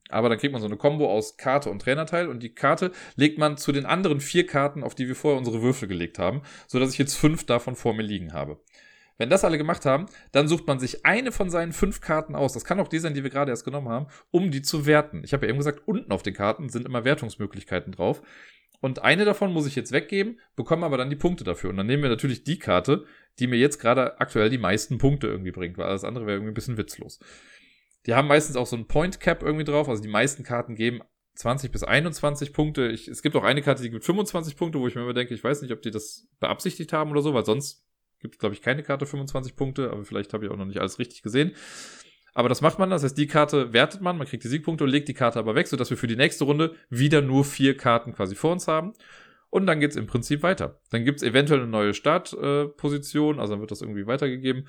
[0.10, 3.38] Aber dann kriegt man so eine Combo aus Karte und Trainerteil und die Karte legt
[3.38, 6.80] man zu den anderen vier Karten, auf die wir vorher unsere Würfel gelegt haben, so
[6.80, 8.60] dass ich jetzt fünf davon vor mir liegen habe.
[9.20, 12.54] Wenn das alle gemacht haben, dann sucht man sich eine von seinen fünf Karten aus.
[12.54, 15.24] Das kann auch die sein, die wir gerade erst genommen haben, um die zu werten.
[15.26, 18.22] Ich habe ja eben gesagt, unten auf den Karten sind immer Wertungsmöglichkeiten drauf.
[18.80, 21.70] Und eine davon muss ich jetzt weggeben, bekomme aber dann die Punkte dafür.
[21.70, 23.04] Und dann nehmen wir natürlich die Karte,
[23.40, 26.52] die mir jetzt gerade aktuell die meisten Punkte irgendwie bringt, weil alles andere wäre irgendwie
[26.52, 27.20] ein bisschen witzlos.
[28.10, 29.88] Die haben meistens auch so ein Point Cap irgendwie drauf.
[29.88, 31.02] Also die meisten Karten geben
[31.36, 32.88] 20 bis 21 Punkte.
[32.88, 35.36] Ich, es gibt auch eine Karte, die gibt 25 Punkte, wo ich mir immer denke,
[35.36, 37.86] ich weiß nicht, ob die das beabsichtigt haben oder so, weil sonst
[38.20, 40.80] gibt es, glaube ich, keine Karte 25 Punkte, aber vielleicht habe ich auch noch nicht
[40.80, 41.54] alles richtig gesehen.
[42.34, 44.90] Aber das macht man, das heißt, die Karte wertet man, man kriegt die Siegpunkte und
[44.90, 48.14] legt die Karte aber weg, sodass wir für die nächste Runde wieder nur vier Karten
[48.14, 48.94] quasi vor uns haben.
[49.52, 50.82] Und dann geht's im Prinzip weiter.
[50.90, 54.68] Dann gibt's eventuell eine neue Startposition, äh, also dann wird das irgendwie weitergegeben.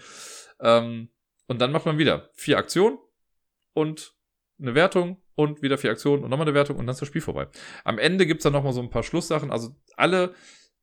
[0.61, 1.09] Ähm,
[1.47, 2.99] und dann macht man wieder vier Aktionen,
[3.81, 4.15] und
[4.61, 7.23] eine Wertung und wieder vier Aktionen und nochmal eine Wertung und dann ist das Spiel
[7.23, 7.49] vorbei.
[7.85, 9.51] Am Ende gibt es dann nochmal so ein paar Schlusssachen.
[9.51, 10.35] Also alle,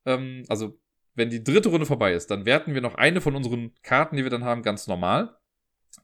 [0.05, 0.79] ähm, also
[1.13, 4.23] wenn die dritte Runde vorbei ist, dann werten wir noch eine von unseren Karten, die
[4.23, 5.37] wir dann haben, ganz normal.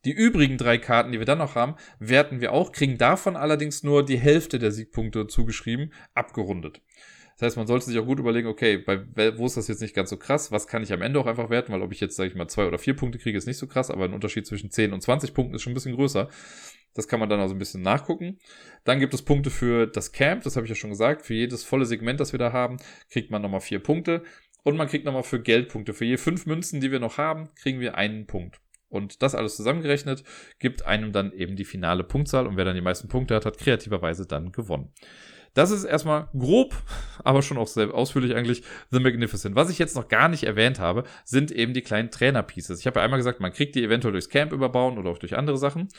[0.05, 3.83] Die übrigen drei Karten, die wir dann noch haben, werten wir auch, kriegen davon allerdings
[3.83, 6.81] nur die Hälfte der Siegpunkte zugeschrieben, abgerundet.
[7.37, 9.95] Das heißt, man sollte sich auch gut überlegen, okay, bei, wo ist das jetzt nicht
[9.95, 10.51] ganz so krass?
[10.51, 11.73] Was kann ich am Ende auch einfach werten?
[11.73, 13.67] Weil ob ich jetzt, sage ich mal, zwei oder vier Punkte kriege, ist nicht so
[13.67, 16.29] krass, aber ein Unterschied zwischen 10 und 20 Punkten ist schon ein bisschen größer.
[16.93, 18.39] Das kann man dann also ein bisschen nachgucken.
[18.83, 21.25] Dann gibt es Punkte für das Camp, das habe ich ja schon gesagt.
[21.25, 22.77] Für jedes volle Segment, das wir da haben,
[23.09, 24.23] kriegt man nochmal vier Punkte.
[24.63, 25.93] Und man kriegt nochmal für Geldpunkte.
[25.93, 28.59] Für je fünf Münzen, die wir noch haben, kriegen wir einen Punkt.
[28.89, 30.23] Und das alles zusammengerechnet
[30.59, 32.47] gibt einem dann eben die finale Punktzahl.
[32.47, 34.93] Und wer dann die meisten Punkte hat, hat kreativerweise dann gewonnen.
[35.53, 36.73] Das ist erstmal grob,
[37.23, 39.55] aber schon auch sehr ausführlich eigentlich The Magnificent.
[39.55, 42.79] Was ich jetzt noch gar nicht erwähnt habe, sind eben die kleinen Trainer-Pieces.
[42.79, 45.37] Ich habe ja einmal gesagt, man kriegt die eventuell durchs Camp überbauen oder auch durch
[45.37, 45.89] andere Sachen.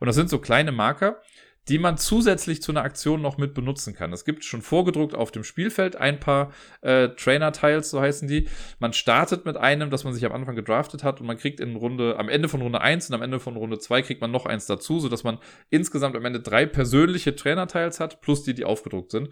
[0.00, 1.20] Und das sind so kleine Marker,
[1.68, 4.12] die man zusätzlich zu einer Aktion noch mit benutzen kann.
[4.12, 8.48] Es gibt schon vorgedruckt auf dem Spielfeld ein paar äh, Trainer-Tiles, so heißen die.
[8.80, 11.76] Man startet mit einem, das man sich am Anfang gedraftet hat und man kriegt in
[11.76, 14.46] Runde, am Ende von Runde 1 und am Ende von Runde 2 kriegt man noch
[14.46, 15.38] eins dazu, sodass man
[15.70, 19.28] insgesamt am Ende drei persönliche Trainer-Tiles hat, plus die, die aufgedruckt sind.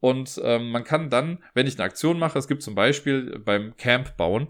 [0.00, 3.76] Und ähm, man kann dann, wenn ich eine Aktion mache, es gibt zum Beispiel beim
[3.76, 4.48] Camp bauen,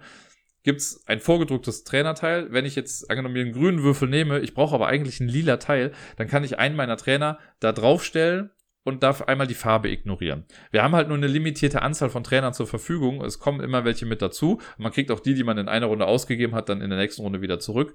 [0.63, 2.53] gibt es ein vorgedrucktes Trainerteil.
[2.53, 5.93] Wenn ich jetzt angenommen einen grünen Würfel nehme, ich brauche aber eigentlich ein lila Teil,
[6.17, 8.51] dann kann ich einen meiner Trainer da draufstellen
[8.83, 10.45] und darf einmal die Farbe ignorieren.
[10.71, 13.23] Wir haben halt nur eine limitierte Anzahl von Trainern zur Verfügung.
[13.23, 14.61] Es kommen immer welche mit dazu.
[14.79, 17.23] Man kriegt auch die, die man in einer Runde ausgegeben hat, dann in der nächsten
[17.23, 17.95] Runde wieder zurück.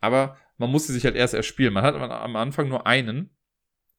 [0.00, 1.72] Aber man muss sie sich halt erst erspielen.
[1.72, 3.35] Man hat am Anfang nur einen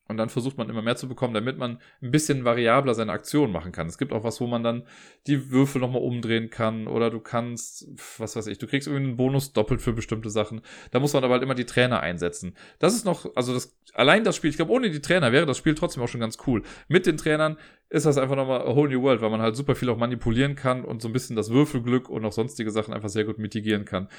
[0.08, 3.52] Und dann versucht man immer mehr zu bekommen, damit man ein bisschen variabler seine Aktionen
[3.52, 3.88] machen kann.
[3.88, 4.84] Es gibt auch was, wo man dann
[5.28, 7.88] die Würfel nochmal umdrehen kann oder du kannst,
[8.18, 10.62] was weiß ich, du kriegst irgendwie einen Bonus doppelt für bestimmte Sachen.
[10.92, 12.56] Da muss man aber halt immer die Trainer einsetzen.
[12.80, 15.58] Das ist noch, also das, allein das Spiel, ich glaube, ohne die Trainer wäre das
[15.58, 16.64] Spiel trotzdem auch schon ganz cool.
[16.88, 17.58] Mit den Trainern
[17.90, 20.56] ist das einfach nochmal a whole new world, weil man halt super viel auch manipulieren
[20.56, 23.86] kann und so ein bisschen das Würfelglück und auch sonstige Sachen einfach sehr gut mitigieren
[23.86, 24.10] kann.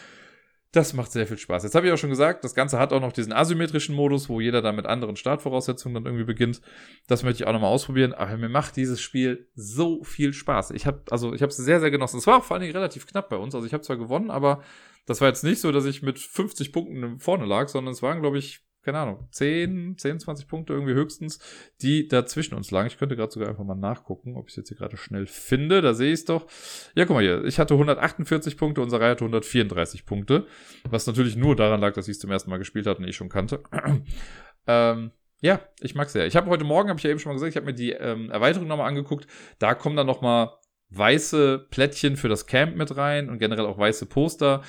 [0.72, 1.62] Das macht sehr viel Spaß.
[1.62, 4.38] Jetzt habe ich auch schon gesagt, das Ganze hat auch noch diesen asymmetrischen Modus, wo
[4.38, 6.60] jeder da mit anderen Startvoraussetzungen dann irgendwie beginnt.
[7.06, 8.12] Das möchte ich auch nochmal ausprobieren.
[8.12, 10.72] Aber mir macht dieses Spiel so viel Spaß.
[10.72, 12.18] Ich habe also ich habe es sehr sehr genossen.
[12.18, 13.54] Es war auch vor allen Dingen relativ knapp bei uns.
[13.54, 14.62] Also ich habe zwar gewonnen, aber
[15.06, 18.20] das war jetzt nicht so, dass ich mit 50 Punkten vorne lag, sondern es waren
[18.20, 21.38] glaube ich keine Ahnung, 10, 10, 20 Punkte irgendwie höchstens,
[21.82, 22.86] die da zwischen uns lagen.
[22.86, 25.82] Ich könnte gerade sogar einfach mal nachgucken, ob ich es jetzt hier gerade schnell finde.
[25.82, 26.46] Da sehe ich es doch.
[26.94, 27.44] Ja, guck mal hier.
[27.44, 30.46] Ich hatte 148 Punkte, unsere Reihe hatte 134 Punkte.
[30.88, 33.16] Was natürlich nur daran lag, dass ich es zum ersten Mal gespielt hatte und ich
[33.16, 33.62] schon kannte.
[34.66, 35.10] ähm,
[35.40, 36.26] ja, ich mag sehr.
[36.26, 37.92] Ich habe heute Morgen, habe ich ja eben schon mal gesagt, ich habe mir die
[37.92, 39.26] ähm, Erweiterung nochmal angeguckt.
[39.58, 40.50] Da kommen dann nochmal
[40.90, 44.62] weiße Plättchen für das Camp mit rein und generell auch weiße Poster,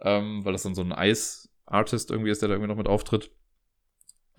[0.00, 3.30] ähm, weil das dann so ein Eis-Artist irgendwie ist, der da irgendwie noch mit auftritt.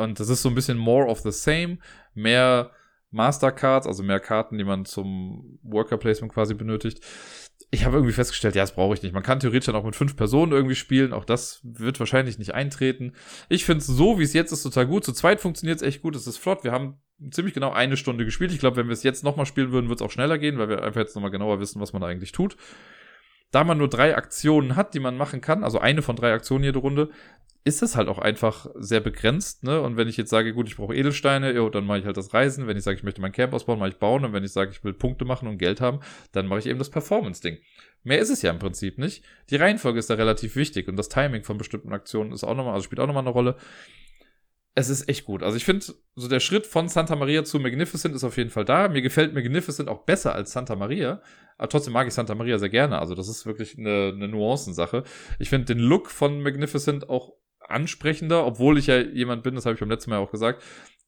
[0.02, 1.78] Und das ist so ein bisschen more of the same,
[2.14, 2.72] mehr
[3.12, 7.04] Mastercards, also mehr Karten, die man zum Worker Placement quasi benötigt.
[7.70, 9.14] Ich habe irgendwie festgestellt, ja, das brauche ich nicht.
[9.14, 11.14] Man kann theoretisch dann auch mit fünf Personen irgendwie spielen.
[11.14, 13.14] Auch das wird wahrscheinlich nicht eintreten.
[13.48, 15.06] Ich finde es so, wie es jetzt ist, total gut.
[15.06, 16.16] Zu zweit funktioniert es echt gut.
[16.16, 16.64] Es ist flott.
[16.64, 17.00] Wir haben
[17.30, 18.52] ziemlich genau eine Stunde gespielt.
[18.52, 20.70] Ich glaube, wenn wir es jetzt nochmal spielen würden, wird es auch schneller gehen, weil
[20.70, 22.58] wir einfach jetzt nochmal genauer wissen, was man da eigentlich tut.
[23.52, 26.64] Da man nur drei Aktionen hat, die man machen kann, also eine von drei Aktionen
[26.64, 27.10] jede Runde,
[27.64, 29.82] ist es halt auch einfach sehr begrenzt, ne?
[29.82, 32.34] Und wenn ich jetzt sage, gut, ich brauche Edelsteine, jo, dann mache ich halt das
[32.34, 32.66] Reisen.
[32.66, 34.26] Wenn ich sage, ich möchte mein Camp ausbauen, mache ich bauen.
[34.26, 36.00] Und wenn ich sage, ich will Punkte machen und Geld haben,
[36.32, 37.60] dann mache ich eben das Performance-Ding.
[38.04, 39.24] Mehr ist es ja im Prinzip nicht.
[39.52, 42.74] Die Reihenfolge ist da relativ wichtig und das Timing von bestimmten Aktionen ist auch nochmal,
[42.74, 43.58] also spielt auch nochmal eine Rolle.
[44.74, 45.44] Es ist echt gut.
[45.44, 45.86] Also ich finde,
[46.16, 48.88] so der Schritt von Santa Maria zu Magnificent ist auf jeden Fall da.
[48.88, 51.22] Mir gefällt Magnificent auch besser als Santa Maria.
[51.58, 52.98] Aber trotzdem mag ich Santa Maria sehr gerne.
[52.98, 55.04] Also das ist wirklich eine, eine Nuancensache.
[55.40, 57.34] Ich finde den Look von Magnificent auch
[57.72, 60.64] ansprechender, obwohl ich ja jemand bin, das habe ich beim letzten Mal auch gesagt.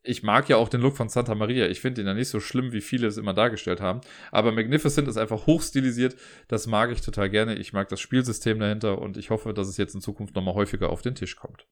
[0.05, 1.67] Ich mag ja auch den Look von Santa Maria.
[1.67, 4.01] Ich finde ihn ja nicht so schlimm, wie viele es immer dargestellt haben.
[4.31, 6.17] Aber Magnificent ist einfach hochstilisiert.
[6.49, 7.55] Das mag ich total gerne.
[7.55, 10.89] Ich mag das Spielsystem dahinter und ich hoffe, dass es jetzt in Zukunft nochmal häufiger
[10.89, 11.65] auf den Tisch kommt.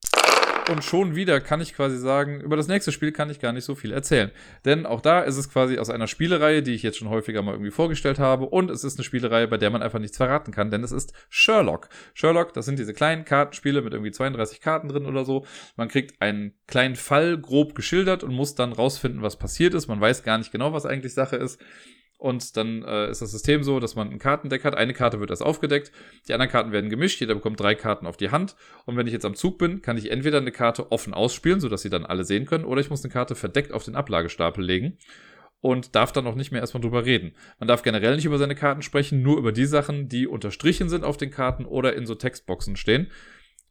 [0.69, 3.65] Und schon wieder kann ich quasi sagen, über das nächste Spiel kann ich gar nicht
[3.65, 4.31] so viel erzählen.
[4.63, 7.53] Denn auch da ist es quasi aus einer Spielereihe, die ich jetzt schon häufiger mal
[7.53, 8.45] irgendwie vorgestellt habe.
[8.45, 11.13] Und es ist eine Spielereihe, bei der man einfach nichts verraten kann, denn es ist
[11.29, 11.89] Sherlock.
[12.13, 15.45] Sherlock, das sind diese kleinen Kartenspiele mit irgendwie 32 Karten drin oder so.
[15.75, 19.87] Man kriegt einen kleinen Fall grob geschildert und muss dann rausfinden, was passiert ist.
[19.87, 21.59] Man weiß gar nicht genau, was eigentlich Sache ist.
[22.21, 24.75] Und dann äh, ist das System so, dass man ein Kartendeck hat.
[24.75, 25.91] Eine Karte wird erst aufgedeckt,
[26.27, 27.19] die anderen Karten werden gemischt.
[27.19, 28.55] Jeder bekommt drei Karten auf die Hand.
[28.85, 31.81] Und wenn ich jetzt am Zug bin, kann ich entweder eine Karte offen ausspielen, sodass
[31.81, 34.99] sie dann alle sehen können, oder ich muss eine Karte verdeckt auf den Ablagestapel legen
[35.61, 37.33] und darf dann auch nicht mehr erstmal drüber reden.
[37.57, 41.03] Man darf generell nicht über seine Karten sprechen, nur über die Sachen, die unterstrichen sind
[41.03, 43.07] auf den Karten oder in so Textboxen stehen.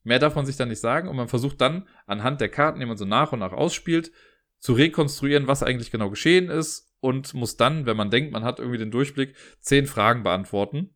[0.02, 2.86] Mehr darf man sich dann nicht sagen und man versucht dann anhand der Karten, die
[2.86, 4.10] man so nach und nach ausspielt,
[4.58, 8.58] zu rekonstruieren, was eigentlich genau geschehen ist und muss dann, wenn man denkt, man hat
[8.58, 10.90] irgendwie den Durchblick, zehn Fragen beantworten.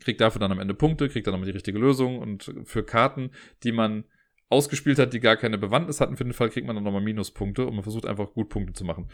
[0.00, 3.30] Kriegt dafür dann am Ende Punkte, kriegt dann nochmal die richtige Lösung und für Karten,
[3.64, 4.04] die man
[4.48, 7.66] ausgespielt hat, die gar keine Bewandtnis hatten für den Fall, kriegt man dann nochmal Minuspunkte
[7.66, 9.08] und man versucht einfach gut Punkte zu machen.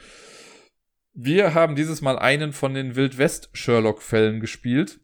[1.12, 5.00] Wir haben dieses Mal einen von den Wildwest-Sherlock-Fällen gespielt.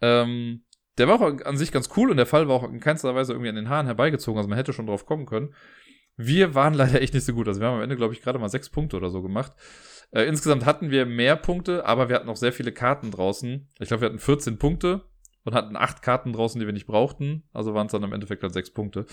[0.00, 0.62] Ähm,
[0.98, 3.32] der war auch an sich ganz cool und der Fall war auch in keinster Weise
[3.32, 5.54] irgendwie an den Haaren herbeigezogen, also man hätte schon drauf kommen können.
[6.16, 7.48] Wir waren leider echt nicht so gut.
[7.48, 9.52] Also wir haben am Ende, glaube ich, gerade mal sechs Punkte oder so gemacht.
[10.10, 13.68] Äh, insgesamt hatten wir mehr Punkte, aber wir hatten auch sehr viele Karten draußen.
[13.78, 15.04] Ich glaube, wir hatten 14 Punkte
[15.44, 17.44] und hatten acht Karten draußen, die wir nicht brauchten.
[17.52, 19.06] Also waren es dann im Endeffekt halt sechs Punkte.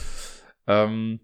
[0.67, 1.19] Ähm,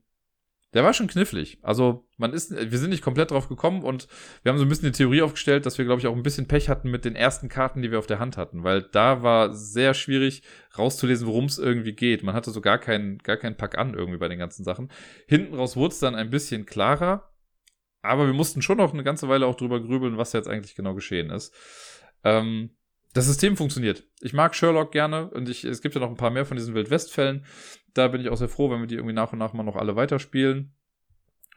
[0.73, 1.59] der war schon knifflig.
[1.63, 4.07] Also, man ist, wir sind nicht komplett drauf gekommen und
[4.41, 6.47] wir haben so ein bisschen die Theorie aufgestellt, dass wir, glaube ich, auch ein bisschen
[6.47, 9.53] Pech hatten mit den ersten Karten, die wir auf der Hand hatten, weil da war
[9.53, 10.43] sehr schwierig
[10.77, 12.23] rauszulesen, worum es irgendwie geht.
[12.23, 14.89] Man hatte so gar keinen, gar keinen Pack an irgendwie bei den ganzen Sachen.
[15.27, 17.30] Hinten raus wurde es dann ein bisschen klarer,
[18.01, 20.93] aber wir mussten schon noch eine ganze Weile auch drüber grübeln, was jetzt eigentlich genau
[20.93, 21.53] geschehen ist.
[22.23, 22.71] Ähm,
[23.13, 24.03] das System funktioniert.
[24.21, 26.73] Ich mag Sherlock gerne und ich, es gibt ja noch ein paar mehr von diesen
[26.73, 27.45] Wildwest-Fällen.
[27.93, 29.75] Da bin ich auch sehr froh, wenn wir die irgendwie nach und nach mal noch
[29.75, 30.73] alle weiterspielen.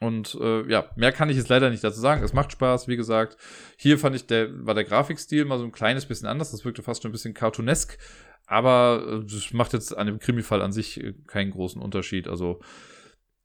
[0.00, 2.24] Und äh, ja, mehr kann ich jetzt leider nicht dazu sagen.
[2.24, 3.36] Es macht Spaß, wie gesagt.
[3.76, 6.50] Hier fand ich, der, war der Grafikstil mal so ein kleines bisschen anders.
[6.50, 7.96] Das wirkte fast schon ein bisschen cartoonesk.
[8.46, 12.26] Aber äh, das macht jetzt an dem Krimi-Fall an sich äh, keinen großen Unterschied.
[12.26, 12.60] Also,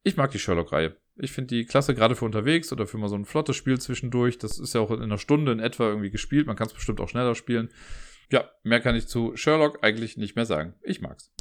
[0.04, 0.96] ich mag die Sherlock-Reihe.
[1.22, 4.38] Ich finde die klasse, gerade für unterwegs oder für mal so ein flottes Spiel zwischendurch.
[4.38, 6.48] Das ist ja auch in einer Stunde in etwa irgendwie gespielt.
[6.48, 7.70] Man kann es bestimmt auch schneller spielen.
[8.32, 10.76] Ja, mehr kann ich zu Sherlock eigentlich nicht mehr sagen.
[10.82, 11.32] Ich mag's.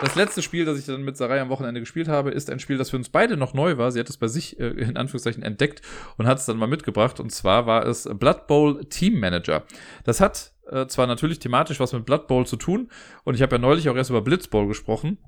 [0.00, 2.78] das letzte Spiel, das ich dann mit Sarai am Wochenende gespielt habe, ist ein Spiel,
[2.78, 3.92] das für uns beide noch neu war.
[3.92, 5.82] Sie hat es bei sich äh, in Anführungszeichen entdeckt
[6.16, 7.20] und hat es dann mal mitgebracht.
[7.20, 9.64] Und zwar war es Blood Bowl Team Manager.
[10.04, 12.90] Das hat äh, zwar natürlich thematisch was mit Blood Bowl zu tun
[13.24, 15.18] und ich habe ja neulich auch erst über Blitz Bowl gesprochen.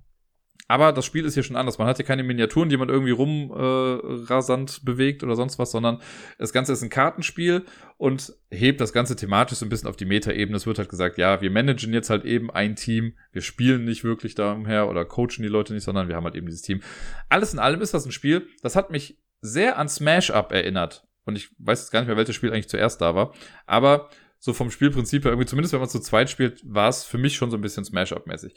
[0.67, 1.77] Aber das Spiel ist hier schon anders.
[1.79, 6.01] Man hat hier keine Miniaturen, die man irgendwie rumrasant äh, bewegt oder sonst was, sondern
[6.39, 7.65] das Ganze ist ein Kartenspiel
[7.99, 10.57] und hebt das Ganze thematisch so ein bisschen auf die Meta-Ebene.
[10.57, 13.13] Es wird halt gesagt, ja, wir managen jetzt halt eben ein Team.
[13.33, 16.35] Wir spielen nicht wirklich da umher oder coachen die Leute nicht, sondern wir haben halt
[16.35, 16.81] eben dieses Team.
[17.29, 21.07] Alles in allem ist das ein Spiel, das hat mich sehr an Smash Up erinnert.
[21.27, 23.35] Und ich weiß jetzt gar nicht mehr, welches Spiel eigentlich zuerst da war.
[23.67, 24.09] Aber
[24.45, 27.35] so vom Spielprinzip her irgendwie, zumindest wenn man zu zweit spielt, war es für mich
[27.35, 28.53] schon so ein bisschen Smash-Up-mäßig.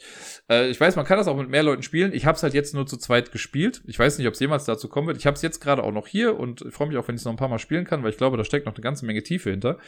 [0.50, 2.12] Äh, ich weiß, man kann das auch mit mehr Leuten spielen.
[2.12, 3.80] Ich habe es halt jetzt nur zu zweit gespielt.
[3.86, 5.16] Ich weiß nicht, ob es jemals dazu kommen wird.
[5.16, 7.24] Ich habe es jetzt gerade auch noch hier und freue mich auch, wenn ich es
[7.24, 9.22] noch ein paar Mal spielen kann, weil ich glaube, da steckt noch eine ganze Menge
[9.22, 9.78] Tiefe hinter.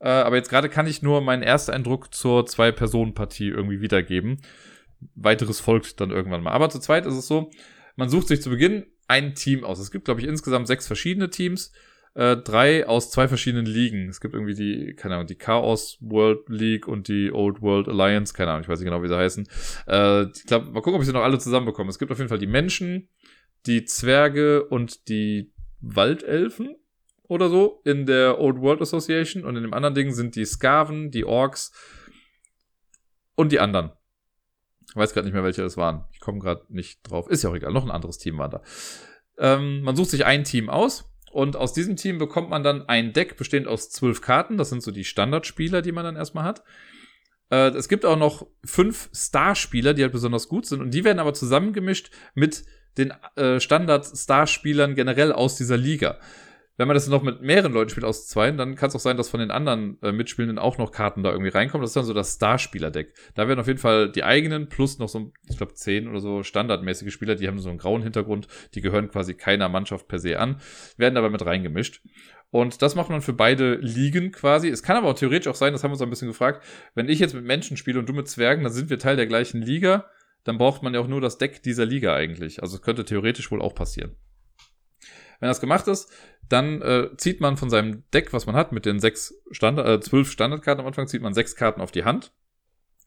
[0.00, 4.40] Äh, aber jetzt gerade kann ich nur meinen ersten Eindruck zur Zwei-Personen-Partie irgendwie wiedergeben.
[5.14, 6.52] Weiteres folgt dann irgendwann mal.
[6.52, 7.50] Aber zu zweit ist es so,
[7.96, 9.78] man sucht sich zu Beginn ein Team aus.
[9.78, 11.70] Es gibt, glaube ich, insgesamt sechs verschiedene Teams
[12.14, 14.08] äh, drei aus zwei verschiedenen Ligen.
[14.08, 18.34] Es gibt irgendwie die, keine Ahnung, die Chaos World League und die Old World Alliance,
[18.34, 19.48] keine Ahnung, ich weiß nicht genau, wie sie heißen.
[19.86, 21.90] Äh, ich glaube, mal gucken, ob ich sie noch alle zusammenbekomme.
[21.90, 23.08] Es gibt auf jeden Fall die Menschen,
[23.66, 26.76] die Zwerge und die Waldelfen
[27.28, 31.10] oder so in der Old World Association und in dem anderen Ding sind die Skaven,
[31.10, 31.72] die Orks
[33.34, 33.92] und die anderen.
[34.88, 36.04] Ich weiß gerade nicht mehr, welche das waren.
[36.12, 37.28] Ich komme gerade nicht drauf.
[37.28, 37.72] Ist ja auch egal.
[37.72, 38.62] Noch ein anderes Team war da.
[39.36, 43.12] Ähm, man sucht sich ein Team aus und aus diesem Team bekommt man dann ein
[43.12, 44.56] Deck bestehend aus zwölf Karten.
[44.56, 46.62] Das sind so die Standardspieler, die man dann erstmal hat.
[47.50, 50.80] Äh, es gibt auch noch fünf Starspieler, die halt besonders gut sind.
[50.80, 52.64] Und die werden aber zusammengemischt mit
[52.96, 56.18] den äh, Standard-Starspielern generell aus dieser Liga
[56.78, 59.16] wenn man das noch mit mehreren Leuten spielt aus zwei, dann kann es auch sein,
[59.16, 61.82] dass von den anderen äh, Mitspielenden auch noch Karten da irgendwie reinkommen.
[61.82, 63.12] Das ist dann so das Starspieler-Deck.
[63.34, 66.44] Da werden auf jeden Fall die eigenen plus noch so, ich glaube, zehn oder so
[66.44, 70.38] standardmäßige Spieler, die haben so einen grauen Hintergrund, die gehören quasi keiner Mannschaft per se
[70.38, 70.60] an,
[70.96, 72.00] werden aber mit reingemischt.
[72.50, 74.68] Und das macht man für beide Ligen quasi.
[74.68, 76.64] Es kann aber auch theoretisch auch sein, das haben wir uns ein bisschen gefragt,
[76.94, 79.26] wenn ich jetzt mit Menschen spiele und du mit Zwergen, dann sind wir Teil der
[79.26, 80.06] gleichen Liga.
[80.44, 82.62] Dann braucht man ja auch nur das Deck dieser Liga eigentlich.
[82.62, 84.14] Also es könnte theoretisch wohl auch passieren.
[85.40, 86.10] Wenn das gemacht ist,
[86.48, 90.00] dann äh, zieht man von seinem Deck, was man hat, mit den sechs Standard, äh,
[90.00, 92.32] zwölf Standardkarten am Anfang, zieht man sechs Karten auf die Hand.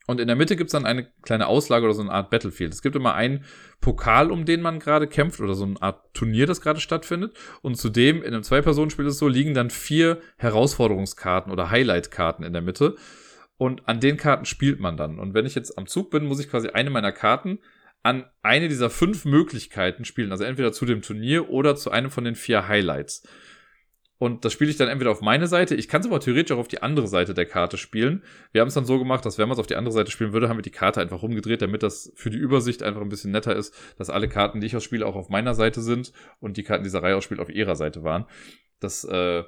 [0.07, 2.73] Und in der Mitte gibt's dann eine kleine Auslage oder so eine Art Battlefield.
[2.73, 3.45] Es gibt immer einen
[3.82, 7.38] Pokal, um den man gerade kämpft, oder so eine Art Turnier, das gerade stattfindet.
[7.61, 12.53] Und zudem, in einem Zwei-Personen-Spiel ist es so, liegen dann vier Herausforderungskarten oder Highlight-Karten in
[12.53, 12.95] der Mitte.
[13.57, 15.19] Und an den Karten spielt man dann.
[15.19, 17.59] Und wenn ich jetzt am Zug bin, muss ich quasi eine meiner Karten
[18.03, 20.31] an eine dieser fünf Möglichkeiten spielen.
[20.31, 23.27] Also entweder zu dem Turnier oder zu einem von den vier Highlights.
[24.17, 26.59] Und das spiele ich dann entweder auf meine Seite, ich kann es aber theoretisch auch
[26.59, 28.23] auf die andere Seite der Karte spielen.
[28.51, 30.31] Wir haben es dann so gemacht, dass wenn man es auf die andere Seite spielen
[30.31, 33.31] würde, haben wir die Karte einfach rumgedreht, damit das für die Übersicht einfach ein bisschen
[33.31, 36.63] netter ist, dass alle Karten, die ich ausspiele, auch auf meiner Seite sind und die
[36.63, 38.25] Karten dieser Reihe ausspielt, auf ihrer Seite waren.
[38.79, 39.43] Das, äh,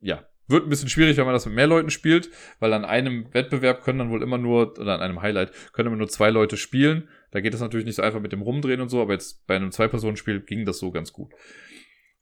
[0.00, 3.32] ja, wird ein bisschen schwierig, wenn man das mit mehr Leuten spielt, weil an einem
[3.34, 6.56] Wettbewerb können dann wohl immer nur, oder an einem Highlight, können immer nur zwei Leute
[6.56, 7.08] spielen.
[7.30, 9.56] Da geht es natürlich nicht so einfach mit dem Rumdrehen und so, aber jetzt bei
[9.56, 11.32] einem Zwei-Personen-Spiel ging das so ganz gut.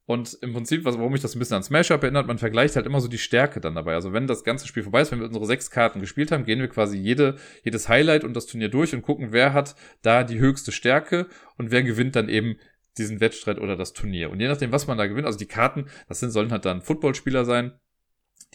[0.07, 2.87] Und im Prinzip, was, warum mich das ein bisschen an Smash-Up erinnert, man vergleicht halt
[2.87, 3.95] immer so die Stärke dann dabei.
[3.95, 6.61] Also wenn das ganze Spiel vorbei ist, wenn wir unsere sechs Karten gespielt haben, gehen
[6.61, 10.39] wir quasi jede, jedes Highlight und das Turnier durch und gucken, wer hat da die
[10.39, 11.27] höchste Stärke
[11.59, 12.57] und wer gewinnt dann eben
[12.99, 14.31] diesen Wettstreit oder das Turnier.
[14.31, 16.83] Und je nachdem, was man da gewinnt, also die Karten, das sind, sollen halt dann
[16.83, 17.73] Footballspieler sein,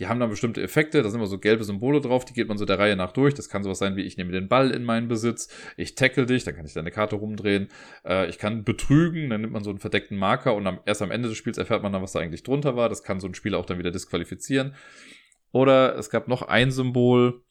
[0.02, 2.58] die haben dann bestimmte Effekte, da sind immer so gelbe Symbole drauf, die geht man
[2.58, 3.36] so der Reihe nach durch.
[3.36, 5.48] Das kann sowas sein wie, ich nehme den Ball in meinen Besitz,
[5.78, 7.68] ich tackle dich, dann kann ich deine Karte rumdrehen.
[8.04, 11.12] Äh, ich kann betrügen, dann nimmt man so einen verdeckten Marker und am, erst am
[11.12, 12.90] Ende des Spiels erfährt man dann, was da eigentlich drunter war.
[12.90, 14.74] Das kann so ein Spieler auch dann wieder disqualifizieren.
[15.52, 17.44] Oder es gab noch ein Symbol,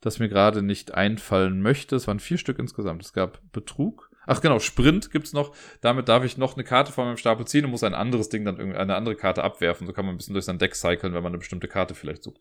[0.00, 1.94] das mir gerade nicht einfallen möchte.
[1.94, 3.04] Es waren vier Stück insgesamt.
[3.04, 5.54] Es gab Betrug, Ach genau, Sprint gibt's noch.
[5.80, 8.44] Damit darf ich noch eine Karte von meinem Stapel ziehen und muss ein anderes Ding
[8.44, 9.86] dann eine andere Karte abwerfen.
[9.86, 12.22] So kann man ein bisschen durch sein Deck cyclen, wenn man eine bestimmte Karte vielleicht
[12.22, 12.40] sucht.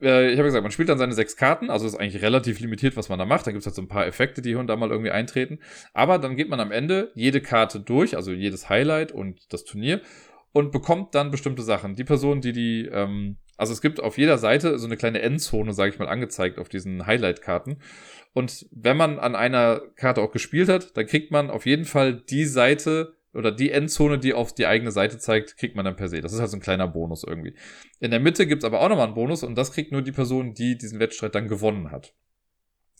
[0.00, 2.96] Äh, ich habe gesagt, man spielt dann seine sechs Karten, also ist eigentlich relativ limitiert,
[2.96, 3.46] was man da macht.
[3.46, 5.60] Da gibt's halt so ein paar Effekte, die hier und da mal irgendwie eintreten.
[5.94, 10.00] Aber dann geht man am Ende jede Karte durch, also jedes Highlight und das Turnier
[10.52, 11.94] und bekommt dann bestimmte Sachen.
[11.94, 15.72] Die Person, die die, ähm, also es gibt auf jeder Seite so eine kleine Endzone,
[15.72, 17.78] sage ich mal, angezeigt auf diesen Highlight-Karten.
[18.32, 22.14] Und wenn man an einer Karte auch gespielt hat, dann kriegt man auf jeden Fall
[22.14, 26.08] die Seite oder die Endzone, die auf die eigene Seite zeigt, kriegt man dann per
[26.08, 26.20] se.
[26.20, 27.54] Das ist halt so ein kleiner Bonus irgendwie.
[28.00, 30.54] In der Mitte gibt's aber auch nochmal einen Bonus und das kriegt nur die Person,
[30.54, 32.14] die diesen Wettstreit dann gewonnen hat.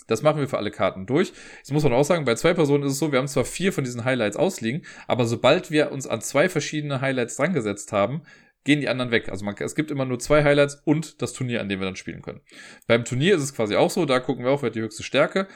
[0.07, 1.33] Das machen wir für alle Karten durch.
[1.59, 3.73] Jetzt muss man auch sagen, bei zwei Personen ist es so, wir haben zwar vier
[3.73, 8.23] von diesen Highlights ausliegen, aber sobald wir uns an zwei verschiedene Highlights drangesetzt haben,
[8.65, 9.29] gehen die anderen weg.
[9.29, 11.97] Also man, es gibt immer nur zwei Highlights und das Turnier, an dem wir dann
[11.97, 12.41] spielen können.
[12.87, 15.03] Beim Turnier ist es quasi auch so, da gucken wir auch, wer hat die höchste
[15.03, 15.49] Stärke.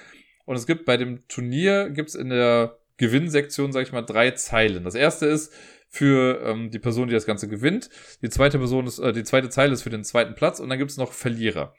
[0.45, 4.31] Und es gibt bei dem Turnier, gibt es in der Gewinnsektion, sag ich mal, drei
[4.33, 4.85] Zeilen.
[4.85, 5.53] Das erste ist
[5.89, 7.91] für ähm, die Person, die das Ganze gewinnt.
[8.23, 10.79] Die zweite Person ist, äh, die zweite Zeile ist für den zweiten Platz und dann
[10.79, 11.75] gibt es noch Verlierer.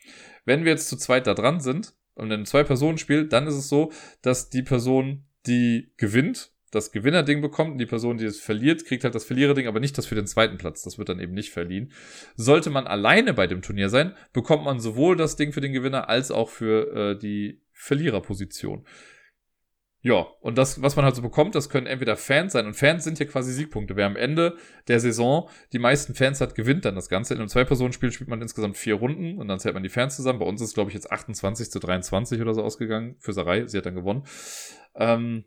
[0.45, 3.91] Wenn wir jetzt zu zweit da dran sind und ein Zwei-Personen-Spiel, dann ist es so,
[4.21, 9.03] dass die Person, die gewinnt, das Gewinnerding bekommt und die Person, die es verliert, kriegt
[9.03, 10.83] halt das Verliererding, aber nicht das für den zweiten Platz.
[10.83, 11.91] Das wird dann eben nicht verliehen.
[12.35, 16.09] Sollte man alleine bei dem Turnier sein, bekommt man sowohl das Ding für den Gewinner
[16.09, 18.85] als auch für äh, die Verliererposition.
[20.01, 22.65] Ja, und das, was man halt so bekommt, das können entweder Fans sein.
[22.65, 23.95] Und Fans sind ja quasi Siegpunkte.
[23.95, 24.55] Wer am Ende
[24.87, 27.33] der Saison die meisten Fans hat, gewinnt dann das Ganze.
[27.33, 30.39] In einem Zwei-Personen-Spiel spielt man insgesamt vier Runden und dann zählt man die Fans zusammen.
[30.39, 33.15] Bei uns ist, glaube ich, jetzt 28 zu 23 oder so ausgegangen.
[33.19, 34.23] Für Sarai, sie hat dann gewonnen.
[34.95, 35.45] Ähm,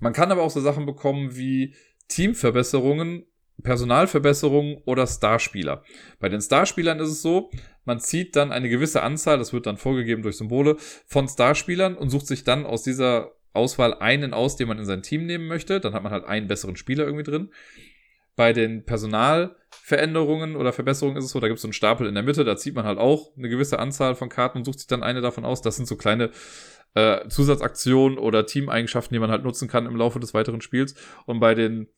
[0.00, 1.74] man kann aber auch so Sachen bekommen wie
[2.08, 3.26] Teamverbesserungen,
[3.62, 5.84] Personalverbesserungen oder Starspieler.
[6.18, 7.50] Bei den Starspielern ist es so,
[7.84, 12.10] man zieht dann eine gewisse Anzahl, das wird dann vorgegeben durch Symbole, von Starspielern und
[12.10, 15.80] sucht sich dann aus dieser Auswahl einen aus, den man in sein Team nehmen möchte.
[15.80, 17.50] Dann hat man halt einen besseren Spieler irgendwie drin.
[18.36, 22.14] Bei den Personalveränderungen oder Verbesserungen ist es so, da gibt es so einen Stapel in
[22.14, 24.88] der Mitte, da zieht man halt auch eine gewisse Anzahl von Karten und sucht sich
[24.88, 25.62] dann eine davon aus.
[25.62, 26.30] Das sind so kleine
[26.94, 30.94] äh, Zusatzaktionen oder Teameigenschaften, die man halt nutzen kann im Laufe des weiteren Spiels.
[31.26, 31.88] Und bei den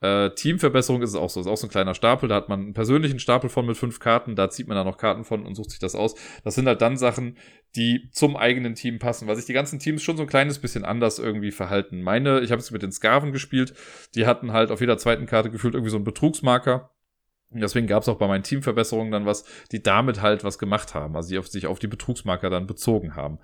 [0.00, 1.40] äh, Teamverbesserung ist es auch so.
[1.40, 2.28] Ist auch so ein kleiner Stapel.
[2.28, 4.34] Da hat man einen persönlichen Stapel von mit fünf Karten.
[4.34, 6.14] Da zieht man dann noch Karten von und sucht sich das aus.
[6.42, 7.36] Das sind halt dann Sachen,
[7.76, 10.84] die zum eigenen Team passen, weil sich die ganzen Teams schon so ein kleines bisschen
[10.84, 12.02] anders irgendwie verhalten.
[12.02, 13.74] Meine, ich habe es mit den Skaven gespielt.
[14.14, 16.90] Die hatten halt auf jeder zweiten Karte gefühlt irgendwie so einen Betrugsmarker.
[17.52, 21.16] Deswegen gab es auch bei meinen Teamverbesserungen dann was, die damit halt was gemacht haben,
[21.16, 23.38] also die auf, sich auf die Betrugsmarker dann bezogen haben.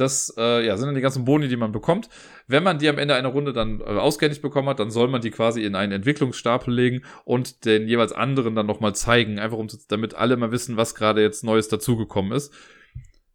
[0.00, 2.08] Das äh, ja, sind dann die ganzen Boni, die man bekommt.
[2.46, 5.20] Wenn man die am Ende einer Runde dann äh, ausgehändigt bekommen hat, dann soll man
[5.20, 9.68] die quasi in einen Entwicklungsstapel legen und den jeweils anderen dann nochmal zeigen, einfach um
[9.88, 12.52] damit alle mal wissen, was gerade jetzt Neues dazugekommen ist.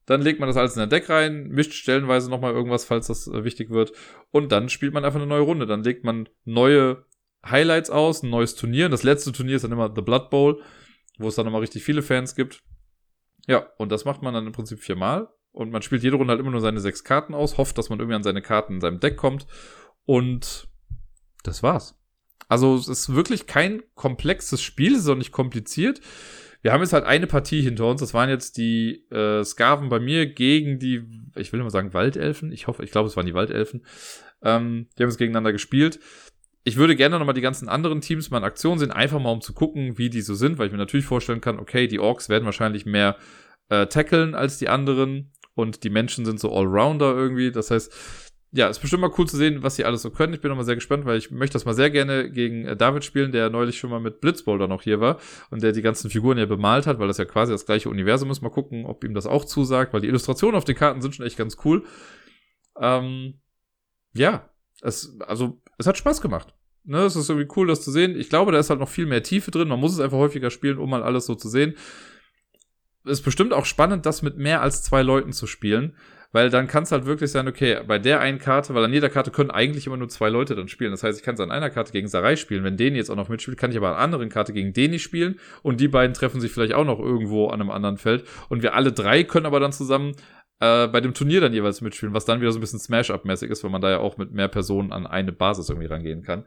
[0.07, 3.27] Dann legt man das alles in ein Deck rein, mischt stellenweise nochmal irgendwas, falls das
[3.27, 3.91] äh, wichtig wird.
[4.31, 5.67] Und dann spielt man einfach eine neue Runde.
[5.67, 7.05] Dann legt man neue
[7.45, 8.89] Highlights aus, ein neues Turnier.
[8.89, 10.61] Das letzte Turnier ist dann immer The Blood Bowl,
[11.19, 12.63] wo es dann nochmal richtig viele Fans gibt.
[13.47, 15.29] Ja, und das macht man dann im Prinzip viermal.
[15.55, 17.99] Und man spielt jede Runde halt immer nur seine sechs Karten aus, hofft, dass man
[17.99, 19.47] irgendwie an seine Karten in seinem Deck kommt.
[20.03, 20.67] Und
[21.43, 21.97] das war's.
[22.49, 26.01] Also es ist wirklich kein komplexes Spiel, es ist auch nicht kompliziert.
[26.61, 28.01] Wir haben jetzt halt eine Partie hinter uns.
[28.01, 31.03] Das waren jetzt die äh, Skaven bei mir gegen die,
[31.35, 32.51] ich will immer sagen Waldelfen.
[32.51, 33.85] Ich hoffe, ich glaube, es waren die Waldelfen.
[34.41, 36.01] Ähm, die haben es gegeneinander gespielt.
[36.65, 39.39] Ich würde gerne nochmal die ganzen anderen Teams mal in Aktion sehen, einfach mal um
[39.39, 42.27] zu gucken, wie die so sind, weil ich mir natürlich vorstellen kann, okay, die Orks
[42.27, 43.15] werden wahrscheinlich mehr
[43.69, 47.51] äh, tackeln als die anderen und die Menschen sind so Allrounder irgendwie.
[47.51, 47.91] Das heißt,
[48.51, 50.33] ja, ist bestimmt mal cool zu sehen, was sie alles so können.
[50.33, 53.03] Ich bin nochmal sehr gespannt, weil ich möchte das mal sehr gerne gegen äh, David
[53.03, 55.19] spielen, der neulich schon mal mit Blitzboulder noch hier war
[55.49, 58.31] und der die ganzen Figuren ja bemalt hat, weil das ja quasi das gleiche Universum
[58.31, 58.41] ist.
[58.41, 61.25] Mal gucken, ob ihm das auch zusagt, weil die Illustrationen auf den Karten sind schon
[61.25, 61.83] echt ganz cool.
[62.79, 63.41] Ähm,
[64.13, 64.49] ja,
[64.81, 66.53] es, also, es hat Spaß gemacht.
[66.85, 68.15] Ne, es ist irgendwie cool, das zu sehen.
[68.17, 69.67] Ich glaube, da ist halt noch viel mehr Tiefe drin.
[69.67, 71.75] Man muss es einfach häufiger spielen, um mal alles so zu sehen
[73.05, 75.95] ist bestimmt auch spannend, das mit mehr als zwei Leuten zu spielen,
[76.31, 79.09] weil dann kann es halt wirklich sein, okay, bei der einen Karte, weil an jeder
[79.09, 80.91] Karte können eigentlich immer nur zwei Leute dann spielen.
[80.91, 82.63] Das heißt, ich kann es an einer Karte gegen Sarai spielen.
[82.63, 84.99] Wenn Deni jetzt auch noch mitspielt, kann ich aber an einer anderen Karte gegen Deni
[84.99, 88.63] spielen und die beiden treffen sich vielleicht auch noch irgendwo an einem anderen Feld und
[88.63, 90.15] wir alle drei können aber dann zusammen
[90.59, 93.63] äh, bei dem Turnier dann jeweils mitspielen, was dann wieder so ein bisschen Smash-Up-mäßig ist,
[93.63, 96.45] weil man da ja auch mit mehr Personen an eine Basis irgendwie rangehen kann.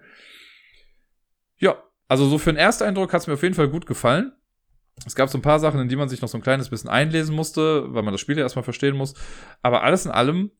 [1.58, 4.32] Ja, also so für einen Ersteindruck hat es mir auf jeden Fall gut gefallen.
[5.06, 6.90] Es gab so ein paar Sachen, in die man sich noch so ein kleines bisschen
[6.90, 9.14] einlesen musste, weil man das Spiel ja erstmal verstehen muss.
[9.62, 10.50] Aber alles in allem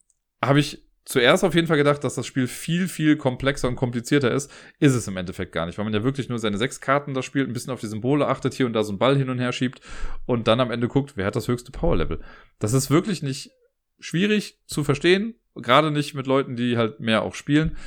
[0.43, 4.31] habe ich zuerst auf jeden Fall gedacht, dass das Spiel viel, viel komplexer und komplizierter
[4.31, 4.51] ist.
[4.79, 7.23] Ist es im Endeffekt gar nicht, weil man ja wirklich nur seine sechs Karten da
[7.23, 9.39] spielt, ein bisschen auf die Symbole achtet, hier und da so einen Ball hin und
[9.39, 9.81] her schiebt
[10.27, 12.21] und dann am Ende guckt, wer hat das höchste Power-Level.
[12.59, 13.51] Das ist wirklich nicht
[13.99, 17.79] schwierig zu verstehen, gerade nicht mit Leuten, die halt mehr auch spielen.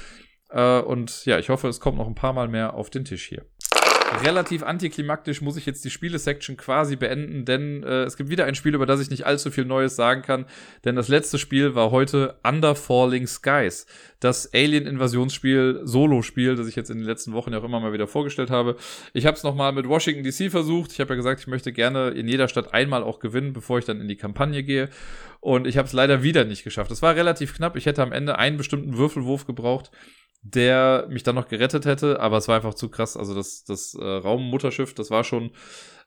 [0.50, 3.28] Äh, und ja, ich hoffe, es kommt noch ein paar Mal mehr auf den Tisch
[3.28, 3.46] hier
[4.24, 8.56] relativ antiklimaktisch muss ich jetzt die Spiele-Section quasi beenden, denn äh, es gibt wieder ein
[8.56, 10.46] Spiel, über das ich nicht allzu viel Neues sagen kann,
[10.86, 13.86] denn das letzte Spiel war heute Under Falling Skies,
[14.20, 18.08] das Alien-Invasionsspiel, Solo-Spiel, das ich jetzt in den letzten Wochen ja auch immer mal wieder
[18.08, 18.76] vorgestellt habe.
[19.14, 20.92] Ich habe es nochmal mit Washington DC versucht.
[20.92, 23.86] Ich habe ja gesagt, ich möchte gerne in jeder Stadt einmal auch gewinnen, bevor ich
[23.86, 24.90] dann in die Kampagne gehe.
[25.40, 26.92] Und ich habe es leider wieder nicht geschafft.
[26.92, 27.76] Es war relativ knapp.
[27.76, 29.90] Ich hätte am Ende einen bestimmten Würfelwurf gebraucht
[30.42, 33.16] der mich dann noch gerettet hätte, aber es war einfach zu krass.
[33.16, 35.52] Also das, das äh, Raummutterschiff, das war schon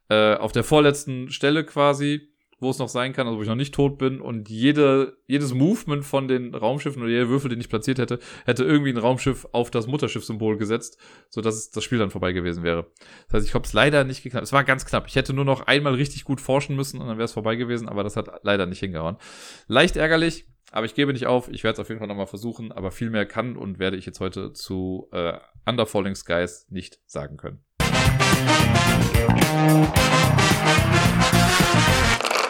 [0.08, 3.54] äh, auf der vorletzten Stelle quasi, wo es noch sein kann, also wo ich noch
[3.54, 4.20] nicht tot bin.
[4.20, 8.64] Und jede, jedes Movement von den Raumschiffen oder jeder Würfel, den ich platziert hätte, hätte
[8.64, 10.98] irgendwie ein Raumschiff auf das Mutterschiff-Symbol gesetzt,
[11.28, 12.86] sodass das Spiel dann vorbei gewesen wäre.
[13.26, 14.44] Das heißt, ich habe es leider nicht geknappt.
[14.44, 15.06] Es war ganz knapp.
[15.06, 17.88] Ich hätte nur noch einmal richtig gut forschen müssen und dann wäre es vorbei gewesen,
[17.88, 19.16] aber das hat leider nicht hingehauen.
[19.68, 22.72] Leicht ärgerlich, Aber ich gebe nicht auf, ich werde es auf jeden Fall nochmal versuchen,
[22.72, 25.34] aber viel mehr kann und werde ich jetzt heute zu äh,
[25.66, 27.64] Under Falling Skies nicht sagen können.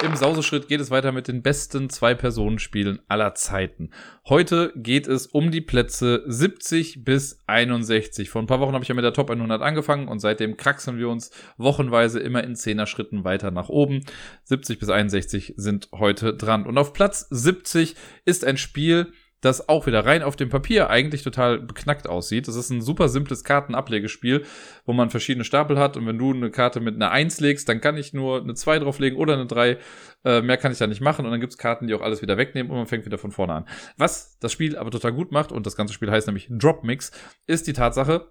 [0.04, 3.88] Im Sauseschritt geht es weiter mit den besten Zwei-Personen-Spielen aller Zeiten.
[4.28, 8.28] Heute geht es um die Plätze 70 bis 61.
[8.28, 10.98] Vor ein paar Wochen habe ich ja mit der Top 100 angefangen und seitdem kraxeln
[10.98, 14.04] wir uns wochenweise immer in 10er Schritten weiter nach oben.
[14.42, 16.66] 70 bis 61 sind heute dran.
[16.66, 19.10] Und auf Platz 70 ist ein Spiel,
[19.44, 22.48] das auch wieder rein auf dem Papier eigentlich total beknackt aussieht.
[22.48, 24.44] Das ist ein super simples Kartenablegespiel,
[24.86, 27.80] wo man verschiedene Stapel hat und wenn du eine Karte mit einer 1 legst, dann
[27.80, 29.78] kann ich nur eine 2 drauflegen oder eine 3.
[30.24, 32.36] Äh, mehr kann ich da nicht machen und dann gibt's Karten, die auch alles wieder
[32.38, 33.68] wegnehmen und man fängt wieder von vorne an.
[33.96, 37.12] Was das Spiel aber total gut macht und das ganze Spiel heißt nämlich Drop Mix,
[37.46, 38.28] ist die Tatsache,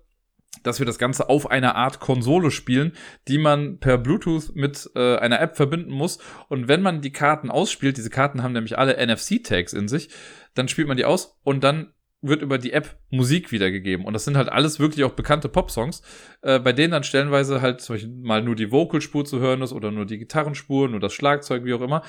[0.61, 2.93] dass wir das Ganze auf einer Art Konsole spielen,
[3.27, 6.19] die man per Bluetooth mit äh, einer App verbinden muss.
[6.47, 10.09] Und wenn man die Karten ausspielt, diese Karten haben nämlich alle NFC-Tags in sich,
[10.53, 11.93] dann spielt man die aus und dann
[12.23, 14.05] wird über die App Musik wiedergegeben.
[14.05, 16.01] Und das sind halt alles wirklich auch bekannte Popsongs,
[16.41, 19.73] äh, bei denen dann stellenweise halt zum Beispiel mal nur die Vocalspur zu hören ist
[19.73, 22.01] oder nur die Gitarrenspur, nur das Schlagzeug, wie auch immer.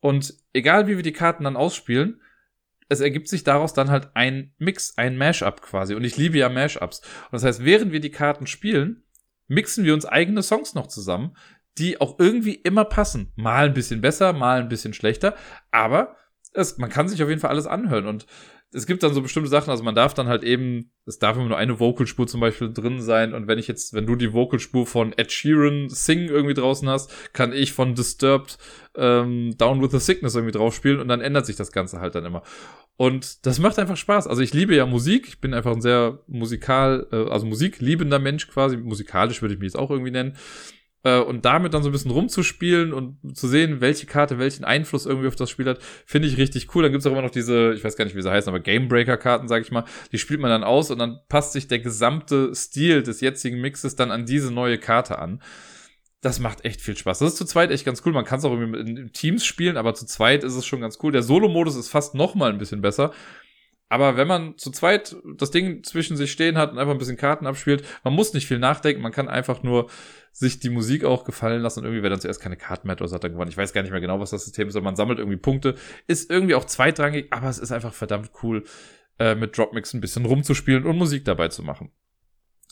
[0.00, 2.20] Und egal wie wir die Karten dann ausspielen,
[2.88, 5.94] es ergibt sich daraus dann halt ein Mix, ein Mashup quasi.
[5.94, 7.00] Und ich liebe ja Mashups.
[7.00, 9.02] Und das heißt, während wir die Karten spielen,
[9.48, 11.36] mixen wir uns eigene Songs noch zusammen,
[11.78, 13.32] die auch irgendwie immer passen.
[13.36, 15.34] Mal ein bisschen besser, mal ein bisschen schlechter,
[15.70, 16.16] aber
[16.52, 18.06] es, man kann sich auf jeden Fall alles anhören.
[18.06, 18.26] Und
[18.76, 21.48] es gibt dann so bestimmte Sachen, also man darf dann halt eben, es darf immer
[21.48, 24.86] nur eine Vocalspur zum Beispiel drin sein und wenn ich jetzt, wenn du die Vocalspur
[24.86, 28.58] von Ed Sheeran Sing irgendwie draußen hast, kann ich von Disturbed
[28.94, 32.14] ähm, Down with the Sickness irgendwie drauf spielen und dann ändert sich das Ganze halt
[32.14, 32.42] dann immer.
[32.98, 34.26] Und das macht einfach Spaß.
[34.26, 38.46] Also ich liebe ja Musik, ich bin einfach ein sehr musikal, äh, also musikliebender Mensch
[38.46, 40.36] quasi, musikalisch würde ich mich jetzt auch irgendwie nennen
[41.06, 45.06] äh, und damit dann so ein bisschen rumzuspielen und zu sehen, welche Karte welchen Einfluss
[45.06, 46.82] irgendwie auf das Spiel hat, finde ich richtig cool.
[46.82, 49.46] Dann gibt's auch immer noch diese, ich weiß gar nicht, wie sie heißen, aber Gamebreaker-Karten,
[49.46, 53.04] sag ich mal, die spielt man dann aus und dann passt sich der gesamte Stil
[53.04, 55.40] des jetzigen Mixes dann an diese neue Karte an.
[56.22, 57.20] Das macht echt viel Spaß.
[57.20, 58.12] Das ist zu zweit echt ganz cool.
[58.12, 60.98] Man kann es auch irgendwie in Teams spielen, aber zu zweit ist es schon ganz
[61.04, 61.12] cool.
[61.12, 63.12] Der Solo-Modus ist fast noch mal ein bisschen besser.
[63.88, 67.16] Aber wenn man zu zweit das Ding zwischen sich stehen hat und einfach ein bisschen
[67.16, 69.88] Karten abspielt, man muss nicht viel nachdenken, man kann einfach nur
[70.32, 73.02] sich die Musik auch gefallen lassen und irgendwie, wer dann zuerst keine Karten mehr hat
[73.02, 73.50] oder hat dann gewonnen.
[73.50, 75.76] Ich weiß gar nicht mehr genau, was das System ist, aber man sammelt irgendwie Punkte.
[76.08, 78.64] Ist irgendwie auch zweitrangig, aber es ist einfach verdammt cool,
[79.18, 81.90] äh, mit Dropmix ein bisschen rumzuspielen und Musik dabei zu machen.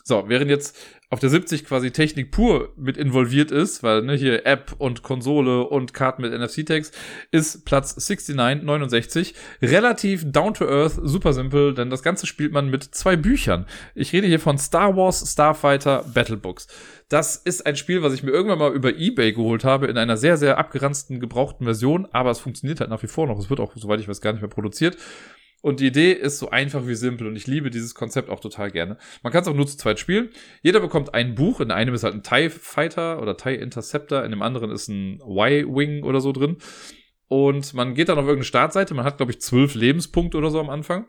[0.07, 0.77] So, während jetzt
[1.09, 5.67] auf der 70 quasi Technik pur mit involviert ist, weil ne, hier App und Konsole
[5.67, 6.93] und Karten mit NFC-Tags,
[7.31, 12.69] ist Platz 69, 69 relativ down to earth, super simpel, denn das Ganze spielt man
[12.69, 13.65] mit zwei Büchern.
[13.95, 16.67] Ich rede hier von Star Wars Starfighter Battlebooks.
[17.09, 20.19] Das ist ein Spiel, was ich mir irgendwann mal über eBay geholt habe, in einer
[20.19, 23.39] sehr, sehr abgeranzten, gebrauchten Version, aber es funktioniert halt nach wie vor noch.
[23.39, 24.99] Es wird auch, soweit ich weiß, gar nicht mehr produziert.
[25.65, 28.71] Und die Idee ist so einfach wie simpel und ich liebe dieses Konzept auch total
[28.71, 28.99] gerne.
[29.23, 30.29] Man kann es auch nur zu zweit spielen.
[30.61, 31.59] Jeder bekommt ein Buch.
[31.59, 35.23] In einem ist halt ein TIE Fighter oder TIE Interceptor, in dem anderen ist ein
[35.23, 36.59] Y-Wing oder so drin.
[37.29, 38.93] Und man geht dann auf irgendeine Startseite.
[38.93, 41.07] Man hat, glaube ich, zwölf Lebenspunkte oder so am Anfang.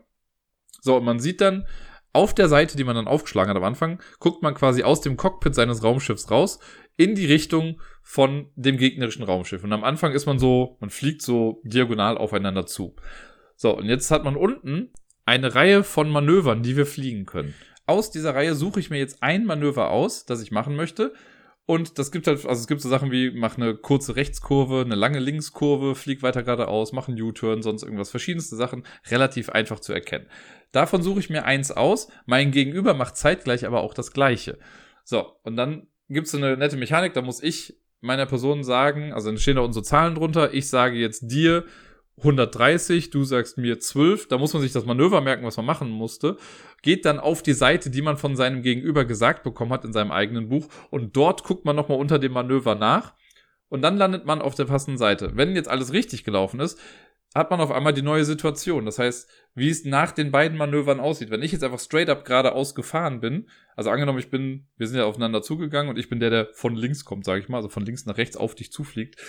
[0.80, 1.66] So, und man sieht dann
[2.14, 5.18] auf der Seite, die man dann aufgeschlagen hat am Anfang, guckt man quasi aus dem
[5.18, 6.60] Cockpit seines Raumschiffs raus
[6.96, 9.64] in die Richtung von dem gegnerischen Raumschiff.
[9.64, 12.96] Und am Anfang ist man so, man fliegt so diagonal aufeinander zu.
[13.56, 14.92] So, und jetzt hat man unten
[15.24, 17.54] eine Reihe von Manövern, die wir fliegen können.
[17.86, 21.12] Aus dieser Reihe suche ich mir jetzt ein Manöver aus, das ich machen möchte.
[21.66, 24.94] Und das gibt halt, also es gibt so Sachen wie, mach eine kurze Rechtskurve, eine
[24.94, 28.10] lange Linkskurve, flieg weiter geradeaus, mach einen U-Turn, sonst irgendwas.
[28.10, 30.28] Verschiedenste Sachen, relativ einfach zu erkennen.
[30.70, 32.08] Davon suche ich mir eins aus.
[32.24, 34.58] Mein Gegenüber macht zeitgleich aber auch das Gleiche.
[35.02, 39.28] So, und dann gibt's so eine nette Mechanik, da muss ich meiner Person sagen, also
[39.28, 41.64] dann stehen da unsere Zahlen drunter, ich sage jetzt dir,
[42.18, 45.90] 130, du sagst mir 12, da muss man sich das Manöver merken, was man machen
[45.90, 46.38] musste,
[46.82, 50.10] geht dann auf die Seite, die man von seinem Gegenüber gesagt bekommen hat in seinem
[50.10, 53.14] eigenen Buch und dort guckt man nochmal unter dem Manöver nach
[53.68, 55.32] und dann landet man auf der passenden Seite.
[55.34, 56.78] Wenn jetzt alles richtig gelaufen ist,
[57.34, 58.86] hat man auf einmal die neue Situation.
[58.86, 61.30] Das heißt, wie es nach den beiden Manövern aussieht.
[61.30, 64.98] Wenn ich jetzt einfach straight up geradeaus gefahren bin, also angenommen, ich bin, wir sind
[64.98, 67.68] ja aufeinander zugegangen und ich bin der, der von links kommt, sage ich mal, also
[67.68, 69.20] von links nach rechts auf dich zufliegt,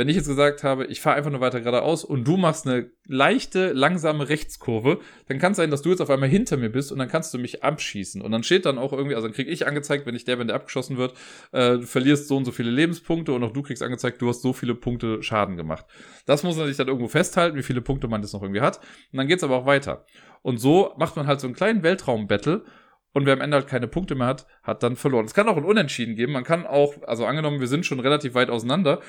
[0.00, 2.90] wenn ich jetzt gesagt habe, ich fahre einfach nur weiter geradeaus und du machst eine
[3.06, 4.98] leichte, langsame Rechtskurve,
[5.28, 7.34] dann kann es sein, dass du jetzt auf einmal hinter mir bist und dann kannst
[7.34, 8.22] du mich abschießen.
[8.22, 10.46] Und dann steht dann auch irgendwie, also dann krieg ich angezeigt, wenn ich der, wenn
[10.46, 11.12] der abgeschossen wird,
[11.52, 14.40] äh, du verlierst so und so viele Lebenspunkte und auch du kriegst angezeigt, du hast
[14.40, 15.84] so viele Punkte Schaden gemacht.
[16.24, 18.78] Das muss man sich dann irgendwo festhalten, wie viele Punkte man das noch irgendwie hat.
[19.12, 20.06] Und dann geht's aber auch weiter.
[20.40, 22.64] Und so macht man halt so einen kleinen Weltraum-Battle
[23.12, 25.26] und wer am Ende halt keine Punkte mehr hat, hat dann verloren.
[25.26, 26.32] Es kann auch ein Unentschieden geben.
[26.32, 29.00] Man kann auch, also angenommen, wir sind schon relativ weit auseinander,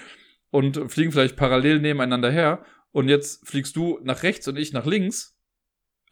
[0.52, 2.64] und fliegen vielleicht parallel nebeneinander her.
[2.94, 5.38] und jetzt fliegst du nach rechts und ich nach links,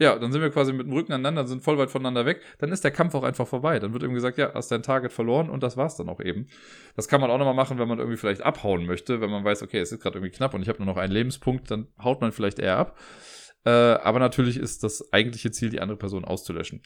[0.02, 2.72] ja, dann sind wir quasi mit dem Rücken aneinander, sind voll weit voneinander weg, dann
[2.72, 3.80] ist der Kampf auch einfach vorbei.
[3.80, 6.48] Dann wird eben gesagt, ja, hast dein Target verloren und das war's dann auch eben.
[6.96, 9.62] Das kann man auch nochmal machen, wenn man irgendwie vielleicht abhauen möchte, wenn man weiß,
[9.62, 12.22] okay, es ist gerade irgendwie knapp und ich habe nur noch einen Lebenspunkt, dann haut
[12.22, 12.98] man vielleicht eher ab.
[13.66, 16.82] Äh, aber natürlich ist das eigentliche Ziel, die andere Person auszulöschen.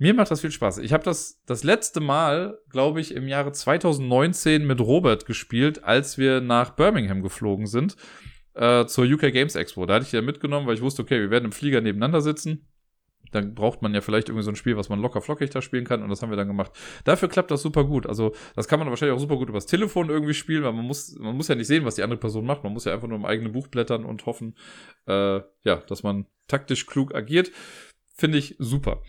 [0.00, 0.78] Mir macht das viel Spaß.
[0.78, 6.16] Ich habe das das letzte Mal, glaube ich, im Jahre 2019 mit Robert gespielt, als
[6.16, 7.96] wir nach Birmingham geflogen sind
[8.54, 9.84] äh, zur UK Games Expo.
[9.84, 12.66] Da hatte ich ja mitgenommen, weil ich wusste, okay, wir werden im Flieger nebeneinander sitzen.
[13.30, 15.84] Dann braucht man ja vielleicht irgendwie so ein Spiel, was man locker flockig da spielen
[15.84, 16.72] kann und das haben wir dann gemacht.
[17.04, 18.06] Dafür klappt das super gut.
[18.06, 21.14] Also, das kann man wahrscheinlich auch super gut übers Telefon irgendwie spielen, weil man muss,
[21.18, 22.64] man muss ja nicht sehen, was die andere Person macht.
[22.64, 24.56] Man muss ja einfach nur im eigenen Buch blättern und hoffen,
[25.06, 27.52] äh, ja, dass man taktisch klug agiert.
[28.14, 29.02] Finde ich super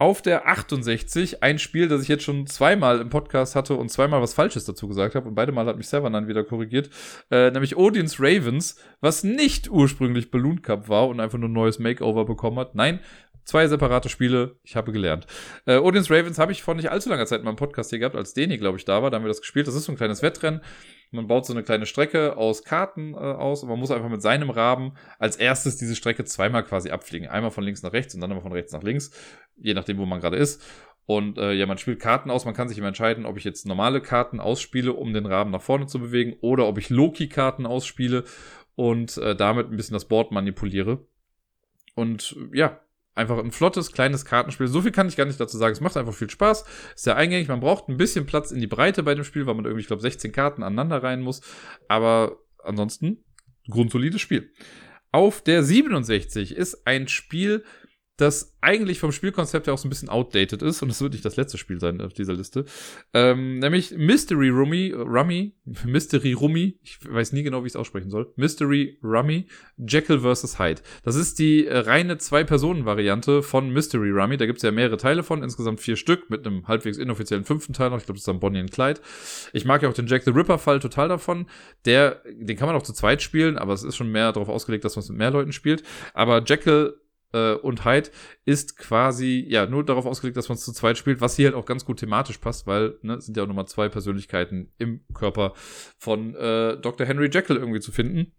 [0.00, 4.22] auf der 68 ein Spiel, das ich jetzt schon zweimal im Podcast hatte und zweimal
[4.22, 6.88] was Falsches dazu gesagt habe und beide Mal hat mich Sevan dann wieder korrigiert,
[7.30, 11.78] äh, nämlich Odins Ravens, was nicht ursprünglich Balloon Cup war und einfach nur ein neues
[11.78, 12.74] Makeover bekommen hat.
[12.74, 13.00] Nein,
[13.44, 15.26] zwei separate Spiele, ich habe gelernt.
[15.66, 18.16] Äh, Odins Ravens habe ich vor nicht allzu langer Zeit in meinem Podcast hier gehabt,
[18.16, 19.66] als Deni, glaube ich, da war, da haben wir das gespielt.
[19.66, 20.60] Das ist so ein kleines Wettrennen.
[21.12, 24.22] Man baut so eine kleine Strecke aus Karten äh, aus und man muss einfach mit
[24.22, 27.28] seinem Raben als erstes diese Strecke zweimal quasi abfliegen.
[27.28, 29.10] Einmal von links nach rechts und dann einmal von rechts nach links,
[29.56, 30.62] je nachdem, wo man gerade ist.
[31.06, 32.44] Und äh, ja, man spielt Karten aus.
[32.44, 35.60] Man kann sich immer entscheiden, ob ich jetzt normale Karten ausspiele, um den Raben nach
[35.60, 38.22] vorne zu bewegen, oder ob ich Loki-Karten ausspiele
[38.76, 41.04] und äh, damit ein bisschen das Board manipuliere.
[41.96, 42.80] Und ja,
[43.14, 44.68] einfach ein flottes, kleines Kartenspiel.
[44.68, 45.72] So viel kann ich gar nicht dazu sagen.
[45.72, 46.64] Es macht einfach viel Spaß.
[46.94, 47.48] Ist sehr eingängig.
[47.48, 49.88] Man braucht ein bisschen Platz in die Breite bei dem Spiel, weil man irgendwie, ich
[49.88, 51.40] glaube, 16 Karten aneinander rein muss.
[51.88, 53.24] Aber ansonsten,
[53.68, 54.52] grundsolides Spiel.
[55.12, 57.64] Auf der 67 ist ein Spiel,
[58.20, 61.24] das eigentlich vom Spielkonzept her auch so ein bisschen outdated ist und es wird nicht
[61.24, 62.64] das letzte Spiel sein auf dieser Liste.
[63.14, 68.10] Ähm, nämlich Mystery Rummy, Rummy, Mystery Rummy, ich weiß nie genau, wie ich es aussprechen
[68.10, 68.32] soll.
[68.36, 69.46] Mystery Rummy,
[69.78, 70.58] Jekyll vs.
[70.58, 70.82] Hyde.
[71.02, 74.36] Das ist die äh, reine Zwei-Personen-Variante von Mystery Rummy.
[74.36, 77.72] Da gibt es ja mehrere Teile von, insgesamt vier Stück, mit einem halbwegs inoffiziellen fünften
[77.72, 77.98] Teil noch.
[77.98, 79.00] Ich glaube, das ist dann Bonnie und Clyde.
[79.52, 81.46] Ich mag ja auch den Jack the Ripper-Fall total davon.
[81.86, 84.84] Der, den kann man auch zu zweit spielen, aber es ist schon mehr darauf ausgelegt,
[84.84, 85.82] dass man es mit mehr Leuten spielt.
[86.12, 86.94] Aber Jekyll
[87.32, 88.10] äh, und Hyde
[88.44, 91.56] ist quasi ja nur darauf ausgelegt, dass man es zu zweit spielt, was hier halt
[91.56, 95.54] auch ganz gut thematisch passt, weil ne, sind ja auch nochmal zwei Persönlichkeiten im Körper
[95.98, 97.06] von äh, Dr.
[97.06, 98.32] Henry Jekyll irgendwie zu finden.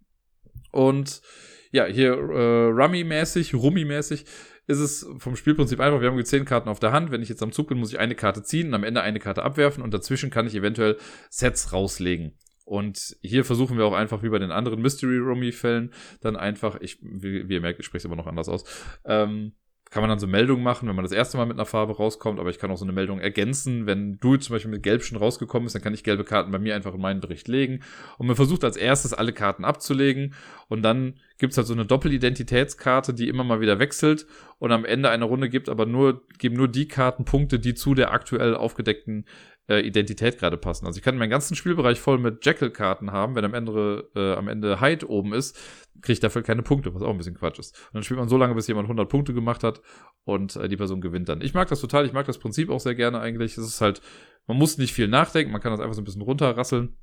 [0.70, 1.22] Und
[1.70, 4.26] ja, hier äh, Rummy-mäßig, Rummy-mäßig
[4.66, 7.10] ist es vom Spielprinzip einfach, wir haben zehn Karten auf der Hand.
[7.10, 9.18] Wenn ich jetzt am Zug bin, muss ich eine Karte ziehen und am Ende eine
[9.18, 10.98] Karte abwerfen und dazwischen kann ich eventuell
[11.30, 12.34] Sets rauslegen.
[12.64, 16.98] Und hier versuchen wir auch einfach wie bei den anderen Mystery Rummy-Fällen dann einfach, ich,
[17.02, 18.64] wie, wie ihr merkt, ich spreche es immer noch anders aus,
[19.04, 19.52] ähm,
[19.92, 22.40] kann man dann so Meldungen machen, wenn man das erste Mal mit einer Farbe rauskommt,
[22.40, 23.84] aber ich kann auch so eine Meldung ergänzen.
[23.84, 26.58] Wenn du zum Beispiel mit Gelb schon rausgekommen bist, dann kann ich gelbe Karten bei
[26.58, 27.80] mir einfach in meinen Bericht legen.
[28.16, 30.32] Und man versucht als erstes alle Karten abzulegen
[30.68, 34.26] und dann gibt's halt so eine Doppelidentitätskarte, die immer mal wieder wechselt
[34.58, 37.94] und am Ende einer Runde gibt aber nur, geben nur die Karten Punkte, die zu
[37.94, 39.26] der aktuell aufgedeckten
[39.72, 40.86] äh, Identität gerade passen.
[40.86, 44.48] Also ich kann meinen ganzen Spielbereich voll mit Jekyll-Karten haben, wenn am Ende, äh, am
[44.48, 45.58] Ende Hyde oben ist,
[46.02, 47.74] kriege ich dafür keine Punkte, was auch ein bisschen Quatsch ist.
[47.76, 49.80] Und dann spielt man so lange, bis jemand 100 Punkte gemacht hat
[50.24, 51.40] und äh, die Person gewinnt dann.
[51.40, 53.56] Ich mag das total, ich mag das Prinzip auch sehr gerne eigentlich.
[53.56, 54.02] Es ist halt,
[54.46, 56.96] man muss nicht viel nachdenken, man kann das einfach so ein bisschen runterrasseln.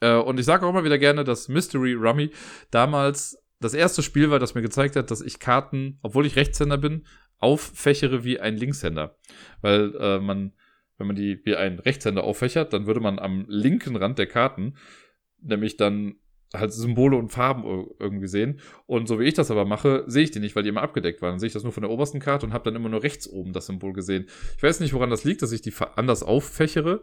[0.00, 2.30] Äh, und ich sage auch immer wieder gerne, dass Mystery Rummy
[2.70, 6.78] damals das erste Spiel war, das mir gezeigt hat, dass ich Karten, obwohl ich Rechtshänder
[6.78, 7.04] bin,
[7.38, 9.16] auffächere wie ein Linkshänder.
[9.62, 10.52] Weil äh, man
[10.98, 14.74] wenn man die wie ein Rechtshänder auffächert, dann würde man am linken Rand der Karten
[15.40, 16.16] nämlich dann
[16.54, 17.64] halt Symbole und Farben
[17.98, 18.60] irgendwie sehen.
[18.86, 21.20] Und so wie ich das aber mache, sehe ich die nicht, weil die immer abgedeckt
[21.20, 21.32] waren.
[21.32, 23.28] Dann sehe ich das nur von der obersten Karte und habe dann immer nur rechts
[23.28, 24.26] oben das Symbol gesehen.
[24.56, 27.02] Ich weiß nicht, woran das liegt, dass ich die anders auffächere.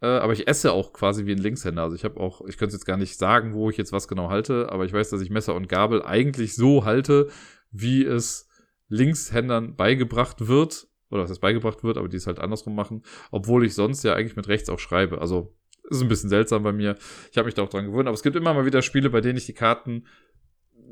[0.00, 1.82] Äh, aber ich esse auch quasi wie ein Linkshänder.
[1.82, 4.30] Also ich habe auch, ich könnte jetzt gar nicht sagen, wo ich jetzt was genau
[4.30, 7.28] halte, aber ich weiß, dass ich Messer und Gabel eigentlich so halte,
[7.70, 8.48] wie es
[8.88, 13.64] Linkshändern beigebracht wird oder was das beigebracht wird, aber die es halt andersrum machen, obwohl
[13.64, 15.20] ich sonst ja eigentlich mit rechts auch schreibe.
[15.20, 15.54] Also
[15.90, 16.96] ist ein bisschen seltsam bei mir.
[17.30, 19.20] Ich habe mich da auch dran gewöhnt, aber es gibt immer mal wieder Spiele, bei
[19.20, 20.06] denen ich die Karten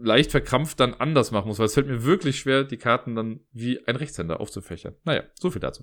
[0.02, 3.40] leicht verkrampft dann anders machen muss, weil es fällt mir wirklich schwer, die Karten dann
[3.52, 4.94] wie ein Rechtshänder aufzufächern.
[5.05, 5.82] Naja, so viel dazu.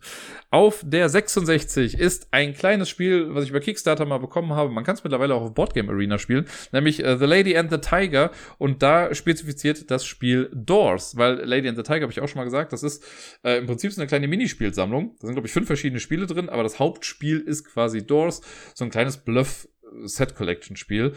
[0.50, 4.70] Auf der 66 ist ein kleines Spiel, was ich über Kickstarter mal bekommen habe.
[4.70, 7.78] Man kann es mittlerweile auch auf Boardgame Arena spielen, nämlich uh, The Lady and the
[7.78, 12.28] Tiger und da spezifiziert das Spiel Doors, weil Lady and the Tiger habe ich auch
[12.28, 13.04] schon mal gesagt, das ist
[13.44, 15.16] äh, im Prinzip so eine kleine Minispielsammlung.
[15.20, 18.42] Da sind glaube ich fünf verschiedene Spiele drin, aber das Hauptspiel ist quasi Doors,
[18.74, 19.68] so ein kleines Bluff
[20.04, 21.14] Set Collection Spiel.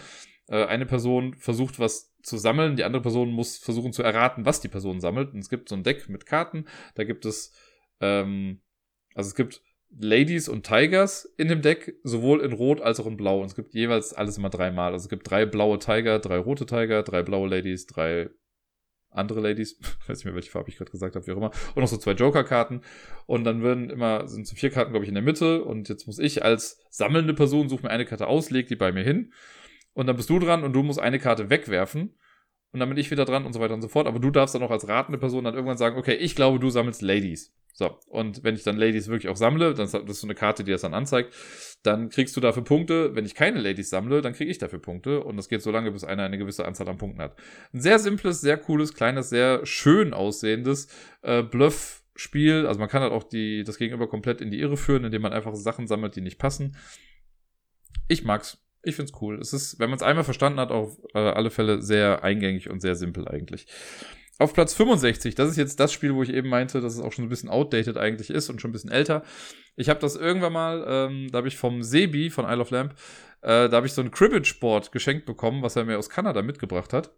[0.48, 2.76] Äh, eine Person versucht was zu sammeln.
[2.76, 5.32] Die andere Person muss versuchen zu erraten, was die Person sammelt.
[5.32, 6.66] Und es gibt so ein Deck mit Karten.
[6.94, 7.52] Da gibt es,
[8.00, 8.60] ähm,
[9.14, 9.62] also es gibt
[9.98, 13.40] Ladies und Tigers in dem Deck, sowohl in Rot als auch in Blau.
[13.40, 14.92] Und es gibt jeweils alles immer dreimal.
[14.92, 18.30] Also es gibt drei blaue Tiger, drei rote Tiger, drei blaue Ladies, drei
[19.10, 21.82] andere Ladies, weiß nicht mehr, welche Farbe ich gerade gesagt habe, wie auch immer, und
[21.82, 22.82] noch so zwei Joker-Karten.
[23.26, 25.64] Und dann werden immer, sind so vier Karten, glaube ich, in der Mitte.
[25.64, 28.92] Und jetzt muss ich als sammelnde Person, suche mir eine Karte aus, leg die bei
[28.92, 29.32] mir hin.
[29.92, 32.14] Und dann bist du dran und du musst eine Karte wegwerfen.
[32.72, 34.06] Und dann bin ich wieder dran und so weiter und so fort.
[34.06, 36.70] Aber du darfst dann auch als ratende Person dann irgendwann sagen, okay, ich glaube, du
[36.70, 37.52] sammelst Ladies.
[37.72, 40.64] So, und wenn ich dann Ladies wirklich auch sammle, dann das ist so eine Karte,
[40.64, 41.34] die das dann anzeigt,
[41.82, 43.14] dann kriegst du dafür Punkte.
[43.14, 45.24] Wenn ich keine Ladies sammle, dann kriege ich dafür Punkte.
[45.24, 47.36] Und das geht so lange, bis einer eine gewisse Anzahl an Punkten hat.
[47.72, 50.88] Ein sehr simples, sehr cooles, kleines, sehr schön aussehendes
[51.22, 52.66] äh, Bluff-Spiel.
[52.66, 55.32] Also man kann halt auch die, das Gegenüber komplett in die Irre führen, indem man
[55.32, 56.76] einfach Sachen sammelt, die nicht passen.
[58.08, 58.58] Ich mag's.
[58.82, 59.38] Ich find's cool.
[59.40, 62.80] Es ist, wenn man es einmal verstanden hat, auf äh, alle Fälle sehr eingängig und
[62.80, 63.66] sehr simpel eigentlich.
[64.38, 67.12] Auf Platz 65, das ist jetzt das Spiel, wo ich eben meinte, dass es auch
[67.12, 69.22] schon ein bisschen outdated eigentlich ist und schon ein bisschen älter.
[69.76, 72.94] Ich habe das irgendwann mal, ähm, da habe ich vom Sebi von Isle of Lamp,
[73.42, 76.94] äh, da habe ich so ein Cribbage-Board geschenkt bekommen, was er mir aus Kanada mitgebracht
[76.94, 77.10] hat.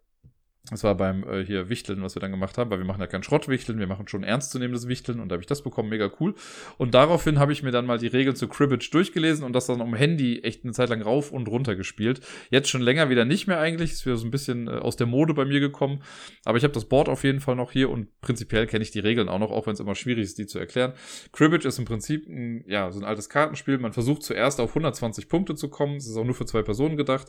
[0.71, 3.09] Das war beim äh, hier Wichteln, was wir dann gemacht haben, weil wir machen ja
[3.09, 6.37] kein Schrottwichteln, wir machen schon ernstzunehmendes Wichteln und da habe ich das bekommen, mega cool.
[6.79, 9.81] Und daraufhin habe ich mir dann mal die Regeln zu Cribbage durchgelesen und das dann
[9.81, 12.21] am Handy echt eine Zeit lang rauf und runter gespielt.
[12.51, 15.09] Jetzt schon länger wieder nicht mehr eigentlich, ist wieder so ein bisschen äh, aus der
[15.09, 16.05] Mode bei mir gekommen,
[16.45, 19.01] aber ich habe das Board auf jeden Fall noch hier und prinzipiell kenne ich die
[19.01, 20.93] Regeln auch noch, auch wenn es immer schwierig ist, die zu erklären.
[21.33, 23.79] Cribbage ist im Prinzip ein, ja, so ein altes Kartenspiel.
[23.79, 25.97] Man versucht zuerst auf 120 Punkte zu kommen.
[25.97, 27.29] Es ist auch nur für zwei Personen gedacht.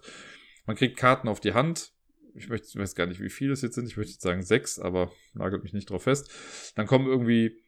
[0.68, 1.94] Man kriegt Karten auf die Hand,
[2.36, 3.88] ich möchte, weiß gar nicht, wie viele es jetzt sind.
[3.88, 6.32] Ich möchte jetzt sagen sechs, aber nagelt mich nicht drauf fest.
[6.76, 7.63] Dann kommen irgendwie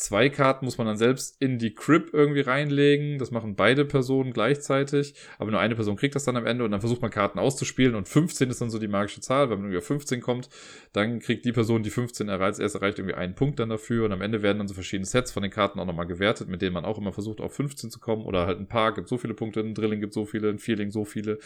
[0.00, 3.18] Zwei Karten muss man dann selbst in die Crib irgendwie reinlegen.
[3.18, 5.14] Das machen beide Personen gleichzeitig.
[5.36, 7.94] Aber nur eine Person kriegt das dann am Ende und dann versucht man Karten auszuspielen.
[7.94, 9.50] Und 15 ist dann so die magische Zahl.
[9.50, 10.48] Wenn man irgendwie auf 15 kommt,
[10.94, 14.06] dann kriegt die Person, die 15 erreicht, erst erreicht irgendwie einen Punkt dann dafür.
[14.06, 16.62] Und am Ende werden dann so verschiedene Sets von den Karten auch nochmal gewertet, mit
[16.62, 18.24] denen man auch immer versucht, auf 15 zu kommen.
[18.24, 20.90] Oder halt ein Paar gibt so viele Punkte, ein Drilling gibt so viele, ein Feeling
[20.90, 21.40] so viele,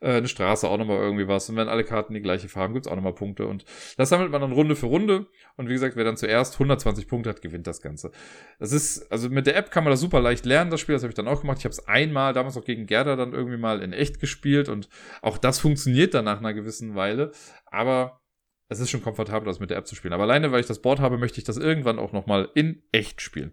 [0.00, 1.50] äh, eine Straße auch nochmal irgendwie was.
[1.50, 3.46] Und wenn alle Karten die gleiche Farben, gibt es auch nochmal Punkte.
[3.46, 3.66] Und
[3.98, 5.26] das sammelt man dann Runde für Runde.
[5.58, 7.89] Und wie gesagt, wer dann zuerst 120 Punkte hat, gewinnt das Ganze.
[8.58, 11.02] Das ist, also mit der App kann man das super leicht lernen, das Spiel, das
[11.02, 11.58] habe ich dann auch gemacht.
[11.58, 14.88] Ich habe es einmal, damals auch gegen Gerda, dann irgendwie mal in echt gespielt und
[15.22, 17.32] auch das funktioniert dann nach einer gewissen Weile.
[17.66, 18.20] Aber
[18.68, 20.14] es ist schon komfortabel, das mit der App zu spielen.
[20.14, 23.20] Aber alleine, weil ich das Board habe, möchte ich das irgendwann auch nochmal in echt
[23.20, 23.52] spielen.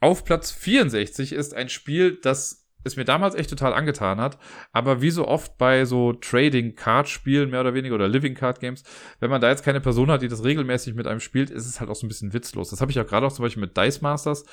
[0.00, 4.38] Auf Platz 64 ist ein Spiel, das es mir damals echt total angetan hat.
[4.72, 8.84] Aber wie so oft bei so Trading-Card-Spielen, mehr oder weniger, oder Living-Card-Games,
[9.20, 11.80] wenn man da jetzt keine Person hat, die das regelmäßig mit einem spielt, ist es
[11.80, 12.70] halt auch so ein bisschen witzlos.
[12.70, 14.44] Das habe ich ja gerade auch zum Beispiel mit Dice Masters.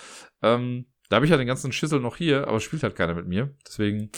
[0.42, 3.28] Ähm, da habe ich ja den ganzen Schissel noch hier, aber spielt halt keiner mit
[3.28, 3.54] mir.
[3.68, 4.12] Deswegen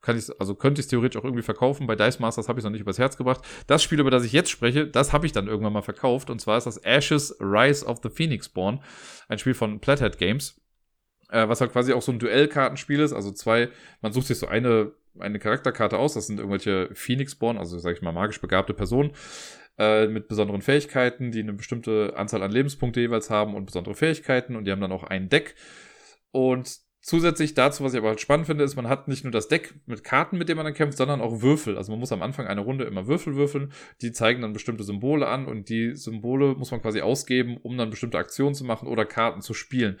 [0.00, 1.86] kann ich also könnte ich theoretisch auch irgendwie verkaufen.
[1.86, 3.40] Bei Dice Masters habe ich es noch nicht übers Herz gebracht.
[3.66, 6.30] Das Spiel, über das ich jetzt spreche, das habe ich dann irgendwann mal verkauft.
[6.30, 8.80] Und zwar ist das Ashes Rise of the Phoenix Born.
[9.28, 10.60] Ein Spiel von Plathead Games
[11.30, 13.12] äh, was halt quasi auch so ein Duellkartenspiel ist.
[13.12, 13.68] Also zwei,
[14.00, 18.02] man sucht sich so eine, eine Charakterkarte aus, das sind irgendwelche Phoenix-Born, also sag ich
[18.02, 19.12] mal magisch begabte Personen
[19.78, 24.56] äh, mit besonderen Fähigkeiten, die eine bestimmte Anzahl an Lebenspunkte jeweils haben und besondere Fähigkeiten
[24.56, 25.54] und die haben dann auch ein Deck.
[26.30, 29.48] Und zusätzlich dazu, was ich aber halt spannend finde, ist, man hat nicht nur das
[29.48, 31.76] Deck mit Karten, mit denen man dann kämpft, sondern auch Würfel.
[31.76, 33.72] Also man muss am Anfang einer Runde immer Würfel würfeln.
[34.00, 37.90] Die zeigen dann bestimmte Symbole an und die Symbole muss man quasi ausgeben, um dann
[37.90, 39.98] bestimmte Aktionen zu machen oder Karten zu spielen.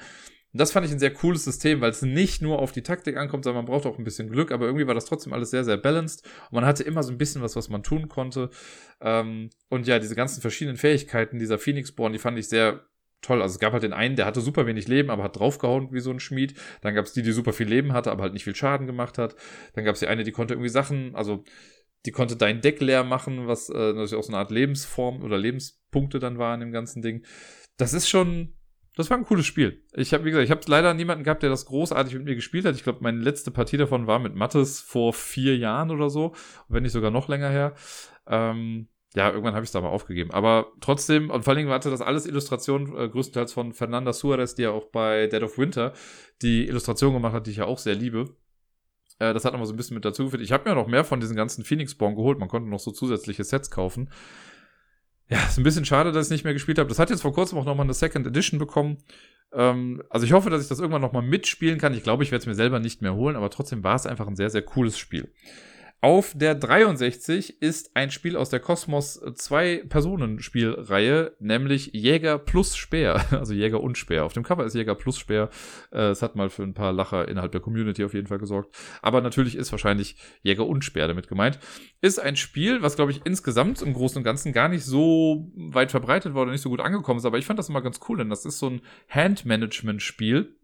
[0.54, 3.16] Und das fand ich ein sehr cooles System, weil es nicht nur auf die Taktik
[3.16, 5.64] ankommt, sondern man braucht auch ein bisschen Glück, aber irgendwie war das trotzdem alles sehr,
[5.64, 6.24] sehr balanced.
[6.50, 8.50] Und man hatte immer so ein bisschen was, was man tun konnte.
[9.00, 12.86] Ähm, und ja, diese ganzen verschiedenen Fähigkeiten dieser Phoenix-Born, die fand ich sehr
[13.20, 13.42] toll.
[13.42, 15.98] Also es gab halt den einen, der hatte super wenig Leben, aber hat draufgehauen wie
[15.98, 16.54] so ein Schmied.
[16.82, 19.18] Dann gab es die, die super viel Leben hatte, aber halt nicht viel Schaden gemacht
[19.18, 19.34] hat.
[19.72, 21.42] Dann gab es die eine, die konnte irgendwie Sachen, also
[22.06, 25.36] die konnte dein Deck leer machen, was äh, natürlich auch so eine Art Lebensform oder
[25.36, 27.24] Lebenspunkte dann war in dem ganzen Ding.
[27.76, 28.54] Das ist schon,
[28.96, 29.82] das war ein cooles Spiel.
[29.92, 32.64] Ich habe, wie gesagt, ich habe leider niemanden gehabt, der das großartig mit mir gespielt
[32.64, 32.76] hat.
[32.76, 36.34] Ich glaube, meine letzte Partie davon war mit Mattes vor vier Jahren oder so,
[36.68, 37.74] wenn nicht sogar noch länger her.
[38.26, 40.30] Ähm, ja, irgendwann habe ich es da mal aufgegeben.
[40.32, 44.54] Aber trotzdem, und vor allen Dingen hatte das alles Illustrationen äh, größtenteils von Fernanda Suarez,
[44.54, 45.92] die ja auch bei Dead of Winter
[46.42, 48.36] die Illustration gemacht hat, die ich ja auch sehr liebe.
[49.18, 50.42] Äh, das hat nochmal so ein bisschen mit dazu geführt.
[50.42, 52.38] Ich habe mir noch mehr von diesen ganzen Phoenix-Born geholt.
[52.38, 54.10] Man konnte noch so zusätzliche Sets kaufen.
[55.28, 56.88] Ja, ist ein bisschen schade, dass ich nicht mehr gespielt habe.
[56.88, 58.98] Das hat jetzt vor kurzem auch nochmal eine Second Edition bekommen.
[59.52, 61.94] Ähm, also ich hoffe, dass ich das irgendwann nochmal mitspielen kann.
[61.94, 64.26] Ich glaube, ich werde es mir selber nicht mehr holen, aber trotzdem war es einfach
[64.26, 65.32] ein sehr, sehr cooles Spiel.
[66.04, 73.24] Auf der 63 ist ein Spiel aus der Cosmos 2 Personenspielreihe, nämlich Jäger plus Speer,
[73.30, 74.26] also Jäger und Speer.
[74.26, 75.48] Auf dem Cover ist Jäger plus Speer.
[75.92, 78.76] Äh, es hat mal für ein paar Lacher innerhalb der Community auf jeden Fall gesorgt.
[79.00, 81.58] Aber natürlich ist wahrscheinlich Jäger und Speer damit gemeint.
[82.02, 85.90] Ist ein Spiel, was glaube ich insgesamt im Großen und Ganzen gar nicht so weit
[85.90, 87.24] verbreitet war oder nicht so gut angekommen ist.
[87.24, 90.54] Aber ich fand das immer ganz cool, denn das ist so ein Handmanagement-Spiel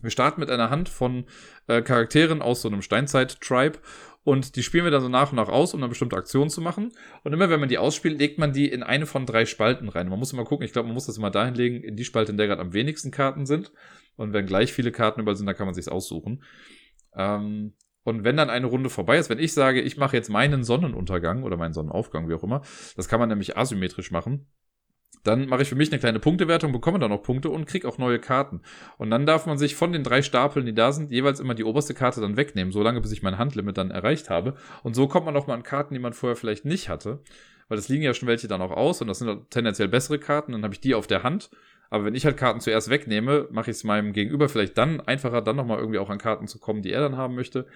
[0.00, 1.26] Wir starten mit einer Hand von
[1.68, 3.78] äh, Charakteren aus so einem Steinzeit-Tribe
[4.24, 6.60] und die spielen wir dann so nach und nach aus, um eine bestimmte Aktion zu
[6.60, 6.92] machen.
[7.24, 10.08] Und immer wenn man die ausspielt, legt man die in eine von drei Spalten rein.
[10.08, 12.30] Man muss immer gucken, ich glaube, man muss das immer dahin legen, in die Spalte,
[12.30, 13.72] in der gerade am wenigsten Karten sind.
[14.16, 16.44] Und wenn gleich viele Karten überall sind, dann kann man sich's aussuchen.
[17.16, 17.74] Ähm,
[18.04, 21.42] und wenn dann eine Runde vorbei ist, wenn ich sage, ich mache jetzt meinen Sonnenuntergang
[21.42, 22.62] oder meinen Sonnenaufgang, wie auch immer,
[22.96, 24.46] das kann man nämlich asymmetrisch machen,
[25.22, 27.98] dann mache ich für mich eine kleine Punktewertung, bekomme dann noch Punkte und kriege auch
[27.98, 28.60] neue Karten.
[28.98, 31.64] Und dann darf man sich von den drei Stapeln, die da sind, jeweils immer die
[31.64, 34.54] oberste Karte dann wegnehmen, solange bis ich mein Handlimit dann erreicht habe.
[34.82, 37.20] Und so kommt man auch mal an Karten, die man vorher vielleicht nicht hatte.
[37.68, 40.52] Weil es liegen ja schon welche dann auch aus und das sind tendenziell bessere Karten.
[40.52, 41.50] Dann habe ich die auf der Hand.
[41.88, 45.42] Aber wenn ich halt Karten zuerst wegnehme, mache ich es meinem Gegenüber vielleicht dann einfacher,
[45.42, 47.66] dann nochmal irgendwie auch an Karten zu kommen, die er dann haben möchte.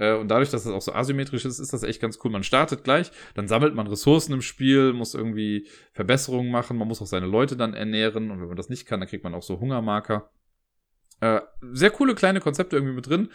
[0.00, 2.30] Äh, und dadurch, dass das auch so asymmetrisch ist, ist das echt ganz cool.
[2.30, 7.02] Man startet gleich, dann sammelt man Ressourcen im Spiel, muss irgendwie Verbesserungen machen, man muss
[7.02, 9.42] auch seine Leute dann ernähren und wenn man das nicht kann, dann kriegt man auch
[9.42, 10.30] so Hungermarker.
[11.20, 13.28] Äh, sehr coole kleine Konzepte irgendwie mit drin.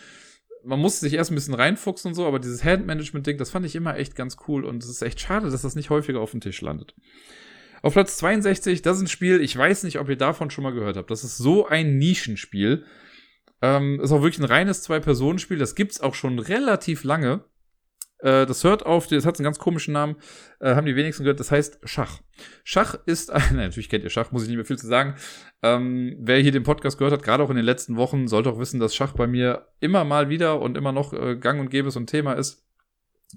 [0.64, 3.76] Man muss sich erst ein bisschen reinfuchsen und so, aber dieses Handmanagement-Ding, das fand ich
[3.76, 6.42] immer echt ganz cool und es ist echt schade, dass das nicht häufiger auf dem
[6.42, 6.96] Tisch landet.
[7.84, 10.74] Auf Platz 62, das ist ein Spiel, ich weiß nicht, ob ihr davon schon mal
[10.74, 11.12] gehört habt.
[11.12, 12.86] Das ist so ein Nischenspiel.
[13.62, 15.58] Ähm, ist auch wirklich ein reines Zwei-Personen-Spiel.
[15.58, 17.46] Das gibt's auch schon relativ lange.
[18.20, 20.16] Äh, das hört auf, das hat einen ganz komischen Namen,
[20.60, 21.40] äh, haben die wenigsten gehört.
[21.40, 22.22] Das heißt Schach.
[22.64, 25.16] Schach ist, nein, natürlich kennt ihr Schach, muss ich nicht mehr viel zu sagen.
[25.64, 28.60] Ähm, wer hier den Podcast gehört hat, gerade auch in den letzten Wochen, sollte auch
[28.60, 31.92] wissen, dass Schach bei mir immer mal wieder und immer noch äh, gang und gäbe
[31.92, 32.65] so ein Thema ist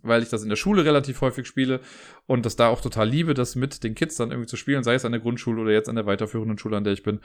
[0.03, 1.81] weil ich das in der Schule relativ häufig spiele
[2.27, 4.95] und das da auch total liebe, das mit den Kids dann irgendwie zu spielen, sei
[4.95, 7.21] es an der Grundschule oder jetzt an der weiterführenden Schule, an der ich bin.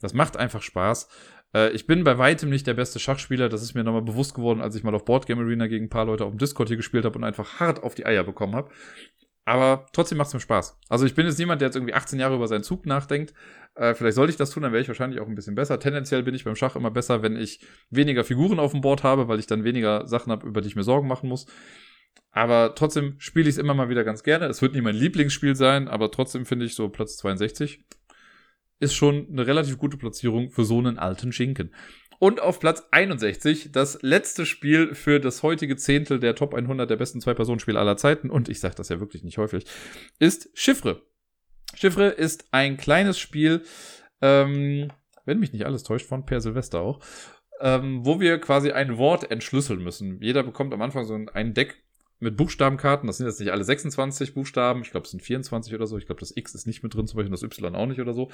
[0.00, 1.08] Das macht einfach Spaß.
[1.54, 3.48] Äh, ich bin bei weitem nicht der beste Schachspieler.
[3.48, 6.06] Das ist mir nochmal bewusst geworden, als ich mal auf Boardgame Arena gegen ein paar
[6.06, 8.70] Leute auf dem Discord hier gespielt habe und einfach hart auf die Eier bekommen habe.
[9.48, 10.78] Aber trotzdem macht es mir Spaß.
[10.90, 13.32] Also ich bin jetzt niemand, der jetzt irgendwie 18 Jahre über seinen Zug nachdenkt.
[13.76, 15.80] Äh, vielleicht sollte ich das tun, dann wäre ich wahrscheinlich auch ein bisschen besser.
[15.80, 19.26] Tendenziell bin ich beim Schach immer besser, wenn ich weniger Figuren auf dem Board habe,
[19.26, 21.46] weil ich dann weniger Sachen habe, über die ich mir Sorgen machen muss.
[22.30, 24.46] Aber trotzdem spiele ich es immer mal wieder ganz gerne.
[24.46, 27.84] Es wird nie mein Lieblingsspiel sein, aber trotzdem finde ich so Platz 62
[28.80, 31.74] ist schon eine relativ gute Platzierung für so einen alten Schinken.
[32.20, 36.96] Und auf Platz 61, das letzte Spiel für das heutige Zehntel der Top 100 der
[36.96, 39.64] besten Zwei-Personen-Spiele aller Zeiten, und ich sage das ja wirklich nicht häufig,
[40.18, 41.02] ist Chiffre.
[41.74, 43.62] Chiffre ist ein kleines Spiel,
[44.20, 44.90] ähm,
[45.26, 47.00] wenn mich nicht alles täuscht, von Per Silvester auch,
[47.60, 50.20] ähm, wo wir quasi ein Wort entschlüsseln müssen.
[50.20, 51.84] Jeder bekommt am Anfang so ein Deck
[52.20, 53.06] mit Buchstabenkarten.
[53.06, 54.82] Das sind jetzt nicht alle 26 Buchstaben.
[54.82, 55.98] Ich glaube, es sind 24 oder so.
[55.98, 58.12] Ich glaube, das X ist nicht mit drin, zum Beispiel das Y auch nicht oder
[58.12, 58.30] so.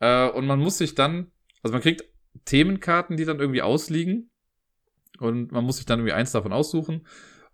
[0.00, 1.30] Äh, und man muss sich dann,
[1.62, 2.04] also man kriegt
[2.44, 4.30] Themenkarten, die dann irgendwie ausliegen.
[5.18, 7.06] Und man muss sich dann irgendwie eins davon aussuchen.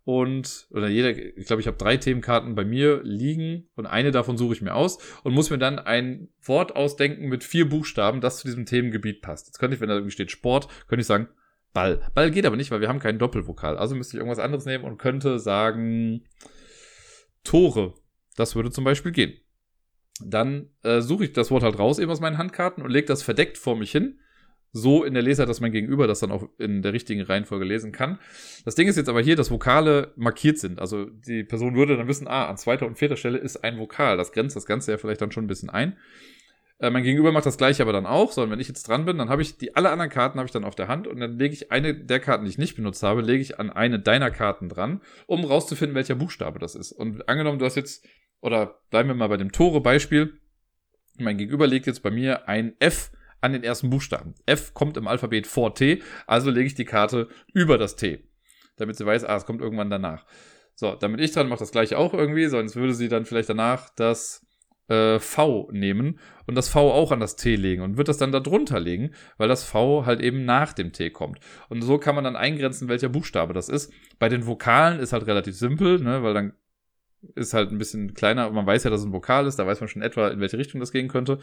[0.04, 4.36] Und, oder jeder, ich glaube, ich habe drei Themenkarten bei mir liegen und eine davon
[4.36, 8.36] suche ich mir aus und muss mir dann ein Wort ausdenken mit vier Buchstaben, das
[8.36, 9.46] zu diesem Themengebiet passt.
[9.46, 11.28] Jetzt könnte ich, wenn da irgendwie steht Sport, könnte ich sagen
[11.74, 12.00] Ball.
[12.14, 13.76] Ball geht aber nicht, weil wir haben keinen Doppelvokal.
[13.76, 16.24] Also müsste ich irgendwas anderes nehmen und könnte sagen
[17.42, 17.94] Tore.
[18.36, 19.34] Das würde zum Beispiel gehen.
[20.24, 23.22] Dann äh, suche ich das Wort halt raus eben aus meinen Handkarten und lege das
[23.22, 24.20] verdeckt vor mich hin.
[24.72, 27.92] So in der Leser, dass mein Gegenüber das dann auch in der richtigen Reihenfolge lesen
[27.92, 28.18] kann.
[28.64, 30.80] Das Ding ist jetzt aber hier, dass Vokale markiert sind.
[30.80, 34.16] Also die Person würde dann wissen, ah, an zweiter und vierter Stelle ist ein Vokal.
[34.16, 35.96] Das grenzt das Ganze ja vielleicht dann schon ein bisschen ein.
[36.84, 39.16] Äh, mein Gegenüber macht das gleiche aber dann auch, sondern wenn ich jetzt dran bin,
[39.16, 41.38] dann habe ich die alle anderen Karten habe ich dann auf der Hand und dann
[41.38, 44.30] lege ich eine der Karten, die ich nicht benutzt habe, lege ich an eine deiner
[44.30, 46.92] Karten dran, um rauszufinden, welcher Buchstabe das ist.
[46.92, 48.06] Und angenommen, du hast jetzt,
[48.42, 50.38] oder bleiben wir mal bei dem Tore-Beispiel,
[51.16, 54.34] mein Gegenüber legt jetzt bei mir ein F an den ersten Buchstaben.
[54.44, 58.28] F kommt im Alphabet vor T, also lege ich die Karte über das T,
[58.76, 60.26] damit sie weiß, ah, es kommt irgendwann danach.
[60.74, 63.88] So, damit ich dran mache das gleiche auch irgendwie, sonst würde sie dann vielleicht danach
[63.88, 64.44] das
[64.88, 68.32] äh, V nehmen und das V auch an das T legen und wird das dann
[68.32, 71.38] da drunter legen, weil das V halt eben nach dem T kommt.
[71.68, 73.92] Und so kann man dann eingrenzen, welcher Buchstabe das ist.
[74.18, 76.52] Bei den Vokalen ist halt relativ simpel, ne, weil dann
[77.34, 79.80] ist halt ein bisschen kleiner, man weiß ja, dass es ein Vokal ist, da weiß
[79.80, 81.38] man schon etwa, in welche Richtung das gehen könnte.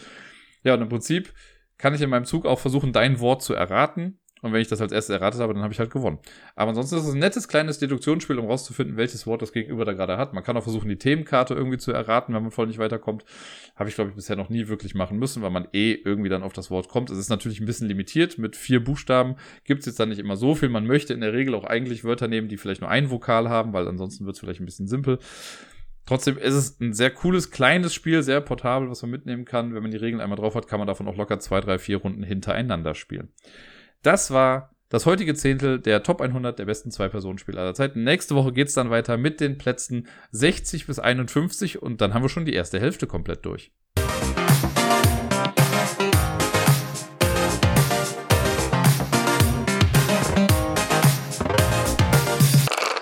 [0.63, 1.34] Ja, und im Prinzip
[1.77, 4.81] kann ich in meinem Zug auch versuchen, dein Wort zu erraten und wenn ich das
[4.81, 6.18] als erstes erratet habe, dann habe ich halt gewonnen.
[6.55, 9.93] Aber ansonsten ist es ein nettes kleines Deduktionsspiel, um rauszufinden, welches Wort das Gegenüber da
[9.93, 10.34] gerade hat.
[10.34, 13.23] Man kann auch versuchen, die Themenkarte irgendwie zu erraten, wenn man voll nicht weiterkommt.
[13.76, 16.41] Habe ich, glaube ich, bisher noch nie wirklich machen müssen, weil man eh irgendwie dann
[16.41, 17.11] auf das Wort kommt.
[17.11, 18.39] Es ist natürlich ein bisschen limitiert.
[18.39, 20.69] Mit vier Buchstaben gibt es jetzt dann nicht immer so viel.
[20.69, 23.73] Man möchte in der Regel auch eigentlich Wörter nehmen, die vielleicht nur ein Vokal haben,
[23.73, 25.19] weil ansonsten wird es vielleicht ein bisschen simpel.
[26.07, 29.76] Trotzdem ist es ein sehr cooles, kleines Spiel, sehr portabel, was man mitnehmen kann.
[29.76, 31.97] Wenn man die Regeln einmal drauf hat, kann man davon auch locker zwei, drei, vier
[31.97, 33.30] Runden hintereinander spielen.
[34.03, 38.03] Das war das heutige Zehntel der Top 100 der besten Zwei-Personen-Spiele aller Zeiten.
[38.03, 42.23] Nächste Woche geht es dann weiter mit den Plätzen 60 bis 51 und dann haben
[42.23, 43.72] wir schon die erste Hälfte komplett durch.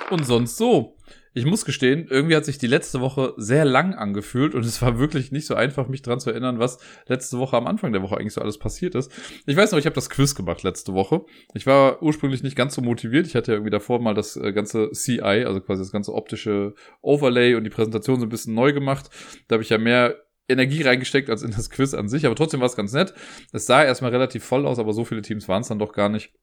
[0.10, 0.99] Und sonst so.
[1.34, 4.98] Ich muss gestehen, irgendwie hat sich die letzte Woche sehr lang angefühlt und es war
[4.98, 8.18] wirklich nicht so einfach, mich dran zu erinnern, was letzte Woche am Anfang der Woche
[8.18, 9.12] eigentlich so alles passiert ist.
[9.46, 11.22] Ich weiß noch, ich habe das Quiz gemacht letzte Woche.
[11.54, 13.28] Ich war ursprünglich nicht ganz so motiviert.
[13.28, 16.74] Ich hatte ja irgendwie davor mal das äh, ganze CI, also quasi das ganze optische
[17.02, 19.10] Overlay und die Präsentation so ein bisschen neu gemacht.
[19.48, 20.16] Da habe ich ja mehr
[20.48, 23.14] Energie reingesteckt als in das Quiz an sich, aber trotzdem war es ganz nett.
[23.54, 26.10] Es sah erstmal relativ voll aus, aber so viele Teams waren es dann doch gar
[26.10, 26.34] nicht.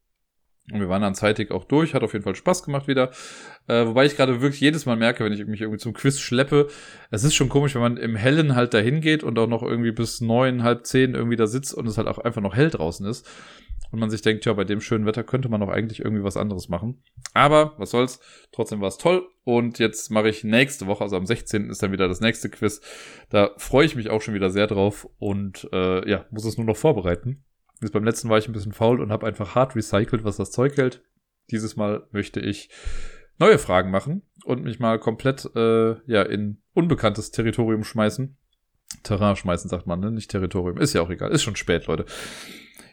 [0.72, 3.10] Und wir waren dann zeitig auch durch, hat auf jeden Fall Spaß gemacht wieder.
[3.68, 6.68] Äh, wobei ich gerade wirklich jedes Mal merke, wenn ich mich irgendwie zum Quiz schleppe,
[7.10, 9.93] es ist schon komisch, wenn man im Hellen halt dahin geht und auch noch irgendwie
[9.93, 13.06] bis neun, halb zehn irgendwie da sitzt und es halt auch einfach noch hell draußen
[13.06, 13.28] ist.
[13.93, 16.36] Und man sich denkt, ja, bei dem schönen Wetter könnte man doch eigentlich irgendwie was
[16.36, 17.02] anderes machen.
[17.34, 18.18] Aber was soll's,
[18.51, 19.28] trotzdem war es toll.
[19.44, 21.70] Und jetzt mache ich nächste Woche, also am 16.
[21.70, 22.80] ist dann wieder das nächste Quiz.
[23.30, 26.66] Da freue ich mich auch schon wieder sehr drauf und äh, ja, muss es nur
[26.66, 27.44] noch vorbereiten.
[27.81, 30.51] Jetzt beim letzten war ich ein bisschen faul und habe einfach hart recycelt, was das
[30.51, 31.03] Zeug hält.
[31.51, 32.70] Dieses Mal möchte ich
[33.39, 38.36] neue Fragen machen und mich mal komplett äh, ja in unbekanntes Territorium schmeißen.
[39.03, 40.11] Terrain schmeißen, sagt man, ne?
[40.11, 40.78] Nicht Territorium.
[40.78, 41.31] Ist ja auch egal.
[41.32, 42.07] Ist schon spät, Leute.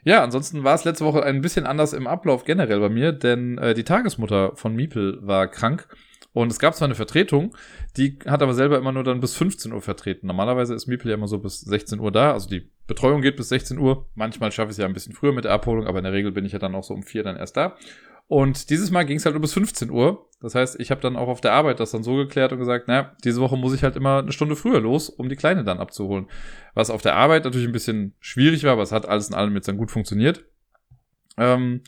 [0.04, 3.58] Ja, ansonsten war es letzte Woche ein bisschen anders im Ablauf generell bei mir, denn
[3.58, 5.88] äh, die Tagesmutter von Miepel war krank
[6.34, 7.56] und es gab zwar eine Vertretung,
[7.96, 10.28] die hat aber selber immer nur dann bis 15 Uhr vertreten.
[10.28, 13.50] Normalerweise ist Miepel ja immer so bis 16 Uhr da, also die Betreuung geht bis
[13.50, 14.10] 16 Uhr.
[14.16, 16.32] Manchmal schaffe ich es ja ein bisschen früher mit der Abholung, aber in der Regel
[16.32, 17.78] bin ich ja dann auch so um vier dann erst da.
[18.28, 20.28] Und dieses Mal ging es halt nur bis 15 Uhr.
[20.42, 22.88] Das heißt, ich habe dann auch auf der Arbeit das dann so geklärt und gesagt,
[22.88, 25.80] naja, diese Woche muss ich halt immer eine Stunde früher los, um die Kleine dann
[25.80, 26.28] abzuholen.
[26.74, 29.56] Was auf der Arbeit natürlich ein bisschen schwierig war, aber es hat alles in allem
[29.56, 30.46] jetzt dann gut funktioniert.
[31.38, 31.82] Ähm,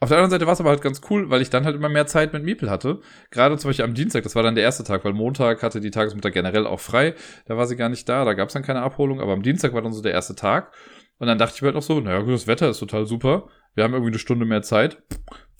[0.00, 1.88] auf der anderen Seite war es aber halt ganz cool, weil ich dann halt immer
[1.88, 3.00] mehr Zeit mit Miepel hatte.
[3.30, 5.90] Gerade zum Beispiel am Dienstag, das war dann der erste Tag, weil Montag hatte die
[5.90, 7.14] Tagesmutter generell auch frei.
[7.46, 9.72] Da war sie gar nicht da, da gab es dann keine Abholung, aber am Dienstag
[9.74, 10.72] war dann so der erste Tag.
[11.18, 13.48] Und dann dachte ich mir halt auch so, naja, das Wetter ist total super.
[13.74, 15.02] Wir haben irgendwie eine Stunde mehr Zeit.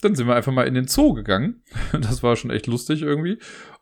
[0.01, 1.63] Dann sind wir einfach mal in den Zoo gegangen.
[1.91, 3.39] Das war schon echt lustig irgendwie.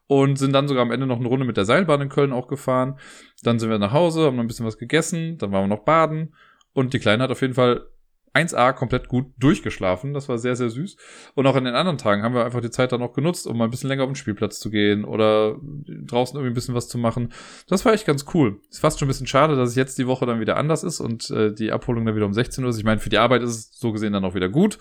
[0.07, 2.47] Und sind dann sogar am Ende noch eine Runde mit der Seilbahn in Köln auch
[2.47, 2.97] gefahren.
[3.43, 5.38] Dann sind wir nach Hause, haben noch ein bisschen was gegessen.
[5.38, 6.34] Dann waren wir noch baden.
[6.73, 7.85] Und die Kleine hat auf jeden Fall
[8.33, 10.13] 1A komplett gut durchgeschlafen.
[10.13, 10.97] Das war sehr, sehr süß.
[11.35, 13.57] Und auch an den anderen Tagen haben wir einfach die Zeit dann noch genutzt, um
[13.57, 16.87] mal ein bisschen länger auf den Spielplatz zu gehen oder draußen irgendwie ein bisschen was
[16.87, 17.33] zu machen.
[17.67, 18.59] Das war echt ganz cool.
[18.69, 20.99] Ist fast schon ein bisschen schade, dass es jetzt die Woche dann wieder anders ist
[20.99, 22.77] und äh, die Abholung dann wieder um 16 Uhr ist.
[22.77, 24.77] Ich meine, für die Arbeit ist es so gesehen dann auch wieder gut,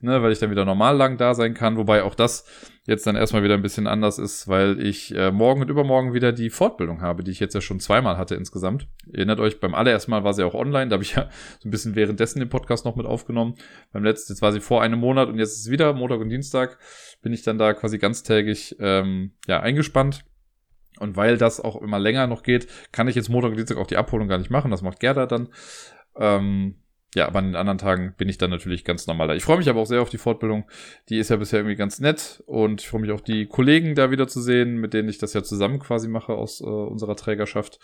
[0.00, 1.76] ne, weil ich dann wieder normal lang da sein kann.
[1.76, 2.44] Wobei auch das
[2.86, 6.32] jetzt dann erstmal wieder ein bisschen anders ist, weil ich äh, morgen und übermorgen wieder
[6.32, 8.88] die Fortbildung habe, die ich jetzt ja schon zweimal hatte insgesamt.
[9.06, 11.28] Ihr erinnert euch, beim allerersten Mal war sie auch online, da habe ich ja
[11.60, 13.54] so ein bisschen währenddessen den Podcast noch mit aufgenommen.
[13.92, 16.78] Beim letzten, jetzt war sie vor einem Monat und jetzt ist wieder, Montag und Dienstag,
[17.22, 20.24] bin ich dann da quasi ganztägig ähm, ja, eingespannt.
[20.98, 23.86] Und weil das auch immer länger noch geht, kann ich jetzt Montag und Dienstag auch
[23.86, 24.70] die Abholung gar nicht machen.
[24.70, 25.48] Das macht Gerda dann.
[26.18, 26.76] Ähm,
[27.14, 29.34] ja, aber an den anderen Tagen bin ich dann natürlich ganz normal da.
[29.34, 30.68] Ich freue mich aber auch sehr auf die Fortbildung.
[31.08, 34.10] Die ist ja bisher irgendwie ganz nett und ich freue mich auch die Kollegen da
[34.10, 37.78] wieder zu sehen, mit denen ich das ja zusammen quasi mache aus äh, unserer Trägerschaft.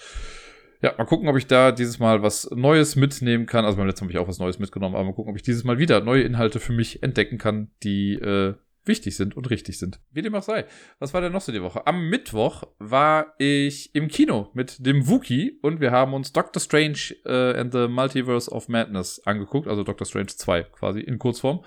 [0.82, 3.64] Ja, mal gucken, ob ich da dieses Mal was Neues mitnehmen kann.
[3.64, 5.62] Also beim letzten habe ich auch was Neues mitgenommen, aber mal gucken, ob ich dieses
[5.62, 10.00] Mal wieder neue Inhalte für mich entdecken kann, die äh, wichtig sind und richtig sind.
[10.10, 10.64] Wie dem auch sei.
[10.98, 11.86] Was war denn noch so die Woche?
[11.86, 17.14] Am Mittwoch war ich im Kino mit dem Wookie und wir haben uns Doctor Strange
[17.24, 21.64] äh, and the Multiverse of Madness angeguckt, also Doctor Strange 2 quasi in Kurzform.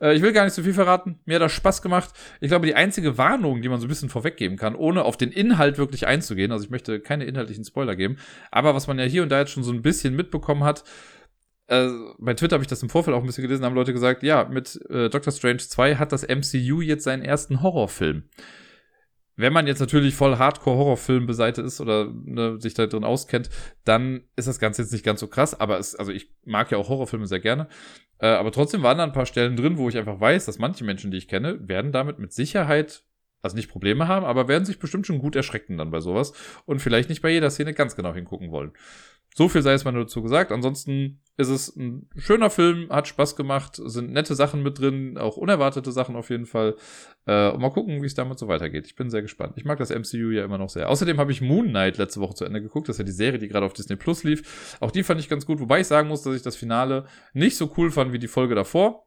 [0.00, 1.20] Äh, ich will gar nicht so viel verraten.
[1.24, 2.10] Mir hat das Spaß gemacht.
[2.40, 5.30] Ich glaube, die einzige Warnung, die man so ein bisschen vorweggeben kann, ohne auf den
[5.30, 8.18] Inhalt wirklich einzugehen, also ich möchte keine inhaltlichen Spoiler geben,
[8.50, 10.84] aber was man ja hier und da jetzt schon so ein bisschen mitbekommen hat,
[11.68, 14.22] äh, bei Twitter habe ich das im Vorfeld auch ein bisschen gelesen, haben Leute gesagt,
[14.22, 18.24] ja, mit äh, Doctor Strange 2 hat das MCU jetzt seinen ersten Horrorfilm.
[19.36, 23.50] Wenn man jetzt natürlich voll Hardcore-Horrorfilm beseitigt ist oder ne, sich da drin auskennt,
[23.84, 25.58] dann ist das Ganze jetzt nicht ganz so krass.
[25.58, 27.68] Aber es, also ich mag ja auch Horrorfilme sehr gerne.
[28.18, 30.84] Äh, aber trotzdem waren da ein paar Stellen drin, wo ich einfach weiß, dass manche
[30.84, 33.04] Menschen, die ich kenne, werden damit mit Sicherheit
[33.40, 36.32] also nicht Probleme haben, aber werden sich bestimmt schon gut erschrecken dann bei sowas
[36.64, 38.72] und vielleicht nicht bei jeder Szene ganz genau hingucken wollen.
[39.34, 40.50] So viel sei es mal nur dazu gesagt.
[40.50, 45.36] Ansonsten ist es ein schöner Film, hat Spaß gemacht, sind nette Sachen mit drin, auch
[45.36, 46.74] unerwartete Sachen auf jeden Fall.
[47.26, 48.86] Äh, und mal gucken, wie es damit so weitergeht.
[48.86, 49.52] Ich bin sehr gespannt.
[49.56, 50.88] Ich mag das MCU ja immer noch sehr.
[50.88, 52.88] Außerdem habe ich Moon Knight letzte Woche zu Ende geguckt.
[52.88, 54.76] Das ist ja die Serie, die gerade auf Disney Plus lief.
[54.80, 57.56] Auch die fand ich ganz gut, wobei ich sagen muss, dass ich das Finale nicht
[57.56, 59.06] so cool fand wie die Folge davor.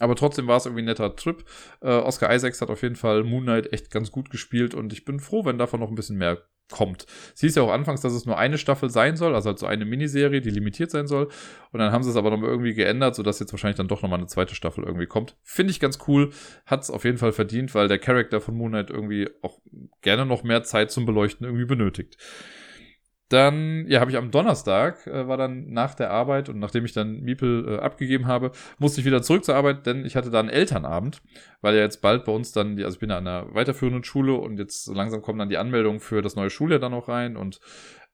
[0.00, 1.44] Aber trotzdem war es irgendwie ein netter Trip.
[1.80, 5.04] Äh, Oscar Isaacs hat auf jeden Fall Moon Knight echt ganz gut gespielt und ich
[5.04, 7.06] bin froh, wenn davon noch ein bisschen mehr kommt.
[7.34, 9.66] Es hieß ja auch anfangs, dass es nur eine Staffel sein soll, also halt so
[9.66, 11.28] eine Miniserie, die limitiert sein soll.
[11.72, 14.18] Und dann haben sie es aber nochmal irgendwie geändert, sodass jetzt wahrscheinlich dann doch nochmal
[14.18, 15.36] eine zweite Staffel irgendwie kommt.
[15.42, 16.30] Finde ich ganz cool.
[16.66, 19.58] Hat es auf jeden Fall verdient, weil der Charakter von Moon Knight irgendwie auch
[20.00, 22.16] gerne noch mehr Zeit zum Beleuchten irgendwie benötigt.
[23.28, 26.92] Dann, ja, habe ich am Donnerstag, äh, war dann nach der Arbeit und nachdem ich
[26.92, 30.40] dann Miepel äh, abgegeben habe, musste ich wieder zurück zur Arbeit, denn ich hatte da
[30.40, 31.22] einen Elternabend,
[31.62, 34.04] weil ja jetzt bald bei uns dann, die, also ich bin ja an einer weiterführenden
[34.04, 37.36] Schule und jetzt langsam kommen dann die Anmeldungen für das neue Schuljahr dann auch rein
[37.36, 37.60] und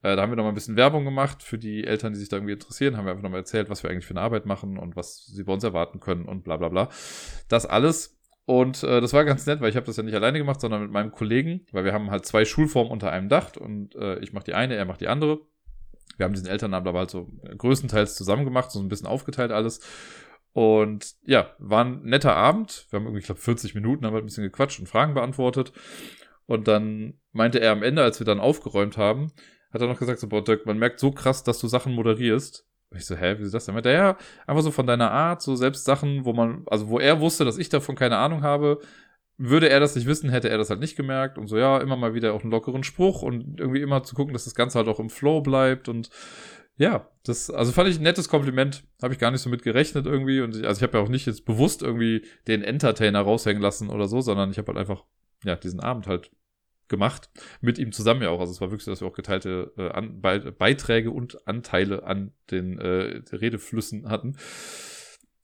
[0.02, 2.36] äh, da haben wir nochmal ein bisschen Werbung gemacht für die Eltern, die sich da
[2.36, 4.96] irgendwie interessieren, haben wir einfach nochmal erzählt, was wir eigentlich für eine Arbeit machen und
[4.96, 6.88] was sie bei uns erwarten können und bla bla bla.
[7.48, 10.38] Das alles und äh, das war ganz nett, weil ich habe das ja nicht alleine
[10.38, 13.94] gemacht, sondern mit meinem Kollegen, weil wir haben halt zwei Schulformen unter einem Dach und
[13.94, 15.40] äh, ich mache die eine, er macht die andere.
[16.16, 19.80] Wir haben diesen Elternabend aber halt so größtenteils zusammen gemacht, so ein bisschen aufgeteilt alles.
[20.52, 22.86] Und ja, war ein netter Abend.
[22.90, 25.72] Wir haben irgendwie, ich glaube, 40 Minuten, haben halt ein bisschen gequatscht und Fragen beantwortet.
[26.46, 29.32] Und dann meinte er am Ende, als wir dann aufgeräumt haben,
[29.72, 32.66] hat er noch gesagt, so, boah, Dirk, man merkt so krass, dass du Sachen moderierst.
[32.90, 33.74] Und ich so, hä, wie ist das denn?
[33.74, 37.20] Meinte, ja, einfach so von deiner Art, so selbst Sachen, wo man, also wo er
[37.20, 38.80] wusste, dass ich davon keine Ahnung habe,
[39.38, 41.38] würde er das nicht wissen, hätte er das halt nicht gemerkt.
[41.38, 44.34] Und so, ja, immer mal wieder auch einen lockeren Spruch und irgendwie immer zu gucken,
[44.34, 45.88] dass das Ganze halt auch im Flow bleibt.
[45.88, 46.10] Und
[46.76, 50.06] ja, das, also fand ich ein nettes Kompliment, habe ich gar nicht so mit gerechnet
[50.06, 50.40] irgendwie.
[50.40, 53.88] Und ich, also ich habe ja auch nicht jetzt bewusst irgendwie den Entertainer raushängen lassen
[53.88, 55.04] oder so, sondern ich habe halt einfach,
[55.44, 56.30] ja, diesen Abend halt
[56.90, 57.30] gemacht.
[57.62, 58.40] Mit ihm zusammen ja auch.
[58.40, 62.02] Also es war wirklich so, dass wir auch geteilte äh, an, Be Beiträge und Anteile
[62.02, 64.36] an den äh, Redeflüssen hatten.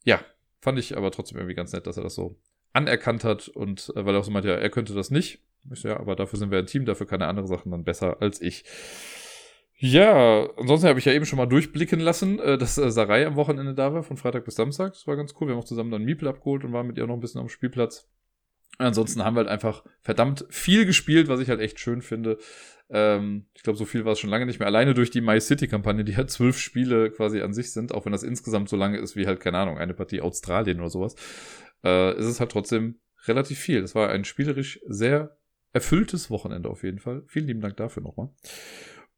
[0.04, 0.20] Ja,
[0.60, 2.36] fand ich aber trotzdem irgendwie ganz nett, dass er das so
[2.74, 5.40] anerkannt hat und äh, weil er auch so meinte, ja, er könnte das nicht.
[5.72, 7.84] Ich so, ja, aber dafür sind wir ein Team, dafür kann er andere Sachen dann
[7.84, 8.64] besser als ich.
[9.78, 13.36] Ja, ansonsten habe ich ja eben schon mal durchblicken lassen, äh, dass äh, Sarai am
[13.36, 14.92] Wochenende da war, von Freitag bis Samstag.
[14.94, 15.48] Das war ganz cool.
[15.48, 17.48] Wir haben auch zusammen dann Miepel abgeholt und waren mit ihr noch ein bisschen am
[17.48, 18.08] Spielplatz.
[18.78, 22.38] Ansonsten haben wir halt einfach verdammt viel gespielt, was ich halt echt schön finde.
[22.88, 24.68] Ähm, ich glaube, so viel war es schon lange nicht mehr.
[24.68, 28.12] Alleine durch die My City-Kampagne, die halt zwölf Spiele quasi an sich sind, auch wenn
[28.12, 31.16] das insgesamt so lange ist wie halt, keine Ahnung, eine Partie Australien oder sowas,
[31.84, 33.82] äh, ist es halt trotzdem relativ viel.
[33.82, 35.38] Es war ein spielerisch sehr
[35.72, 37.22] erfülltes Wochenende auf jeden Fall.
[37.26, 38.30] Vielen lieben Dank dafür nochmal.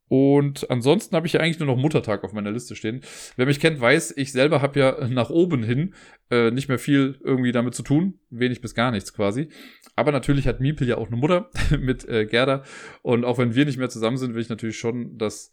[0.08, 3.02] Und ansonsten habe ich ja eigentlich nur noch Muttertag auf meiner Liste stehen.
[3.36, 5.94] Wer mich kennt, weiß, ich selber habe ja nach oben hin
[6.30, 8.18] äh, nicht mehr viel irgendwie damit zu tun.
[8.30, 9.48] Wenig bis gar nichts quasi.
[9.96, 12.64] Aber natürlich hat Miepel ja auch eine Mutter mit äh, Gerda.
[13.02, 15.52] Und auch wenn wir nicht mehr zusammen sind, will ich natürlich schon, dass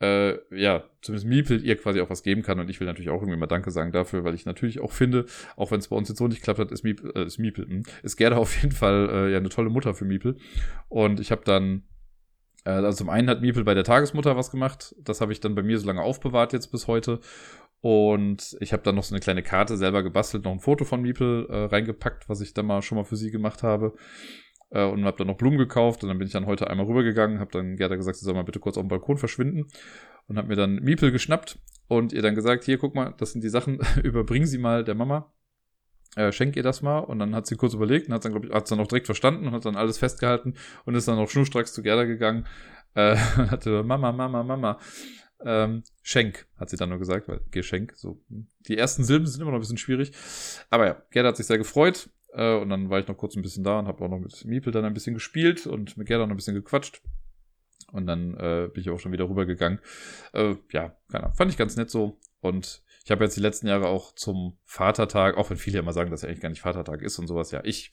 [0.00, 2.58] äh, ja, zumindest Miepel ihr quasi auch was geben kann.
[2.58, 5.26] Und ich will natürlich auch irgendwie mal Danke sagen dafür, weil ich natürlich auch finde,
[5.56, 7.66] auch wenn es bei uns jetzt so nicht klappt hat, ist Miepel, äh, ist, Miepel
[7.66, 10.36] mh, ist Gerda auf jeden Fall äh, ja eine tolle Mutter für Miepel.
[10.88, 11.84] Und ich habe dann
[12.70, 14.94] also zum einen hat Miepel bei der Tagesmutter was gemacht.
[14.98, 17.20] Das habe ich dann bei mir so lange aufbewahrt jetzt bis heute.
[17.80, 21.02] Und ich habe dann noch so eine kleine Karte selber gebastelt, noch ein Foto von
[21.02, 23.94] Miepel äh, reingepackt, was ich dann mal schon mal für sie gemacht habe.
[24.70, 26.02] Äh, und habe dann noch Blumen gekauft.
[26.02, 28.44] Und dann bin ich dann heute einmal rübergegangen, habe dann Gerda gesagt, sie soll mal
[28.44, 29.66] bitte kurz auf dem Balkon verschwinden.
[30.26, 33.44] Und habe mir dann Miepel geschnappt und ihr dann gesagt, hier, guck mal, das sind
[33.44, 35.30] die Sachen, überbring sie mal der Mama
[36.16, 36.98] äh, schenk ihr das mal.
[37.00, 39.06] Und dann hat sie kurz überlegt und hat dann, glaube ich, hat dann auch direkt
[39.06, 40.54] verstanden und hat dann alles festgehalten
[40.84, 42.46] und ist dann auch schnurstracks zu Gerda gegangen.
[42.94, 44.78] Äh, hatte Mama, Mama, Mama.
[45.44, 48.22] Ähm, Schenk, hat sie dann nur gesagt, weil Geschenk, so.
[48.68, 50.12] Die ersten Silben sind immer noch ein bisschen schwierig.
[50.70, 52.08] Aber ja, Gerda hat sich sehr gefreut.
[52.32, 54.44] Äh, und dann war ich noch kurz ein bisschen da und habe auch noch mit
[54.44, 57.02] Miepel dann ein bisschen gespielt und mit Gerda noch ein bisschen gequatscht.
[57.92, 59.78] Und dann äh, bin ich auch schon wieder rübergegangen.
[60.32, 61.36] Äh, ja, keine Ahnung.
[61.36, 62.18] Fand ich ganz nett so.
[62.40, 66.10] Und ich habe jetzt die letzten Jahre auch zum Vatertag, auch wenn viele immer sagen,
[66.10, 67.92] dass er eigentlich gar nicht Vatertag ist und sowas, ja, ich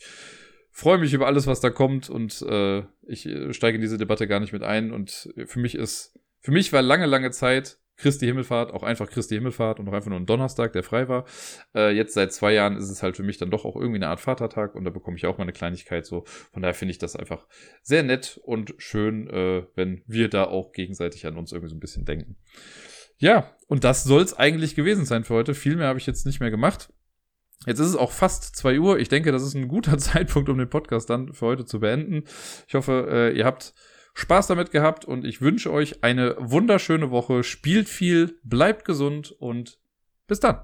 [0.71, 4.27] freue mich über alles, was da kommt und äh, ich äh, steige in diese Debatte
[4.27, 4.91] gar nicht mit ein.
[4.91, 9.35] Und für mich ist, für mich war lange, lange Zeit Christi Himmelfahrt, auch einfach Christi
[9.35, 11.25] Himmelfahrt und auch einfach nur ein Donnerstag, der frei war.
[11.75, 14.07] Äh, jetzt seit zwei Jahren ist es halt für mich dann doch auch irgendwie eine
[14.07, 16.23] Art Vatertag und da bekomme ich auch mal eine Kleinigkeit so.
[16.53, 17.45] Von daher finde ich das einfach
[17.83, 21.81] sehr nett und schön, äh, wenn wir da auch gegenseitig an uns irgendwie so ein
[21.81, 22.37] bisschen denken.
[23.21, 25.53] Ja, und das soll es eigentlich gewesen sein für heute.
[25.53, 26.91] Viel mehr habe ich jetzt nicht mehr gemacht.
[27.67, 28.97] Jetzt ist es auch fast zwei Uhr.
[28.97, 32.23] Ich denke, das ist ein guter Zeitpunkt, um den Podcast dann für heute zu beenden.
[32.67, 33.75] Ich hoffe, äh, ihr habt
[34.15, 37.43] Spaß damit gehabt und ich wünsche euch eine wunderschöne Woche.
[37.43, 39.77] Spielt viel, bleibt gesund und
[40.25, 40.61] bis dann.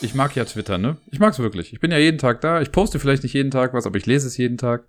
[0.00, 0.98] Ich mag ja Twitter, ne?
[1.10, 1.72] Ich mag es wirklich.
[1.72, 2.60] Ich bin ja jeden Tag da.
[2.60, 4.86] Ich poste vielleicht nicht jeden Tag was, aber ich lese es jeden Tag.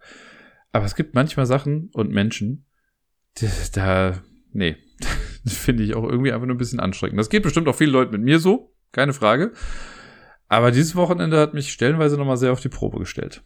[0.71, 2.65] Aber es gibt manchmal Sachen und Menschen,
[3.73, 4.21] da,
[4.51, 4.77] nee,
[5.45, 7.19] finde ich auch irgendwie einfach nur ein bisschen anstrengend.
[7.19, 9.53] Das geht bestimmt auch vielen Leuten mit mir so, keine Frage.
[10.47, 13.43] Aber dieses Wochenende hat mich stellenweise nochmal sehr auf die Probe gestellt.